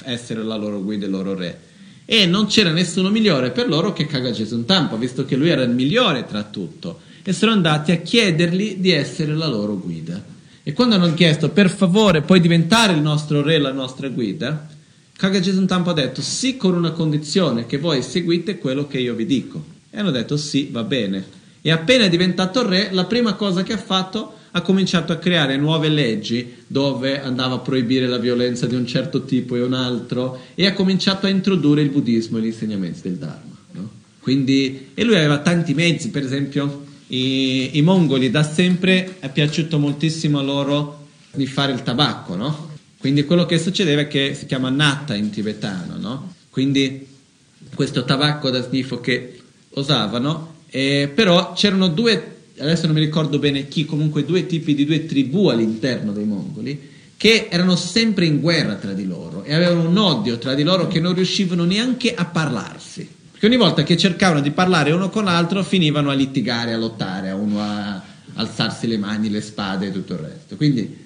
essere 0.04 0.42
la 0.42 0.56
loro 0.56 0.82
guida 0.82 1.04
e 1.04 1.06
il 1.06 1.12
loro 1.12 1.34
re. 1.34 1.58
E 2.04 2.26
non 2.26 2.46
c'era 2.46 2.70
nessuno 2.70 3.10
migliore 3.10 3.50
per 3.50 3.68
loro 3.68 3.92
che 3.92 4.06
Kagajetsun 4.06 4.64
Tampa, 4.64 4.96
visto 4.96 5.24
che 5.24 5.36
lui 5.36 5.48
era 5.48 5.62
il 5.62 5.70
migliore 5.70 6.26
tra 6.26 6.42
tutto 6.42 7.00
e 7.22 7.32
sono 7.32 7.52
andati 7.52 7.92
a 7.92 7.96
chiedergli 7.96 8.76
di 8.76 8.90
essere 8.90 9.34
la 9.34 9.46
loro 9.46 9.78
guida. 9.78 10.22
E 10.62 10.72
quando 10.72 10.94
hanno 10.94 11.14
chiesto 11.14 11.50
per 11.50 11.70
favore 11.70 12.22
puoi 12.22 12.40
diventare 12.40 12.92
il 12.92 13.00
nostro 13.00 13.42
re, 13.42 13.58
la 13.58 13.72
nostra 13.72 14.08
guida, 14.08 14.68
Kagajesun 15.16 15.66
Tampo 15.66 15.90
ha 15.90 15.94
detto 15.94 16.20
sì 16.20 16.56
con 16.56 16.74
una 16.74 16.90
condizione 16.90 17.66
che 17.66 17.78
voi 17.78 18.02
seguite 18.02 18.58
quello 18.58 18.86
che 18.86 18.98
io 18.98 19.14
vi 19.14 19.26
dico. 19.26 19.64
E 19.90 19.98
hanno 19.98 20.10
detto 20.10 20.36
sì, 20.36 20.68
va 20.70 20.82
bene. 20.82 21.40
E 21.60 21.70
appena 21.70 22.04
è 22.04 22.08
diventato 22.08 22.66
re, 22.66 22.88
la 22.92 23.04
prima 23.04 23.34
cosa 23.34 23.62
che 23.62 23.72
ha 23.72 23.78
fatto 23.78 24.38
ha 24.52 24.60
cominciato 24.60 25.12
a 25.12 25.16
creare 25.16 25.56
nuove 25.56 25.88
leggi 25.88 26.54
dove 26.66 27.20
andava 27.20 27.56
a 27.56 27.58
proibire 27.58 28.06
la 28.06 28.18
violenza 28.18 28.66
di 28.66 28.74
un 28.74 28.86
certo 28.86 29.24
tipo 29.24 29.56
e 29.56 29.62
un 29.62 29.72
altro 29.72 30.40
e 30.54 30.66
ha 30.66 30.72
cominciato 30.72 31.26
a 31.26 31.30
introdurre 31.30 31.82
il 31.82 31.90
buddismo 31.90 32.38
e 32.38 32.42
gli 32.42 32.46
insegnamenti 32.46 33.00
del 33.02 33.16
Dharma. 33.16 33.56
No? 33.72 33.90
Quindi, 34.20 34.90
e 34.94 35.04
lui 35.04 35.16
aveva 35.16 35.38
tanti 35.38 35.74
mezzi, 35.74 36.10
per 36.10 36.22
esempio 36.22 36.84
i, 37.08 37.76
i 37.76 37.82
mongoli 37.82 38.30
da 38.30 38.42
sempre 38.42 39.16
è 39.18 39.30
piaciuto 39.30 39.78
moltissimo 39.78 40.42
loro 40.42 41.06
di 41.34 41.46
fare 41.46 41.72
il 41.72 41.82
tabacco, 41.82 42.36
no? 42.36 42.70
Quindi 42.98 43.24
quello 43.24 43.46
che 43.46 43.58
succedeva 43.58 44.02
è 44.02 44.08
che 44.08 44.34
si 44.34 44.46
chiama 44.46 44.70
natta 44.70 45.14
in 45.14 45.30
tibetano, 45.30 45.96
no? 45.98 46.34
Quindi 46.50 47.06
questo 47.74 48.04
tabacco 48.04 48.50
da 48.50 48.62
sniffo 48.62 49.00
che 49.00 49.40
usavano, 49.70 50.56
eh, 50.68 51.10
però 51.12 51.52
c'erano 51.52 51.88
due, 51.88 52.41
adesso 52.62 52.86
non 52.86 52.94
mi 52.94 53.00
ricordo 53.00 53.38
bene 53.38 53.68
chi, 53.68 53.84
comunque 53.84 54.24
due 54.24 54.46
tipi 54.46 54.74
di 54.74 54.84
due 54.84 55.06
tribù 55.06 55.48
all'interno 55.48 56.12
dei 56.12 56.24
mongoli 56.24 56.90
che 57.16 57.48
erano 57.50 57.76
sempre 57.76 58.24
in 58.26 58.40
guerra 58.40 58.74
tra 58.74 58.92
di 58.92 59.06
loro 59.06 59.44
e 59.44 59.54
avevano 59.54 59.88
un 59.88 59.96
odio 59.96 60.38
tra 60.38 60.54
di 60.54 60.62
loro 60.62 60.88
che 60.88 61.00
non 61.00 61.14
riuscivano 61.14 61.64
neanche 61.64 62.14
a 62.14 62.24
parlarsi 62.24 63.20
che 63.42 63.48
ogni 63.48 63.56
volta 63.56 63.82
che 63.82 63.96
cercavano 63.96 64.40
di 64.40 64.52
parlare 64.52 64.92
uno 64.92 65.10
con 65.10 65.24
l'altro 65.24 65.64
finivano 65.64 66.10
a 66.10 66.14
litigare, 66.14 66.74
a 66.74 66.76
lottare, 66.76 67.28
a 67.28 67.34
uno 67.34 67.60
a 67.60 68.00
alzarsi 68.34 68.86
le 68.86 68.98
mani, 68.98 69.30
le 69.30 69.40
spade 69.40 69.88
e 69.88 69.90
tutto 69.90 70.12
il 70.12 70.20
resto. 70.20 70.54
Quindi 70.54 70.96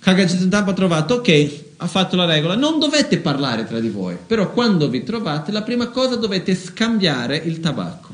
Kagaji 0.00 0.48
ha 0.50 0.72
trovato, 0.72 1.14
ok, 1.14 1.50
ha 1.76 1.86
fatto 1.86 2.16
la 2.16 2.24
regola, 2.24 2.56
non 2.56 2.78
dovete 2.78 3.18
parlare 3.18 3.64
tra 3.64 3.80
di 3.80 3.88
voi, 3.88 4.16
però 4.26 4.52
quando 4.52 4.88
vi 4.88 5.02
trovate 5.02 5.52
la 5.52 5.62
prima 5.62 5.88
cosa 5.88 6.16
dovete 6.16 6.54
scambiare 6.54 7.36
il 7.36 7.60
tabacco. 7.60 8.05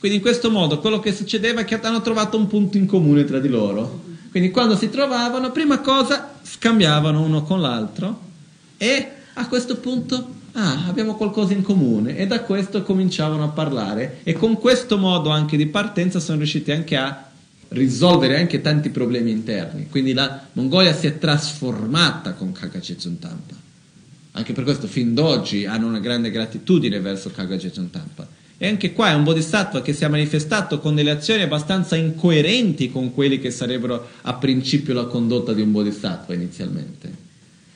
Quindi 0.00 0.16
in 0.16 0.24
questo 0.24 0.50
modo 0.50 0.80
quello 0.80 0.98
che 0.98 1.12
succedeva 1.12 1.60
è 1.60 1.64
che 1.66 1.78
hanno 1.78 2.00
trovato 2.00 2.38
un 2.38 2.46
punto 2.46 2.78
in 2.78 2.86
comune 2.86 3.24
tra 3.26 3.38
di 3.38 3.48
loro 3.48 4.00
Quindi 4.30 4.50
quando 4.50 4.74
si 4.74 4.88
trovavano, 4.88 5.52
prima 5.52 5.80
cosa 5.80 6.38
scambiavano 6.42 7.20
uno 7.20 7.42
con 7.42 7.60
l'altro 7.60 8.28
e 8.78 9.08
a 9.34 9.46
questo 9.46 9.76
punto 9.76 10.36
ah, 10.52 10.86
abbiamo 10.86 11.16
qualcosa 11.16 11.52
in 11.52 11.60
comune 11.60 12.16
e 12.16 12.26
da 12.26 12.40
questo 12.40 12.82
cominciavano 12.82 13.44
a 13.44 13.48
parlare 13.48 14.20
e 14.22 14.32
con 14.32 14.58
questo 14.58 14.96
modo 14.96 15.28
anche 15.28 15.58
di 15.58 15.66
partenza 15.66 16.18
sono 16.18 16.38
riusciti 16.38 16.72
anche 16.72 16.96
a 16.96 17.30
risolvere 17.68 18.38
anche 18.38 18.62
tanti 18.62 18.88
problemi 18.88 19.30
interni. 19.30 19.88
Quindi 19.90 20.14
la 20.14 20.46
Mongolia 20.54 20.94
si 20.94 21.08
è 21.08 21.18
trasformata 21.18 22.32
con 22.32 22.52
Kagachetsun 22.52 23.18
Tampa. 23.18 23.54
Anche 24.32 24.54
per 24.54 24.64
questo 24.64 24.86
fin 24.86 25.12
d'oggi 25.12 25.66
hanno 25.66 25.86
una 25.86 25.98
grande 25.98 26.30
gratitudine 26.30 27.00
verso 27.00 27.30
Kagachetsun 27.30 27.90
Tampa. 27.90 28.26
E 28.62 28.68
anche 28.68 28.92
qua 28.92 29.08
è 29.08 29.14
un 29.14 29.24
bodhisattva 29.24 29.80
che 29.80 29.94
si 29.94 30.04
è 30.04 30.08
manifestato 30.08 30.80
con 30.80 30.94
delle 30.94 31.12
azioni 31.12 31.40
abbastanza 31.40 31.96
incoerenti 31.96 32.90
con 32.90 33.14
quelli 33.14 33.40
che 33.40 33.50
sarebbero 33.50 34.06
a 34.20 34.34
principio 34.34 34.92
la 34.92 35.06
condotta 35.06 35.54
di 35.54 35.62
un 35.62 35.72
bodhisattva 35.72 36.34
inizialmente. 36.34 37.10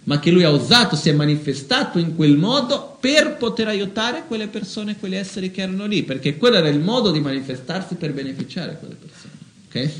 Ma 0.04 0.20
che 0.20 0.30
lui 0.30 0.42
ha 0.42 0.50
usato, 0.50 0.94
si 0.94 1.08
è 1.08 1.14
manifestato 1.14 1.98
in 1.98 2.14
quel 2.14 2.36
modo 2.36 2.98
per 3.00 3.36
poter 3.38 3.68
aiutare 3.68 4.24
quelle 4.26 4.48
persone, 4.48 4.98
quegli 4.98 5.14
esseri 5.14 5.50
che 5.50 5.62
erano 5.62 5.86
lì, 5.86 6.02
perché 6.02 6.36
quello 6.36 6.56
era 6.56 6.68
il 6.68 6.80
modo 6.80 7.10
di 7.10 7.20
manifestarsi 7.20 7.94
per 7.94 8.12
beneficiare 8.12 8.78
quelle 8.78 8.96
persone. 8.96 9.32
Ok? 9.68 9.90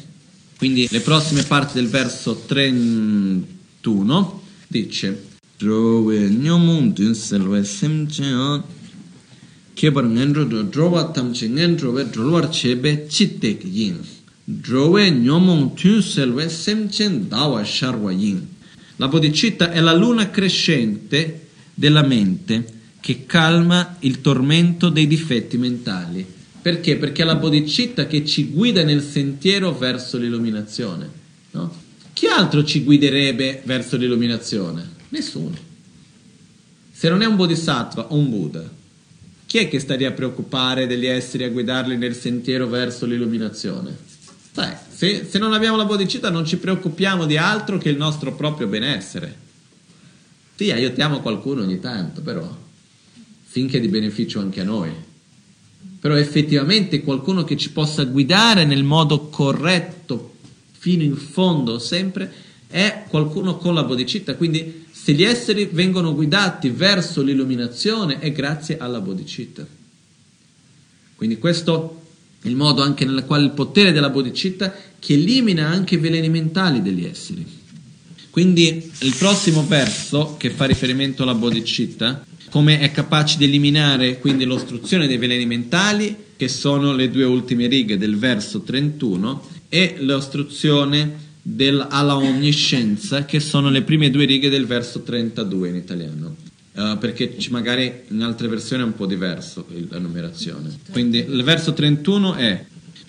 Quindi 0.59 0.87
le 0.91 1.01
prossime 1.01 1.45
parti 1.45 1.77
del 1.77 1.89
verso 1.89 2.43
31 2.45 4.43
dice 4.69 5.33
semcheon 7.63 8.63
kebar 9.75 10.05
ngendro 10.05 10.45
do 10.45 10.63
drova 10.63 11.11
tamche 11.11 11.49
ngendro 11.49 11.93
ve 11.93 12.09
drolwar 12.09 12.49
chebe 12.49 13.07
chitek 13.07 13.65
yin 13.65 13.99
Drove 14.47 15.11
nyomun 15.11 15.75
tun 15.75 16.03
selve 16.03 16.49
semchen 16.49 17.29
dawa 17.29 17.65
sharwa 17.65 18.13
yin 18.13 18.47
La 18.97 19.09
bodhicitta 19.09 19.73
è 19.73 19.81
la 19.81 19.95
luna 19.95 20.31
crescente 20.31 21.49
della 21.75 22.03
mente 22.03 22.65
che 23.01 23.27
calma 23.27 23.97
il 24.01 24.21
tormento 24.21 24.89
dei 24.89 25.07
difetti 25.07 25.59
mentali 25.59 26.35
perché? 26.65 26.97
Perché 26.97 27.21
è 27.21 27.27
la 27.27 27.35
bodhicitta 27.35 28.07
che 28.07 28.25
ci 28.25 28.47
guida 28.47 28.83
nel 28.83 29.03
sentiero 29.03 29.77
verso 29.77 30.17
l'illuminazione. 30.17 31.11
No? 31.51 31.71
Chi 32.15 32.27
altro 32.27 32.65
ci 32.65 32.83
guiderebbe 32.85 33.61
verso 33.67 33.99
l'illuminazione? 33.99 34.89
Nessuno. 35.11 35.55
Se 36.91 37.09
non 37.11 37.21
è 37.21 37.27
un 37.27 37.37
bodhisattva 37.37 38.07
o 38.07 38.17
un 38.17 38.31
Buddha, 38.31 38.67
chi 39.55 39.61
è 39.61 39.69
che 39.69 39.79
staria 39.79 40.09
a 40.09 40.11
preoccupare 40.11 40.89
degli 40.89 41.07
esseri 41.07 41.45
a 41.45 41.49
guidarli 41.49 41.97
nel 41.97 42.17
sentiero 42.17 42.67
verso 42.67 43.07
l'illuminazione? 43.07 43.97
Sai, 44.51 44.75
se, 44.93 45.25
se 45.31 45.39
non 45.39 45.53
abbiamo 45.53 45.77
la 45.77 45.85
bodhicitta 45.85 46.29
non 46.29 46.45
ci 46.45 46.57
preoccupiamo 46.57 47.25
di 47.25 47.37
altro 47.37 47.79
che 47.79 47.89
il 47.89 47.97
nostro 47.97 48.35
proprio 48.35 48.67
benessere. 48.67 49.33
Sì, 50.57 50.73
aiutiamo 50.73 51.21
qualcuno 51.21 51.63
ogni 51.63 51.79
tanto, 51.79 52.21
però 52.21 52.45
finché 53.45 53.77
è 53.77 53.81
di 53.81 53.87
beneficio 53.87 54.41
anche 54.41 54.61
a 54.61 54.65
noi 54.65 54.91
però 56.01 56.17
effettivamente 56.17 57.03
qualcuno 57.03 57.45
che 57.45 57.57
ci 57.57 57.71
possa 57.71 58.03
guidare 58.05 58.65
nel 58.65 58.83
modo 58.83 59.29
corretto 59.29 60.35
fino 60.73 61.05
in 61.05 61.17
fondo 61.17 61.79
sempre 61.79 62.31
è 62.67 63.05
qualcuno 63.09 63.57
con 63.57 63.73
la 63.73 63.85
bodhicitta 63.85 64.35
quindi 64.35 64.84
se 65.05 65.13
gli 65.13 65.23
esseri 65.23 65.69
vengono 65.71 66.15
guidati 66.15 66.71
verso 66.71 67.21
l'illuminazione 67.21 68.21
è 68.21 68.33
grazie 68.33 68.79
alla 68.79 69.01
bodhicitta. 69.01 69.67
Quindi 71.15 71.37
questo 71.37 72.05
è 72.41 72.49
il 72.49 72.57
modo 72.57 72.81
anche 72.81 73.05
nel 73.05 73.27
quale 73.27 73.45
il 73.45 73.51
potere 73.51 73.93
della 73.93 74.09
bodhicitta 74.09 74.75
che 74.99 75.13
elimina 75.13 75.69
anche 75.69 75.97
i 75.97 75.99
veleni 75.99 76.31
mentali 76.31 76.81
degli 76.81 77.05
esseri. 77.05 77.45
Quindi 78.31 78.91
il 79.01 79.15
prossimo 79.19 79.67
verso 79.67 80.37
che 80.39 80.49
fa 80.49 80.65
riferimento 80.65 81.23
alla 81.23 81.35
bodhicitta 81.35 82.25
come 82.49 82.79
è 82.79 82.91
capace 82.91 83.37
di 83.37 83.45
eliminare 83.45 84.19
quindi 84.19 84.45
l'ostruzione 84.45 85.07
dei 85.07 85.19
veleni 85.19 85.45
mentali, 85.45 86.17
che 86.35 86.49
sono 86.49 86.95
le 86.95 87.11
due 87.11 87.25
ultime 87.25 87.67
righe 87.67 87.99
del 87.99 88.17
verso 88.17 88.63
31, 88.63 89.49
e 89.69 89.97
l'ostruzione 89.99 91.24
del, 91.47 91.87
alla 91.91 92.17
onniscienza, 92.17 93.27
che 93.27 93.39
sono 93.39 93.69
le 93.69 93.83
prime 93.83 94.11
due 94.11 94.25
righe 94.25 94.49
del 94.49 94.67
verso 94.67 95.03
32 95.03 95.69
in 95.69 95.75
italiano. 95.75 96.37
Uh, 96.73 96.99
perché 96.99 97.37
magari 97.51 97.93
in 98.09 98.23
altre 98.23 98.49
versioni 98.49 98.83
è 98.83 98.87
un 98.87 98.95
po' 98.95 99.07
diverso 99.07 99.67
la 99.91 99.99
numerazione. 99.99 100.77
Quindi 100.91 101.19
il 101.19 101.43
verso 101.45 101.73
31 101.73 102.35
è 102.35 102.65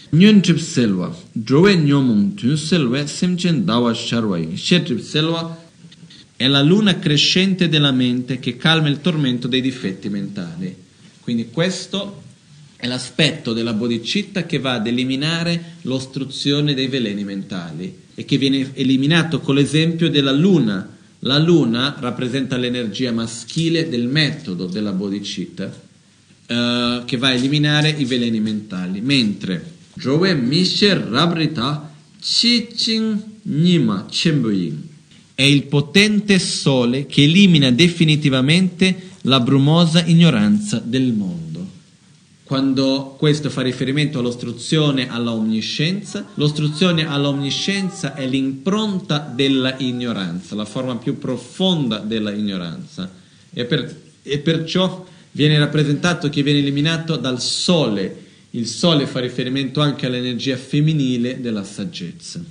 Nyun 0.10 0.40
trip 0.40 0.60
selva, 0.60 1.14
drove 1.32 1.76
nyomung 1.76 2.36
tun 2.36 2.56
selve 2.56 3.08
semchen 3.08 3.66
dawa 3.66 3.94
sharwai. 3.94 4.56
Shetrip 4.56 5.02
selva 5.02 5.64
è 6.36 6.48
la 6.48 6.62
luna 6.62 7.00
crescente 7.00 7.68
della 7.68 7.92
mente 7.92 8.40
che 8.40 8.56
calma 8.56 8.88
il 8.88 9.02
tormento 9.02 9.48
dei 9.48 9.62
difetti 9.62 10.08
mentali. 10.10 10.74
Quindi 11.22 11.50
questo 11.50 12.22
è 12.76 12.88
l'aspetto 12.88 13.54
della 13.54 13.74
bodhicitta 13.74 14.46
che 14.46 14.60
va 14.60 14.74
ad 14.74 14.88
eliminare 14.88 15.76
l'ostruzione 15.82 16.74
dei 16.74 16.88
veleni 16.88 17.24
mentali 17.24 18.04
e 18.14 18.26
che 18.26 18.38
viene 18.38 18.72
eliminato 18.74 19.40
con 19.40 19.56
l'esempio 19.56 20.10
della 20.10 20.32
luna. 20.32 20.90
La 21.20 21.38
luna 21.40 21.96
rappresenta 22.00 22.58
l'energia 22.58 23.12
maschile 23.12 23.90
del 23.90 24.08
metodo 24.08 24.66
della 24.66 24.92
bodhicitta 24.92 25.74
eh, 26.46 27.02
che 27.06 27.18
va 27.18 27.30
a 27.30 27.34
eliminare 27.34 27.90
i 27.90 28.06
veleni 28.06 28.40
mentali, 28.40 29.02
mentre 29.02 29.74
Jove 29.96 30.36
Mishe 30.36 30.94
Rabrita 30.94 31.92
Chi 32.20 32.68
Ching 32.76 33.24
Nima 33.44 34.06
Chembuyin 34.10 34.94
è 35.34 35.44
il 35.44 35.64
potente 35.64 36.40
sole 36.40 37.06
che 37.06 37.24
elimina 37.24 37.70
definitivamente 37.70 39.12
la 39.22 39.40
brumosa 39.42 40.04
ignoranza 40.06 40.82
del 40.84 41.12
mondo. 41.12 41.45
Quando 42.46 43.16
questo 43.18 43.50
fa 43.50 43.64
riferimento 43.64 44.20
all'ostruzione 44.20 45.10
alla 45.10 45.32
omniscienza, 45.32 46.28
l'ostruzione 46.36 47.08
alla 47.08 47.28
omniscienza 47.28 48.14
è 48.14 48.28
l'impronta 48.28 49.18
della 49.18 49.76
ignoranza, 49.80 50.54
la 50.54 50.64
forma 50.64 50.96
più 50.98 51.18
profonda 51.18 51.98
della 51.98 52.32
ignoranza. 52.32 53.12
E, 53.52 53.66
per, 53.66 54.02
e 54.22 54.38
perciò 54.38 55.04
viene 55.32 55.58
rappresentato 55.58 56.30
che 56.30 56.44
viene 56.44 56.60
eliminato 56.60 57.16
dal 57.16 57.42
sole. 57.42 58.24
Il 58.52 58.68
sole 58.68 59.08
fa 59.08 59.20
riferimento 59.20 59.82
anche 59.82 60.06
all'energia 60.06 60.56
femminile 60.56 61.42
della 61.42 61.64
saggezza. 61.64 62.44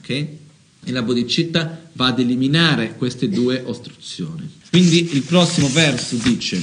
Okay? 0.00 0.46
e 0.84 0.92
la 0.92 1.02
bodhicitta 1.02 1.90
va 1.92 2.06
ad 2.06 2.18
eliminare 2.18 2.94
queste 2.96 3.28
due 3.28 3.62
ostruzioni. 3.64 4.48
Quindi 4.70 5.10
il 5.12 5.22
prossimo 5.22 5.68
verso 5.68 6.16
dice 6.16 6.60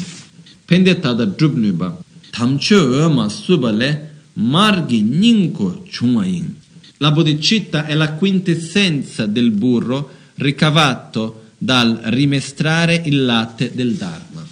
Pendetada 0.65 1.25
drubnuba 1.25 2.03
tamcho 2.35 3.09
ma 3.09 3.29
subale 3.29 4.13
margi 4.33 5.01
ninko 5.01 5.85
chumayin. 5.89 6.53
La 6.97 7.11
bodhicitta 7.11 7.85
è 7.85 7.93
la 7.93 8.11
quintessenza 8.13 9.25
del 9.25 9.51
burro 9.51 10.09
ricavato 10.35 11.43
dal 11.57 11.97
rimestrare 12.05 13.01
il 13.05 13.23
latte 13.23 13.71
del 13.73 13.93
Dharma. 13.93 14.45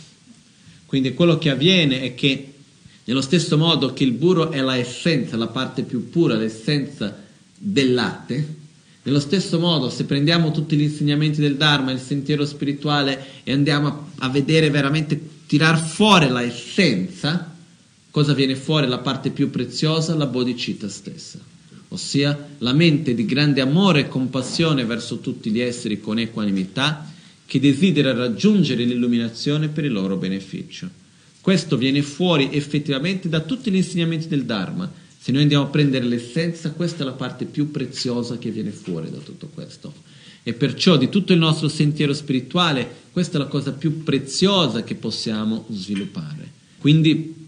Quindi 0.86 1.13
quello 1.13 1.38
che 1.38 1.49
avviene 1.49 2.01
è 2.01 2.15
che 2.15 2.53
nello 3.03 3.21
stesso 3.21 3.57
modo 3.57 3.91
che 3.91 4.05
il 4.05 4.13
burro 4.13 4.51
è 4.51 4.61
la 4.61 4.77
essenza, 4.77 5.36
la 5.36 5.47
parte 5.47 5.84
più 5.84 6.09
pura, 6.09 6.36
l'essenza 6.36 7.17
del 7.57 7.93
latte, 7.93 8.61
nello 9.03 9.19
stesso 9.19 9.59
modo, 9.59 9.89
se 9.89 10.05
prendiamo 10.05 10.51
tutti 10.51 10.77
gli 10.77 10.84
insegnamenti 10.84 11.41
del 11.41 11.57
Dharma, 11.57 11.91
il 11.91 11.99
sentiero 11.99 12.45
spirituale 12.45 13.41
e 13.43 13.51
andiamo 13.51 14.11
a 14.19 14.29
vedere 14.29 14.69
veramente, 14.69 15.19
tirar 15.45 15.77
fuori 15.77 16.29
la 16.29 16.41
essenza, 16.41 17.52
cosa 18.14 18.36
viene 18.36 18.55
fuori? 18.55 18.86
La 18.86 18.99
parte 18.99 19.32
più 19.32 19.49
preziosa, 19.49 20.14
la 20.14 20.28
bodhicitta 20.28 20.88
stessa, 20.88 21.39
ossia 21.88 22.49
la 22.59 22.74
mente 22.74 23.16
di 23.16 23.26
grande 23.26 23.59
amore 23.59 24.01
e 24.01 24.07
compassione 24.07 24.86
verso 24.86 25.18
tutti 25.18 25.49
gli 25.49 25.59
esseri 25.59 25.99
con 25.99 26.20
equanimità 26.20 27.11
che 27.43 27.59
desidera 27.59 28.14
raggiungere 28.14 28.84
l'illuminazione 28.84 29.70
per 29.70 29.86
il 29.86 29.93
loro 29.93 30.18
beneficio. 30.18 30.88
Questo 31.41 31.76
viene 31.76 32.03
fuori 32.03 32.49
effettivamente 32.51 33.30
da 33.30 33.39
tutti 33.39 33.72
gli 33.72 33.78
insegnamenti 33.78 34.28
del 34.28 34.45
Dharma 34.45 35.01
se 35.20 35.32
noi 35.32 35.41
andiamo 35.41 35.64
a 35.64 35.70
prendere 35.70 36.05
l'essenza, 36.05 36.70
questa 36.74 37.01
è 37.01 37.05
la 37.05 37.14
parte 37.14 37.45
più 37.45 37.72
preziosa 37.72 38.38
che 38.38 38.51
viene 38.51 38.70
fuori 38.70 39.09
da 39.09 39.18
tutto 39.18 39.49
questo. 39.51 39.91
E 40.43 40.53
perciò 40.53 40.97
di 40.97 41.09
tutto 41.09 41.34
il 41.34 41.39
nostro 41.39 41.68
sentiero 41.68 42.14
spirituale, 42.14 42.88
questa 43.11 43.38
è 43.38 43.39
la 43.39 43.47
cosa 43.47 43.72
più 43.72 44.03
preziosa 44.03 44.84
che 44.84 44.93
possiamo 44.93 45.66
sviluppare. 45.72 46.51
Quindi 46.78 47.42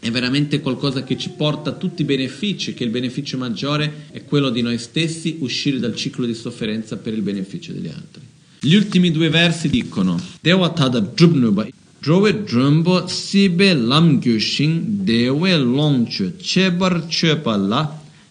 è 0.00 0.10
veramente 0.10 0.60
qualcosa 0.60 1.02
che 1.02 1.16
ci 1.16 1.30
porta 1.30 1.72
tutti 1.72 2.02
i 2.02 2.04
benefici, 2.04 2.72
che 2.74 2.84
il 2.84 2.90
beneficio 2.90 3.36
maggiore 3.36 4.06
è 4.10 4.24
quello 4.24 4.50
di 4.50 4.62
noi 4.62 4.78
stessi 4.78 5.38
uscire 5.40 5.78
dal 5.78 5.96
ciclo 5.96 6.24
di 6.24 6.34
sofferenza 6.34 6.96
per 6.96 7.12
il 7.12 7.22
beneficio 7.22 7.72
degli 7.72 7.88
altri. 7.88 8.22
Gli 8.60 8.74
ultimi 8.74 9.10
due 9.10 9.28
versi 9.28 9.68
dicono 9.68 10.20
Devatada 10.40 11.00
Drubnuba 11.00 11.66
zhowe 12.00 12.44
zhombo 12.46 13.08
sibe 13.08 13.74
lam 13.74 14.20
gyu 14.20 14.38
shing 14.38 15.02
dewe 15.04 15.56
long 15.56 16.06
chu 16.06 16.32
chebar 16.36 17.06
chepa 17.08 17.56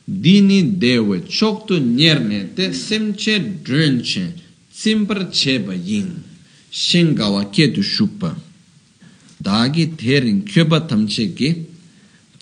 dini 0.06 0.78
dewe 0.78 1.24
choktu 1.28 1.78
nyerne 1.78 2.50
semche 2.72 3.60
drenche 3.62 4.34
tsimpar 4.72 5.28
cheba 5.30 5.74
yin 5.74 6.24
shengawa 6.70 7.50
ketu 7.50 7.82
shukpa 7.82 8.47
dagi 9.48 9.86
terin 10.00 10.40
kyoba 10.52 10.80
tamche 10.90 11.26
ki 11.38 11.50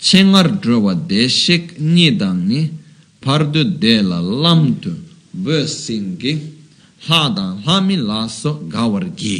chengar 0.07 0.47
drowa 0.63 0.93
deshik 1.11 1.63
nidangni 1.95 2.61
pardu 3.23 3.61
dela 3.81 4.19
lamtu 4.43 4.91
bösingi 5.43 6.33
hadan 7.07 7.51
hami 7.65 7.95
laso 8.09 8.51
gawargi 8.73 9.39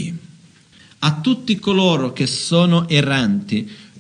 a 1.07 1.09
tutti 1.25 1.53
coloro 1.65 2.13
che 2.17 2.27
sono 2.27 2.77
erranti 2.99 3.57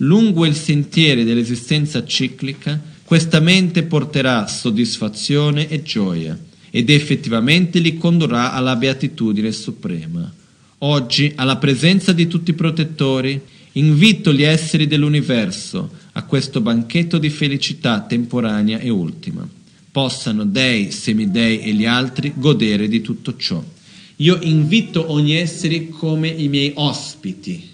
lungo 0.09 0.45
il 0.45 0.55
sentiero 0.67 1.23
dell'esistenza 1.23 2.05
ciclica 2.15 2.71
questa 3.03 3.39
mente 3.39 3.83
porterà 3.83 4.47
soddisfazione 4.47 5.69
e 5.69 5.83
gioia 5.83 6.37
ed 6.71 6.89
effettivamente 6.89 7.79
li 7.79 7.97
condurrà 7.97 8.51
alla 8.51 8.75
beatitudine 8.75 9.51
suprema. 9.51 10.29
Oggi, 10.79 11.31
alla 11.35 11.55
presenza 11.55 12.11
di 12.11 12.27
tutti 12.27 12.49
i 12.51 12.55
protettori, 12.55 13.39
invito 13.77 14.33
gli 14.33 14.43
esseri 14.43 14.87
dell'universo 14.87 15.89
a 16.13 16.23
questo 16.23 16.61
banchetto 16.61 17.17
di 17.17 17.29
felicità 17.29 18.01
temporanea 18.01 18.79
e 18.79 18.89
ultima. 18.89 19.47
Possano 19.91 20.45
dei, 20.45 20.91
semidei 20.91 21.61
e 21.61 21.73
gli 21.73 21.85
altri 21.85 22.33
godere 22.35 22.87
di 22.87 23.01
tutto 23.01 23.35
ciò. 23.37 23.63
Io 24.17 24.37
invito 24.41 25.11
ogni 25.11 25.35
essere 25.35 25.89
come 25.89 26.29
i 26.29 26.47
miei 26.47 26.71
ospiti 26.75 27.73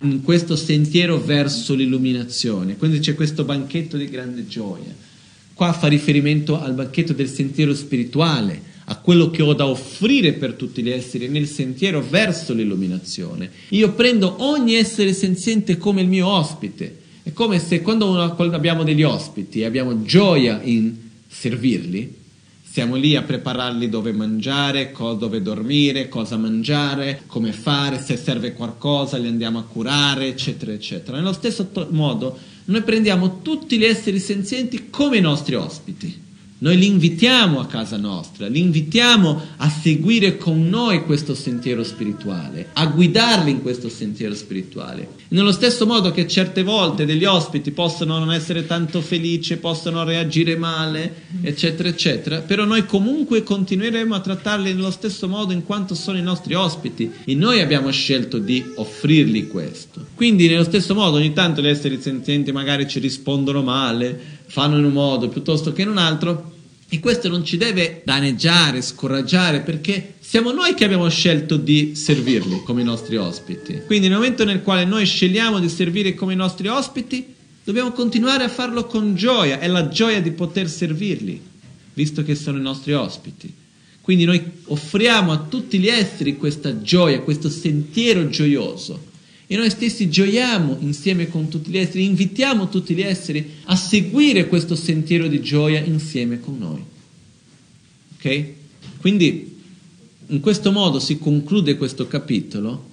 in 0.00 0.22
questo 0.22 0.56
sentiero 0.56 1.20
verso 1.20 1.74
l'illuminazione. 1.74 2.76
Quindi 2.76 2.98
c'è 2.98 3.14
questo 3.14 3.44
banchetto 3.44 3.96
di 3.96 4.08
grande 4.08 4.46
gioia. 4.46 4.94
Qua 5.54 5.72
fa 5.72 5.86
riferimento 5.86 6.60
al 6.60 6.72
banchetto 6.72 7.12
del 7.12 7.28
sentiero 7.28 7.74
spirituale, 7.74 8.60
a 8.92 8.96
quello 8.96 9.30
che 9.30 9.40
ho 9.40 9.54
da 9.54 9.66
offrire 9.66 10.34
per 10.34 10.52
tutti 10.52 10.82
gli 10.82 10.90
esseri 10.90 11.28
nel 11.28 11.48
sentiero 11.48 12.02
verso 12.02 12.52
l'illuminazione. 12.52 13.50
Io 13.70 13.92
prendo 13.92 14.36
ogni 14.40 14.74
essere 14.74 15.14
senziente 15.14 15.78
come 15.78 16.02
il 16.02 16.08
mio 16.08 16.28
ospite. 16.28 16.98
È 17.22 17.32
come 17.32 17.58
se 17.58 17.80
quando 17.80 18.20
abbiamo 18.20 18.82
degli 18.82 19.02
ospiti 19.02 19.60
e 19.60 19.64
abbiamo 19.64 20.02
gioia 20.02 20.60
in 20.62 20.94
servirli, 21.26 22.20
siamo 22.62 22.96
lì 22.96 23.16
a 23.16 23.22
prepararli 23.22 23.88
dove 23.88 24.12
mangiare, 24.12 24.92
dove 25.18 25.40
dormire, 25.40 26.08
cosa 26.08 26.36
mangiare, 26.36 27.22
come 27.26 27.52
fare, 27.52 27.98
se 27.98 28.18
serve 28.18 28.52
qualcosa 28.52 29.16
li 29.16 29.28
andiamo 29.28 29.58
a 29.58 29.62
curare, 29.64 30.26
eccetera, 30.26 30.72
eccetera. 30.72 31.16
Nello 31.16 31.32
stesso 31.32 31.70
modo 31.90 32.38
noi 32.66 32.82
prendiamo 32.82 33.40
tutti 33.40 33.78
gli 33.78 33.84
esseri 33.84 34.18
senzienti 34.18 34.90
come 34.90 35.16
i 35.16 35.22
nostri 35.22 35.54
ospiti 35.54 36.21
noi 36.62 36.78
li 36.78 36.86
invitiamo 36.86 37.58
a 37.58 37.66
casa 37.66 37.96
nostra, 37.96 38.46
li 38.46 38.60
invitiamo 38.60 39.40
a 39.56 39.68
seguire 39.68 40.36
con 40.36 40.68
noi 40.68 41.02
questo 41.02 41.34
sentiero 41.34 41.82
spirituale, 41.82 42.68
a 42.74 42.86
guidarli 42.86 43.50
in 43.50 43.62
questo 43.62 43.88
sentiero 43.88 44.32
spirituale. 44.32 45.08
Nello 45.28 45.50
stesso 45.50 45.86
modo 45.86 46.12
che 46.12 46.28
certe 46.28 46.62
volte 46.62 47.04
degli 47.04 47.24
ospiti 47.24 47.72
possono 47.72 48.18
non 48.20 48.32
essere 48.32 48.64
tanto 48.64 49.00
felici, 49.00 49.56
possono 49.56 50.04
reagire 50.04 50.56
male, 50.56 51.24
eccetera, 51.40 51.88
eccetera, 51.88 52.38
però 52.42 52.64
noi 52.64 52.86
comunque 52.86 53.42
continueremo 53.42 54.14
a 54.14 54.20
trattarli 54.20 54.72
nello 54.72 54.92
stesso 54.92 55.26
modo 55.26 55.52
in 55.52 55.64
quanto 55.64 55.96
sono 55.96 56.18
i 56.18 56.22
nostri 56.22 56.54
ospiti 56.54 57.10
e 57.24 57.34
noi 57.34 57.60
abbiamo 57.60 57.90
scelto 57.90 58.38
di 58.38 58.64
offrirgli 58.76 59.48
questo. 59.48 60.06
Quindi 60.14 60.46
nello 60.46 60.62
stesso 60.62 60.94
modo 60.94 61.16
ogni 61.16 61.32
tanto 61.32 61.60
gli 61.60 61.66
esseri 61.66 62.00
senzienti 62.00 62.52
magari 62.52 62.86
ci 62.86 63.00
rispondono 63.00 63.62
male, 63.62 64.40
fanno 64.46 64.78
in 64.78 64.84
un 64.84 64.92
modo 64.92 65.28
piuttosto 65.28 65.72
che 65.72 65.82
in 65.82 65.88
un 65.88 65.98
altro 65.98 66.51
e 66.92 67.00
questo 67.00 67.30
non 67.30 67.42
ci 67.42 67.56
deve 67.56 68.02
danneggiare, 68.04 68.82
scoraggiare 68.82 69.60
perché 69.60 70.16
siamo 70.20 70.52
noi 70.52 70.74
che 70.74 70.84
abbiamo 70.84 71.08
scelto 71.08 71.56
di 71.56 71.94
servirli 71.94 72.62
come 72.64 72.82
i 72.82 72.84
nostri 72.84 73.16
ospiti. 73.16 73.80
Quindi 73.86 74.08
nel 74.08 74.18
momento 74.18 74.44
nel 74.44 74.60
quale 74.60 74.84
noi 74.84 75.06
scegliamo 75.06 75.58
di 75.58 75.70
servire 75.70 76.12
come 76.12 76.34
i 76.34 76.36
nostri 76.36 76.68
ospiti, 76.68 77.34
dobbiamo 77.64 77.92
continuare 77.92 78.44
a 78.44 78.50
farlo 78.50 78.84
con 78.84 79.14
gioia, 79.14 79.58
è 79.58 79.68
la 79.68 79.88
gioia 79.88 80.20
di 80.20 80.32
poter 80.32 80.68
servirli, 80.68 81.40
visto 81.94 82.22
che 82.22 82.34
sono 82.34 82.58
i 82.58 82.62
nostri 82.62 82.92
ospiti. 82.92 83.50
Quindi 84.02 84.26
noi 84.26 84.42
offriamo 84.64 85.32
a 85.32 85.46
tutti 85.48 85.78
gli 85.78 85.88
esseri 85.88 86.36
questa 86.36 86.82
gioia, 86.82 87.20
questo 87.20 87.48
sentiero 87.48 88.28
gioioso 88.28 89.11
e 89.52 89.56
noi 89.56 89.68
stessi 89.68 90.08
gioiamo 90.08 90.78
insieme 90.80 91.28
con 91.28 91.48
tutti 91.48 91.70
gli 91.70 91.76
esseri, 91.76 92.06
invitiamo 92.06 92.70
tutti 92.70 92.94
gli 92.94 93.02
esseri 93.02 93.56
a 93.64 93.76
seguire 93.76 94.46
questo 94.46 94.74
sentiero 94.74 95.26
di 95.26 95.42
gioia 95.42 95.78
insieme 95.78 96.40
con 96.40 96.56
noi. 96.56 96.82
Ok? 98.16 98.46
Quindi 98.98 99.54
in 100.28 100.40
questo 100.40 100.72
modo 100.72 100.98
si 100.98 101.18
conclude 101.18 101.76
questo 101.76 102.06
capitolo 102.06 102.92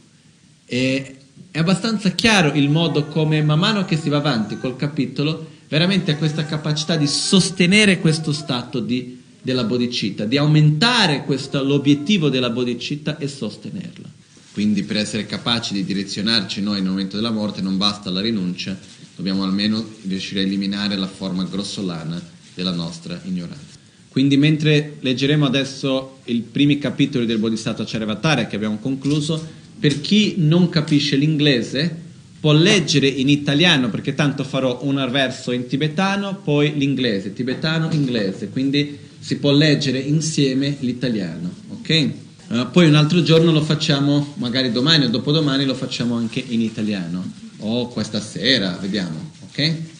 e 0.65 1.15
è 1.49 1.59
abbastanza 1.59 2.09
chiaro 2.11 2.51
il 2.51 2.69
modo 2.69 3.05
come 3.05 3.41
man 3.41 3.57
mano 3.57 3.85
che 3.85 3.95
si 3.95 4.09
va 4.09 4.17
avanti 4.17 4.57
col 4.57 4.75
capitolo 4.75 5.47
veramente 5.69 6.11
ha 6.11 6.17
questa 6.17 6.43
capacità 6.43 6.97
di 6.97 7.07
sostenere 7.07 7.99
questo 7.99 8.33
stato 8.33 8.81
di, 8.81 9.17
della 9.41 9.63
bodhicitta, 9.63 10.25
di 10.25 10.35
aumentare 10.35 11.23
questo, 11.23 11.63
l'obiettivo 11.63 12.27
della 12.27 12.49
bodhicitta 12.49 13.17
e 13.17 13.29
sostenerla. 13.29 14.18
Quindi 14.59 14.83
per 14.83 14.97
essere 14.97 15.25
capaci 15.25 15.71
di 15.71 15.85
direzionarci 15.85 16.61
noi 16.61 16.81
nel 16.81 16.89
momento 16.89 17.15
della 17.15 17.31
morte 17.31 17.61
non 17.61 17.77
basta 17.77 18.09
la 18.09 18.19
rinuncia, 18.19 18.77
dobbiamo 19.15 19.45
almeno 19.45 19.81
riuscire 20.05 20.41
a 20.41 20.43
eliminare 20.43 20.97
la 20.97 21.07
forma 21.07 21.45
grossolana 21.45 22.21
della 22.55 22.73
nostra 22.73 23.21
ignoranza. 23.23 23.77
Quindi 24.09 24.35
mentre 24.35 24.97
leggeremo 24.99 25.45
adesso 25.45 26.17
i 26.25 26.41
primi 26.41 26.77
capitoli 26.77 27.25
del 27.25 27.37
Bodhisattva 27.37 27.85
Charyavatara 27.87 28.47
che 28.47 28.57
abbiamo 28.57 28.79
concluso, 28.79 29.41
per 29.79 30.01
chi 30.01 30.33
non 30.39 30.67
capisce 30.67 31.15
l'inglese 31.15 31.95
può 32.41 32.51
leggere 32.51 33.07
in 33.07 33.29
italiano 33.29 33.89
perché 33.89 34.13
tanto 34.13 34.43
farò 34.43 34.79
un 34.83 35.07
verso 35.09 35.53
in 35.53 35.67
tibetano, 35.67 36.35
poi 36.35 36.77
l'inglese, 36.77 37.31
tibetano, 37.31 37.87
inglese, 37.93 38.49
quindi 38.49 38.97
si 39.19 39.37
può 39.37 39.53
leggere 39.53 39.99
insieme 39.99 40.75
l'italiano, 40.81 41.49
ok? 41.69 42.27
Uh, 42.49 42.69
poi 42.71 42.87
un 42.87 42.95
altro 42.95 43.21
giorno 43.21 43.51
lo 43.51 43.61
facciamo, 43.61 44.33
magari 44.37 44.71
domani 44.71 45.05
o 45.05 45.09
dopodomani 45.09 45.65
lo 45.65 45.75
facciamo 45.75 46.15
anche 46.15 46.43
in 46.45 46.61
italiano, 46.61 47.23
o 47.59 47.87
questa 47.89 48.19
sera, 48.19 48.75
vediamo, 48.81 49.31
ok? 49.49 49.97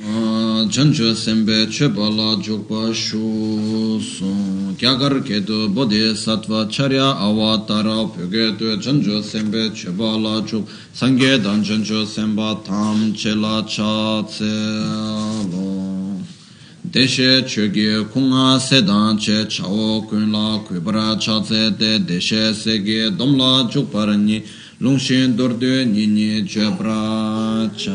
Janjo 0.00 1.12
sembe 1.12 1.66
cheba 1.66 2.08
la 2.08 2.36
jokpa 2.36 2.92
shu 2.92 3.98
sun 3.98 4.76
Kyagar 4.76 5.20
ketu 5.24 5.68
bodhi 5.70 6.14
sattva 6.14 6.68
charya 6.68 7.16
avatara 7.18 8.06
Pyoge 8.06 8.56
tu 8.56 8.76
janjo 8.76 9.20
sembe 9.20 9.72
cheba 9.72 10.16
la 10.16 10.40
jok 10.42 10.68
Sangye 10.92 11.40
dan 11.40 11.64
janjo 11.64 12.04
semba 12.06 12.54
tam 12.62 13.12
che 13.12 13.34
la 13.34 13.64
cha 13.64 14.22
tse 14.22 14.44
deshe 16.90 17.42
choge 17.42 18.10
kunga 18.10 18.58
sedan 18.58 19.18
che 19.18 19.46
chao 19.46 20.02
kun 20.08 20.32
la 20.32 20.58
kubra 20.66 21.18
cha 21.18 21.40
tse 21.40 21.76
de 21.76 21.98
deshe 21.98 22.54
sege 22.54 23.14
domla 23.16 23.68
chukpar 23.68 24.16
ni 24.16 24.42
lungshin 24.80 25.36
dorde 25.36 25.84
ni 25.84 26.06
ni 26.06 26.42
chebra 26.44 27.68
cha. 27.76 27.92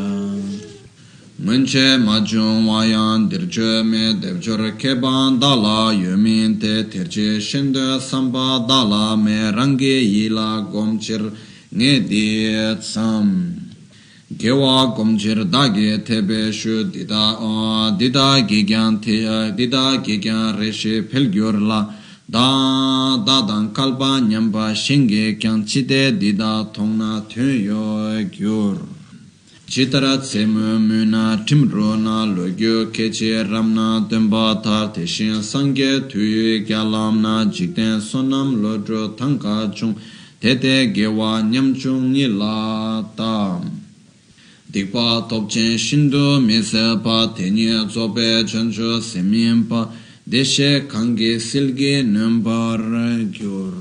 Mönche 1.41 1.97
majung 1.97 2.67
wayan 2.67 3.27
dirje 3.29 3.83
me 3.83 4.13
devjor 4.13 4.77
keban 4.77 5.39
dala 5.39 5.91
yumin 5.91 6.59
te 6.59 6.83
terje 6.83 7.41
shinde 7.41 7.99
samba 7.99 8.63
dala 8.67 9.17
me 9.17 9.51
rangi 9.51 10.05
yila 10.05 10.71
gomchir 10.71 11.31
nge 11.73 12.07
di 12.07 12.53
tsam 12.79 13.62
gewa 14.37 14.95
gomchir 14.95 15.43
dagi 15.51 16.03
tebe 16.03 16.51
shu 16.51 16.83
dida 16.91 17.95
dida 17.97 18.39
gigyan 18.47 18.99
dida 19.01 19.95
gigyan 20.03 20.57
reshe 20.57 21.01
pelgyor 21.09 21.59
la. 21.59 21.89
Da 22.29 23.17
dadan 23.25 23.73
kalba 23.73 24.19
nyamba 24.19 24.73
shinge 24.73 25.39
kyan 25.39 25.65
chide 25.65 26.17
dida 26.19 26.65
tongna 26.73 27.21
tuyo 27.27 28.23
gyor 28.31 28.77
chitara 29.67 30.17
tsemu 30.17 30.79
muna 30.79 31.43
timro 31.45 31.95
na 31.95 32.25
logyo 32.25 32.91
keche 32.93 33.43
ramna 33.43 34.07
tenpa 34.09 34.61
tar 34.63 34.93
teshin 34.93 35.41
sangye 35.41 36.07
tuyo 36.09 36.63
gyalam 36.65 37.21
na 37.21 37.45
jikten 37.45 37.99
sonam 37.99 38.61
lodro 38.61 39.15
tangka 39.17 39.73
chung. 39.75 39.95
Tete 40.39 40.93
gewa 40.93 41.41
nyamchung 41.41 42.11
nila 42.11 43.03
tam 43.15 43.82
dikpa 44.73 45.29
topchen 45.29 45.77
shindu 45.77 46.41
mese 46.41 47.01
pa 47.03 47.27
tenye 47.35 47.87
zobe 47.87 48.43
chancho 48.49 48.99
semin 48.99 49.69
pa. 49.69 49.87
Deshe 50.27 50.87
kange 50.87 51.39
silge 51.39 52.01
nambar 52.01 52.79
gyur. 53.31 53.73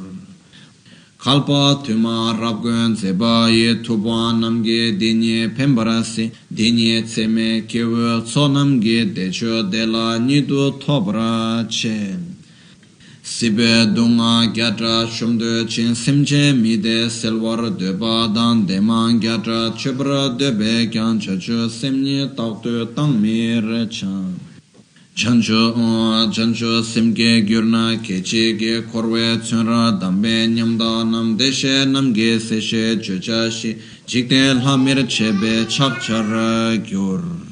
Kalpa 1.18 1.80
tuma 1.84 2.34
rabgun 2.34 2.96
zeba 2.96 3.48
ye 3.48 3.80
tuba 3.80 4.32
namge 4.32 4.98
denye 4.98 5.48
pembarasi 5.56 6.32
denye 6.52 7.02
tseme 7.04 7.64
kewe 7.68 8.24
tso 8.24 8.48
namge 8.48 9.14
decho 9.14 9.62
dela 9.70 10.18
nidu 10.18 10.78
tobra 10.80 11.64
che 11.70 12.31
sibe 13.22 13.94
dunga 13.94 14.52
gyatra 14.52 15.06
shumdu 15.06 15.64
chin 15.68 15.94
simche 15.94 16.52
mide 16.52 17.08
selwar 17.08 17.70
deba 17.78 18.26
dan 18.34 18.66
deman 18.66 19.20
gyatra 19.20 19.70
chibra 19.76 20.36
debe 20.36 20.90
kyan 20.90 21.20
chachu 21.20 21.68
simni 21.70 22.26
taktu 22.34 22.84
tangmir 22.94 23.88
chan. 23.88 24.40
Chancho 25.14 25.72
chancho 26.32 26.82
simge 26.82 27.46
gyurna 27.46 27.96
kechi 28.02 28.58
ge 28.58 28.82
korwe 28.90 29.38
tsunra 29.40 30.00
dambe 30.00 30.48
nyamda 30.48 31.04
nam 31.08 31.36
deshe 31.36 31.84
namge 31.86 32.40
seshe 32.40 32.96
chochashi 32.96 33.78
jikde 34.04 34.58
lhamir 34.60 35.06
chebe 35.06 35.64
chakchara 35.68 36.76
gyur 36.84 37.51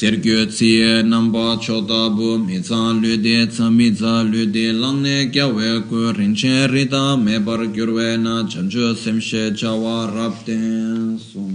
sergyo 0.00 0.46
tsiye 0.46 1.02
namba 1.02 1.58
chodabu 1.60 2.38
mizan 2.38 3.02
lude 3.02 3.46
tsa 3.50 3.68
mizan 3.68 4.32
lude 4.32 4.72
langne 4.72 5.30
gyawe 5.30 5.84
ku 5.90 6.10
rinche 6.16 6.66
rita 6.72 7.18
mebar 7.18 7.68
gyurwe 7.68 8.16
na 8.16 8.48
chancho 8.48 8.94
simshe 8.96 9.52
chawa 9.54 10.08
rabden 10.08 11.20
sum 11.20 11.52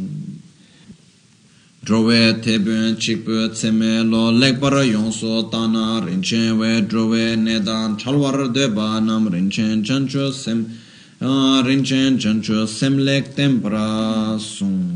drowe 1.83 2.39
tebun 2.43 2.95
chikpu 3.01 3.49
tseme 3.49 4.03
lo 4.05 4.29
lekpar 4.29 4.85
yongso 4.85 5.49
tana 5.49 6.05
rinchen 6.05 6.59
we 6.59 6.81
drowe 6.81 7.35
nedan 7.35 7.97
chalwar 7.97 8.53
deba 8.53 9.01
nam 9.03 9.27
rinchen 9.27 9.83
chancho 9.83 10.31
sem 10.31 10.69
rinchen 11.19 12.19
chancho 12.19 12.67
sem 12.67 12.95
lek 12.99 13.33
tempra 13.33 14.37
sum 14.39 14.94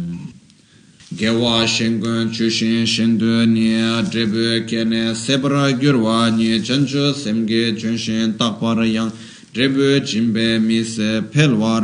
gewa 1.15 1.65
shengun 1.65 2.29
chushin 2.29 2.85
shindu 2.85 3.43
nye 3.45 4.03
drebu 4.11 4.63
kene 4.67 5.15
sebra 5.15 5.71
gyurwa 5.73 6.29
nye 6.37 6.61
chancho 6.61 7.13
semge 7.13 7.75
chunshin 7.75 8.37
takpar 8.37 8.85
yang 8.85 9.11
drebu 9.51 10.05
jimbe 10.05 10.61
mise 10.61 11.23
pelwar 11.31 11.81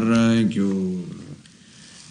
gyur 0.47 1.01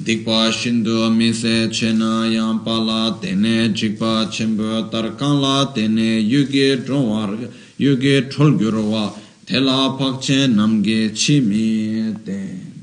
dikpa 0.03 0.51
shindu 0.51 1.09
mi 1.15 1.33
se 1.33 1.69
chena 1.71 2.27
yang 2.29 2.65
pa 2.65 2.79
la 2.83 3.17
tene 3.23 3.73
jikpa 3.73 4.29
chenpo 4.29 4.91
tar 4.91 5.15
kan 5.17 5.41
la 5.41 5.73
tene 5.73 6.19
yugi 6.19 6.83
drongwar 6.85 7.49
yugi 7.79 8.29
chol 8.29 8.59
gyurwa 8.59 9.15
tela 9.47 9.97
pakche 9.97 10.49
namge 10.53 11.15
chi 11.15 11.39
mi 11.39 12.13
te 12.25 12.74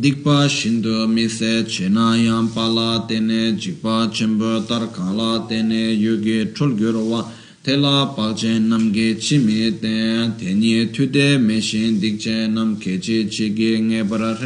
dikpa 0.00 0.48
shindu 0.48 1.08
mi 1.08 1.28
se 1.28 1.64
chena 1.64 2.16
yang 2.16 2.48
pa 2.48 2.66
la 2.68 3.06
tene 3.06 3.56
jikpa 3.56 4.10
chenpo 4.12 4.66
tar 4.66 4.86
kan 4.94 5.16
la 5.16 5.46
tene 5.48 5.92
yugi 5.94 6.52
chol 6.54 6.74
gyurwa 6.76 7.24
tela 7.62 8.14
pakche 8.16 8.58
namge 8.58 9.18
chi 9.18 9.38
me 9.38 9.76
ten 9.80 10.34
tenye 10.38 10.92
tude 10.92 11.38
me 11.40 11.60
shin 11.60 11.98
dikche 11.98 12.48
nam 12.48 12.78
keche 12.78 13.28
che 13.28 13.52
ge 13.52 13.78
nge 13.80 14.04
bar 14.04 14.38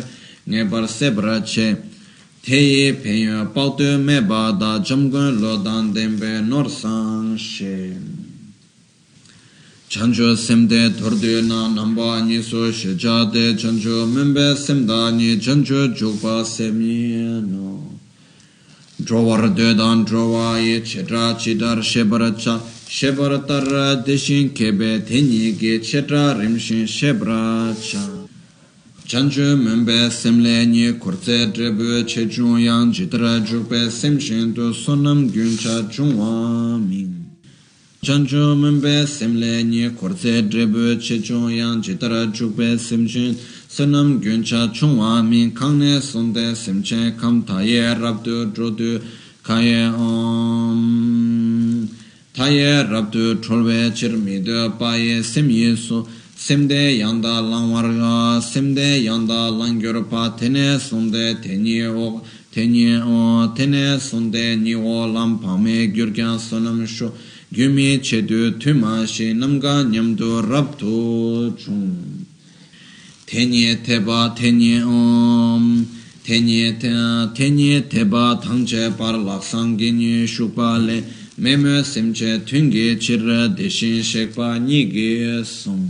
nge 0.46 0.64
bar 0.70 0.88
se 0.88 1.10
bra 1.10 1.40
che 1.42 1.76
teye 2.42 2.94
penyo 2.94 3.50
pakto 3.52 3.98
me 3.98 4.22
ba 4.22 4.52
da 4.52 4.80
jamgun 4.80 5.40
lo 5.40 5.56
dan 5.56 5.92
denbe 5.92 6.40
nor 6.40 6.70
sang 6.70 7.36
chancho 9.90 10.36
semde 10.36 10.94
torde 10.94 11.42
na 11.42 11.66
namba 11.66 12.20
ni 12.24 12.40
so 12.40 12.70
she 12.70 12.94
jade 12.94 13.56
chancho 13.58 14.06
membe 14.06 14.54
semda 14.56 15.10
ni 15.10 15.36
chancho 15.36 15.88
jokpa 15.88 16.44
semye 16.44 17.42
no 17.42 17.98
drawar 19.02 19.52
de 19.52 19.74
drawa 19.74 20.58
ye 20.62 20.80
chedra 20.82 21.34
chidar 21.36 21.82
shebara 21.82 22.30
cha 22.38 22.60
shebar 22.86 23.44
tar 23.44 24.04
deshin 24.06 24.54
kebe 24.54 25.04
tenyi 25.04 25.58
ge 25.58 25.80
chetra 25.82 26.38
rimshin 26.38 26.86
shebra 26.86 27.74
cha 27.74 27.98
chanchu 29.08 29.56
mumbe 29.56 30.08
semle 30.08 30.66
nye 30.66 30.92
kurtse 31.00 31.50
drebu 31.52 32.04
che 32.06 32.28
chung 32.28 32.60
yang 32.60 32.92
jitra 32.92 33.40
jukpe 33.44 33.90
semshin 33.90 34.54
tu 34.54 34.72
sonam 34.72 35.28
gyun 35.32 35.58
cha 35.58 35.82
chungwa 35.90 36.78
ming 36.78 37.09
chanchu 38.02 38.56
mumbe 38.56 39.06
semle 39.06 39.62
nye 39.62 39.90
kurtse 39.90 40.48
drebu 40.48 40.98
che 40.98 41.20
chung 41.20 41.50
yang 41.50 41.82
jitra 41.82 42.32
jukpe 42.32 42.78
semshin 42.78 43.36
sonam 43.68 44.18
gyun 44.22 44.42
cha 44.42 44.68
chungwa 44.68 45.22
ming 45.22 45.52
kangne 45.52 46.00
sonde 46.00 46.54
semchen 46.56 47.14
kam 47.20 47.42
taye 47.42 47.94
rabdu 47.94 48.50
drodu 48.54 49.02
kaye 49.42 49.84
om. 49.92 51.86
Taye 52.32 52.88
rabdu 52.88 53.34
cholwe 53.42 53.92
chirmido 53.92 54.70
paye 54.78 55.22
semye 55.22 55.76
su. 55.76 56.06
Semde 56.34 56.96
yanda 56.96 57.42
langwarga 57.42 58.40
semde 58.40 59.04
yanda 59.04 59.50
langyor 59.50 60.08
pa 60.08 60.30
tene 60.38 60.78
sonde 60.78 61.38
tenye 61.42 61.86
o 61.86 62.22
tenye 62.50 62.98
o 63.04 63.52
tene 63.54 64.00
sonde 64.00 64.56
ni 64.56 64.74
o 64.74 65.06
lam 65.06 65.38
pame 65.38 65.92
gyurgyan 65.92 66.38
sonam 66.38 66.86
shu 66.86 67.12
gyumi 67.52 67.98
chedu 68.00 68.58
tuma 68.58 69.06
shi 69.06 69.32
namga 69.34 69.82
nyamdu 69.90 70.42
rabdu 70.42 71.56
chung. 71.58 72.26
Tenye 73.26 73.82
teba 73.82 74.34
tenye 74.34 74.82
om 74.82 75.86
tenye 76.24 76.78
te 76.78 76.90
tenye 77.34 77.88
teba 77.88 78.40
tangche 78.42 78.96
par 78.96 79.14
laksang 79.14 79.76
genye 79.78 80.26
shukpa 80.26 80.78
le 80.78 81.02
mēmē 81.40 81.80
sēmchē 81.88 82.32
tūngē 82.44 82.86
chirā 83.00 83.48
dēshīn 83.56 84.02
shēkpā 84.04 84.48
nīgē 84.60 85.40
sōng 85.48 85.86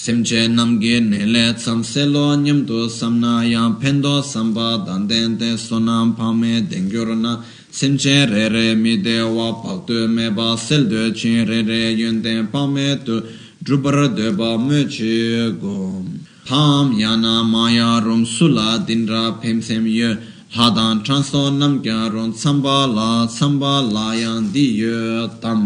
sēmchē 0.00 0.42
nāmgē 0.52 0.98
nēlē 1.06 1.44
tsam 1.56 1.80
sēlō 1.90 2.24
nyamdō 2.42 2.80
samnā 2.96 3.32
yāng 3.48 3.78
pēndō 3.80 4.12
sāmbā 4.32 4.68
dāndēn 4.84 5.38
dē 5.40 5.54
sōnām 5.64 6.12
pāmē 6.18 6.60
dēngyōr 6.70 7.14
nā 7.22 7.32
Simchen 7.72 8.28
re 8.32 8.48
re 8.48 8.74
mi 8.74 8.96
de 8.96 9.22
wa 9.22 9.52
pak 9.62 9.86
tu 9.86 10.08
me 10.08 10.28
ba 10.30 10.56
sel 10.56 10.88
de 10.88 11.12
chin 11.12 11.46
re 11.46 11.62
re 11.62 11.92
yun 11.92 12.20
den 12.20 12.48
pa 12.48 12.66
me 12.66 12.96
tu 13.04 13.22
drubar 13.62 14.08
de 14.14 14.32
ba 14.32 14.58
me 14.58 14.84
chi 14.86 15.50
gom. 15.60 16.20
Tam 16.44 16.98
yana 16.98 17.44
maya 17.44 18.00
rum 18.04 18.26
sula 18.26 18.82
din 18.84 19.06
ra 19.06 19.30
pem 19.40 19.62
sem 19.62 19.86
ye 19.86 20.16
ha 20.56 20.70
dan 20.70 20.98
hadan 20.98 21.04
transo 21.04 21.42
nam 21.56 21.80
kya 21.80 22.12
ron 22.12 22.32
samba 22.32 22.88
la 22.96 23.28
samba 23.28 23.80
la 23.80 24.14
yan 24.14 24.50
di 24.50 24.66
ye 24.80 25.28
tam. 25.40 25.60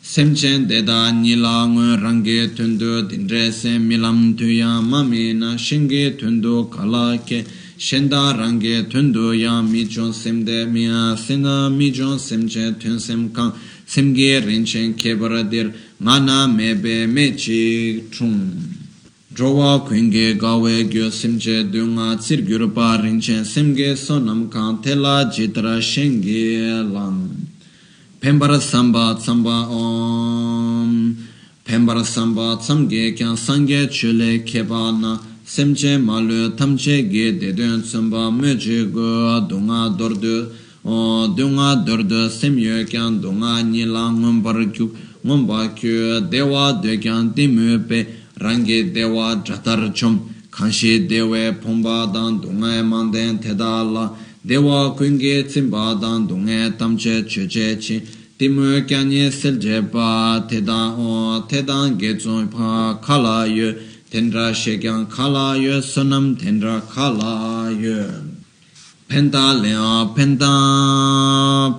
Simchen 0.00 0.68
de 0.68 0.82
da 0.82 1.10
ni 1.10 1.34
la 1.34 1.66
ngu 1.66 2.00
rangi 2.02 2.54
tundu 2.54 3.08
din 3.08 3.26
re 3.26 3.50
sem 3.50 3.82
milam 3.88 4.36
tu 4.38 4.46
ya 4.46 4.80
mami 4.80 5.34
na 5.34 5.56
shingi 5.56 6.16
tundu 6.16 6.70
kala 6.70 7.18
ke 7.18 7.44
shenda 7.80 8.36
rangi 8.36 8.74
tundu 8.90 9.32
ya 9.32 9.62
mi 9.62 9.86
chon 9.88 10.12
semde 10.12 10.68
miya 10.68 11.16
sena 11.16 11.70
mi 11.70 11.90
chon 11.90 12.18
semche 12.18 12.78
tun 12.78 13.00
sem 13.00 13.32
kang 13.32 13.52
semge 13.86 14.44
rinchen 14.44 14.92
kebaradir 15.00 15.72
ngana 15.98 16.46
mebe 16.46 17.06
mechi 17.08 18.04
chung 18.10 18.36
Drowa 19.32 19.86
kuinge 19.86 20.36
gawe 20.36 20.90
gyo 20.90 21.08
simche 21.08 21.62
dunga 21.62 22.18
tsir 22.18 22.42
gyurpa 22.42 23.00
rinchen 23.00 23.44
simge 23.44 23.96
sonam 23.96 24.50
kan 24.50 24.82
tela 24.82 25.30
jitra 25.30 25.80
shenge 25.80 26.92
lang. 26.92 27.46
Pembara 28.20 28.60
samba 28.60 29.14
tsamba 29.14 29.68
om. 29.70 31.16
Pembara 31.64 32.04
samba 32.04 32.56
tsamge 32.58 33.16
kyan 33.16 33.36
sangye 33.36 33.86
chule 33.86 34.44
keba 34.44 34.90
na 35.00 35.29
simche 35.54 35.98
malu 35.98 36.54
tamche 36.54 36.96
ge 37.10 37.26
dedun 37.40 37.82
tsamba 37.82 38.30
meche 38.30 38.88
go 38.92 39.40
dunga 39.48 39.80
dordu. 39.98 40.36
Dunga 40.84 41.84
dordu 41.84 42.30
simye 42.30 42.88
kyan 42.88 43.20
dunga 43.20 43.60
nila 43.62 44.12
ngumbar 44.12 44.72
kyu 44.72 44.94
ngumba 45.24 45.74
kyu 45.74 46.20
dewa 46.30 46.80
de 46.80 46.96
kyan 46.98 47.34
dimu 47.34 47.84
pe 47.88 48.06
rangi 48.38 48.92
dewa 48.94 49.42
jatar 49.44 49.92
chum 49.92 50.20
kanshi 50.50 51.08
dewa 51.08 51.52
pomba 51.60 52.06
dan 52.14 52.40
dunga 52.40 52.82
manden 52.82 53.38
teda 53.40 53.82
la 53.82 54.10
dewa 54.46 54.94
kungi 54.96 55.44
tsimba 55.44 56.00
dan 56.00 56.28
dunga 56.28 56.70
tamche 56.78 57.26
cheche 57.28 57.76
chi 57.76 58.00
timu 58.38 58.86
kyanyi 58.86 59.30
selje 59.30 59.82
pa 59.90 60.40
teda 60.48 60.94
o 60.96 61.44
teda 61.46 61.90
ge 61.98 62.16
zon 62.18 62.48
pa 62.48 62.98
kala 63.04 63.44
yu 63.46 63.74
tendra 64.10 64.52
shekyan 64.52 65.08
kala 65.08 65.56
yu 65.56 65.80
sunam 65.80 66.36
tendra 66.36 66.80
kala 66.92 67.70
yu 67.70 68.04
penta 69.08 69.54
lea 69.62 70.06
penta 70.16 70.52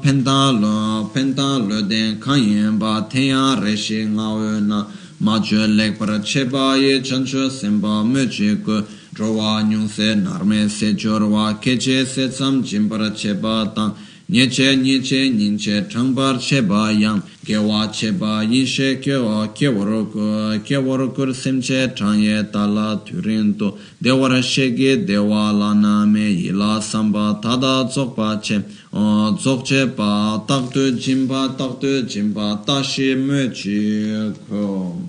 penta 0.01 0.51
lo 0.61 1.09
penta 1.13 1.59
lo 1.59 1.81
den 1.81 2.19
kanyen 2.19 2.79
ba 2.79 3.07
tenya 3.09 3.59
reshe 3.61 4.05
nga 4.05 4.59
na. 4.61 4.87
Ma 5.23 5.37
chö 5.39 5.67
lek 5.67 5.99
par 5.99 6.19
che 6.23 6.45
ba 6.45 6.75
ye 6.75 6.99
chan 7.01 7.23
chö 7.23 7.47
sem 7.47 7.79
ba 7.79 8.03
me 8.03 8.25
che 8.27 8.55
ko 8.65 8.83
ro 9.19 9.33
wa 9.33 9.61
nyung 9.61 9.87
se 9.87 10.15
nar 10.15 10.43
me 10.43 10.67
se 10.67 10.95
chor 10.95 11.23
wa 11.29 11.53
ke 11.61 11.77
che 11.77 12.05
se 12.05 12.27
tsam 12.27 12.63
jin 12.63 12.89
par 12.89 13.11
che 13.11 13.35
ba 13.35 13.71
tang. 13.75 13.93
Nye 14.29 14.47
che 14.47 14.75
nye 14.75 14.99
che 14.99 15.29
nin 15.29 15.57
che 15.57 15.85
chang 15.85 16.15
par 16.15 16.39
che 16.39 16.63
ba 16.63 16.89
yang 16.89 17.21
Kewa 17.43 17.87
cheba 17.91 18.43
yishe 18.43 19.01
kewa 19.01 19.47
kewaruku, 19.47 20.61
kewarukur 20.63 21.33
simche 21.33 21.87
chanye 21.95 22.43
tala 22.51 23.01
turintu, 23.03 23.79
dewara 23.99 24.43
shege 24.43 25.07
dewa 25.07 25.51
lana 25.51 26.05
me 26.05 26.29
ila 26.29 26.79
samba 26.79 27.39
tada 27.41 27.89
tsokpa 27.89 28.39
che, 28.43 28.61
tsokche 28.91 29.87
pa 29.95 30.43
taktu 30.47 30.91
jimba 30.99 31.55
taktu 31.57 32.03
jimba 32.05 32.63
tashi 32.63 33.15
me 33.15 33.49
chi 33.49 34.31
ko. 34.47 35.01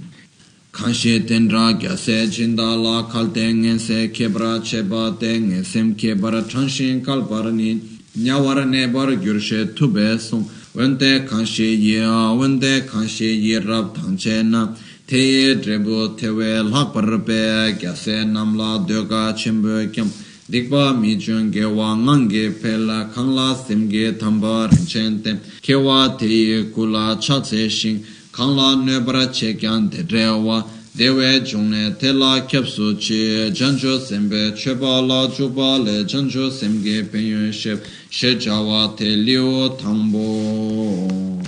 Kanshi 0.72 1.20
tendra 1.26 1.74
gyase 1.78 2.26
jinda 2.30 2.74
la 2.83 3.03
kalte 3.12 3.53
ngen 3.53 3.78
se 3.78 4.09
kebra 4.09 4.59
cheba 4.64 5.14
te 5.20 5.39
ngen 5.39 5.62
sem 5.62 5.95
kebra 5.95 6.43
chanshin 6.49 7.05
kalpar 7.05 7.53
ni, 7.53 7.78
nyawar 8.16 8.64
nebar 8.64 9.14
gyurshe 9.20 9.74
tube 9.76 10.18
sung, 10.18 10.49
wente 10.75 11.27
kanshi 11.29 11.77
ye 11.79 12.01
wente 12.39 12.87
kanshi 12.87 13.41
ye 13.43 13.59
rab 13.59 13.95
tangche 13.95 14.43
na 14.43 14.75
te 15.07 15.18
ye 15.18 15.55
drebu 15.55 16.16
tewe 16.16 16.62
lak 16.62 16.93
parpe 16.93 17.77
kya 17.79 17.95
se 17.95 18.25
namla 18.25 18.87
dyoga 18.87 19.35
chimbo 19.37 19.91
kyam 19.93 20.11
dikpa 20.51 20.99
mi 20.99 21.16
chung 21.16 21.51
ge 21.51 21.64
wa 21.64 21.95
ngange 21.95 22.61
pela 22.61 23.11
kangla 23.14 23.55
simge 23.55 24.18
tamba 24.18 24.68
rinchen 24.68 25.23
ke 25.61 25.75
wa 25.75 26.16
te 26.16 26.27
ye 26.27 26.64
kula 26.70 27.20
cha 27.20 27.41
tse 27.41 27.68
shing 27.68 28.05
kāngla 28.33 28.81
nöpara 28.81 29.31
che 29.31 29.55
kyān 29.55 29.91
te 29.91 30.03
rewa, 30.09 30.64
dewe 30.95 31.43
chungne 31.43 31.97
te 31.97 32.12
la 32.12 32.45
kyabsu 32.45 32.97
chi, 32.97 33.51
jancho 33.51 33.99
sembe 33.99 34.53
chepa 34.55 35.01
la 35.01 35.26
chupa 35.28 35.78
le 35.78 36.05
jancho 36.05 36.51
semge 36.51 37.05
penyo 37.05 37.51
shep, 37.51 37.84
she 38.09 38.36
chawa 38.36 38.93
te 38.95 39.16
liu 39.16 39.74
tangbo. 39.76 41.40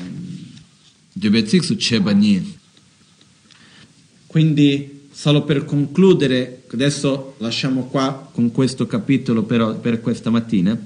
Dube 1.13 1.43
tsiksu 1.43 1.77
cheba. 1.77 2.13
Quindi, 4.27 5.09
solo 5.13 5.45
per 5.45 5.65
concludere, 5.65 6.65
adesso 6.73 7.35
lasciamo 7.39 7.85
qua 7.87 8.31
con 8.33 8.51
questo 8.51 8.87
capitolo 8.87 9.45
però, 9.45 9.75
per 9.77 10.01
questa 10.01 10.31
mattina, 10.31 10.77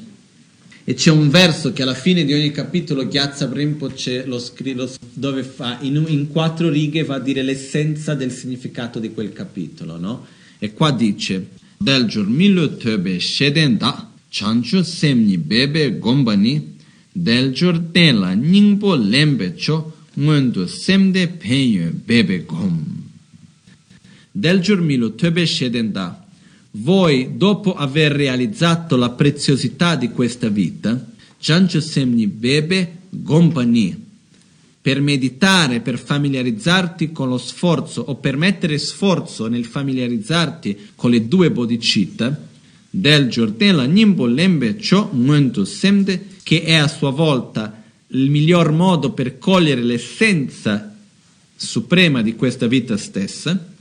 e 0.88 0.94
c'è 0.94 1.10
un 1.10 1.28
verso 1.28 1.74
che 1.74 1.82
alla 1.82 1.92
fine 1.92 2.24
di 2.24 2.32
ogni 2.32 2.50
capitolo 2.50 3.06
Gyatsa 3.06 3.46
Rinpoche 3.52 4.24
lo 4.24 4.38
scrive 4.38 4.88
dove 5.12 5.42
fa 5.42 5.76
in, 5.82 6.02
in, 6.08 6.28
quattro 6.28 6.70
righe 6.70 7.04
va 7.04 7.16
a 7.16 7.20
dire 7.20 7.42
l'essenza 7.42 8.14
del 8.14 8.32
significato 8.32 8.98
di 8.98 9.12
quel 9.12 9.34
capitolo, 9.34 9.98
no? 9.98 10.24
E 10.58 10.72
qua 10.72 10.90
dice 10.90 11.46
del 11.76 12.06
gior 12.06 12.26
milo 12.26 12.78
tebe 12.78 13.20
shedenda 13.20 14.10
chancho 14.30 14.82
semni 14.82 15.36
bebe 15.36 15.98
gombani 15.98 16.76
del 17.12 17.52
gior 17.52 17.78
tela 17.92 18.32
ningpo 18.32 18.94
lembe 18.94 19.56
cho 19.56 19.92
semde 20.64 21.28
penyo 21.28 21.90
bebe 21.92 22.46
gom 22.46 22.82
del 24.32 24.60
gior 24.60 24.80
milo 24.80 25.12
tebe 25.12 25.44
shedenda 25.44 26.27
voi, 26.72 27.36
dopo 27.36 27.74
aver 27.74 28.12
realizzato 28.12 28.96
la 28.96 29.10
preziosità 29.10 29.96
di 29.96 30.10
questa 30.10 30.48
vita, 30.48 31.06
per 34.80 35.00
meditare, 35.00 35.80
per 35.80 35.98
familiarizzarti 35.98 37.12
con 37.12 37.28
lo 37.28 37.38
sforzo 37.38 38.02
o 38.02 38.14
per 38.16 38.36
mettere 38.36 38.78
sforzo 38.78 39.46
nel 39.48 39.64
familiarizzarti 39.64 40.90
con 40.94 41.10
le 41.10 41.28
due 41.28 41.50
bodhicitta, 41.50 42.46
del 42.90 43.28
Giordela 43.28 43.84
Nimbo 43.84 44.26
Lembe 44.26 44.76
Cho 44.76 45.10
Nguento 45.12 45.64
Semde, 45.64 46.26
che 46.42 46.62
è 46.62 46.74
a 46.74 46.88
sua 46.88 47.10
volta 47.10 47.82
il 48.08 48.30
miglior 48.30 48.72
modo 48.72 49.12
per 49.12 49.38
cogliere 49.38 49.82
l'essenza 49.82 50.94
suprema 51.54 52.22
di 52.22 52.34
questa 52.34 52.66
vita 52.66 52.96
stessa. 52.96 53.72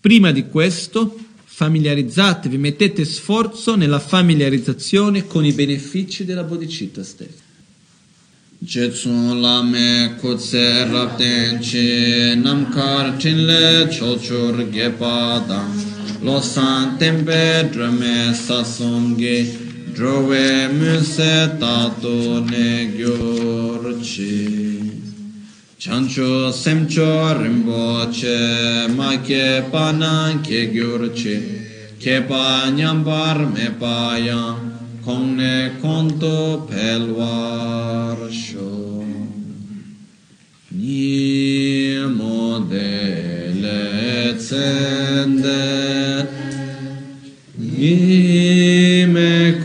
Prima 0.00 0.30
di 0.30 0.46
questo, 0.46 1.18
familiarizzatevi, 1.56 2.58
mettete 2.58 3.04
sforzo 3.04 3.76
nella 3.76 4.00
familiarizzazione 4.00 5.28
con 5.28 5.44
i 5.44 5.52
benefici 5.52 6.24
della 6.24 6.42
bodhicitta 6.42 7.04
stessa. 7.04 7.42
Jetsun 8.58 9.40
lame 9.40 10.16
kutse 10.18 10.84
rapten 10.86 11.60
chi 11.60 12.34
namkar 12.34 13.12
tinle 13.18 13.86
chochur 13.88 14.68
gepada 14.68 15.64
lo 16.22 16.40
san 16.40 16.96
tempe 16.96 17.68
drame 17.70 18.34
sasongi 18.34 19.92
drove 19.92 20.68
muse 20.72 21.54
tato 21.58 22.40
ne 22.40 22.90
gyorchi 22.96 24.74
chancho 25.84 26.50
semcho 26.50 27.36
rimboche 27.36 28.88
ma 28.96 29.18
ke 29.20 29.68
panan 29.70 30.40
ke 30.42 30.72
gyurche 30.72 31.36
ke 32.00 32.24
pa 32.26 32.70
nyambar 32.72 33.36
me 33.52 33.68
pa 33.78 34.16
yang 34.16 34.80
kong 35.04 35.36
ne 35.36 35.76
konto 35.82 36.64
pelwar 36.64 38.16
sho 38.32 39.04
ni 40.72 42.00
mo 42.16 42.64
de 42.64 43.52
le 43.60 44.32
tsende 44.40 45.68
ni 47.60 49.04
me 49.04 49.60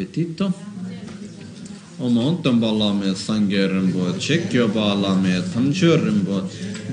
appetito. 0.00 0.52
Omontan 2.00 2.62
bağlamaya 2.62 3.14
sangörüm 3.14 3.94
bu, 3.94 4.20
çekiyor 4.20 4.74
bağlamaya 4.74 5.42
tamcörüm 5.54 6.26
bu. 6.26 6.42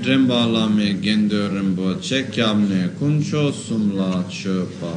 Drem 0.04 0.28
bağlamaya 0.28 0.92
gendörüm 0.92 1.76
bu, 1.76 2.02
çekyamne 2.02 2.88
kunço 2.98 3.52
sumla 3.52 4.24
çöpa. 4.42 4.92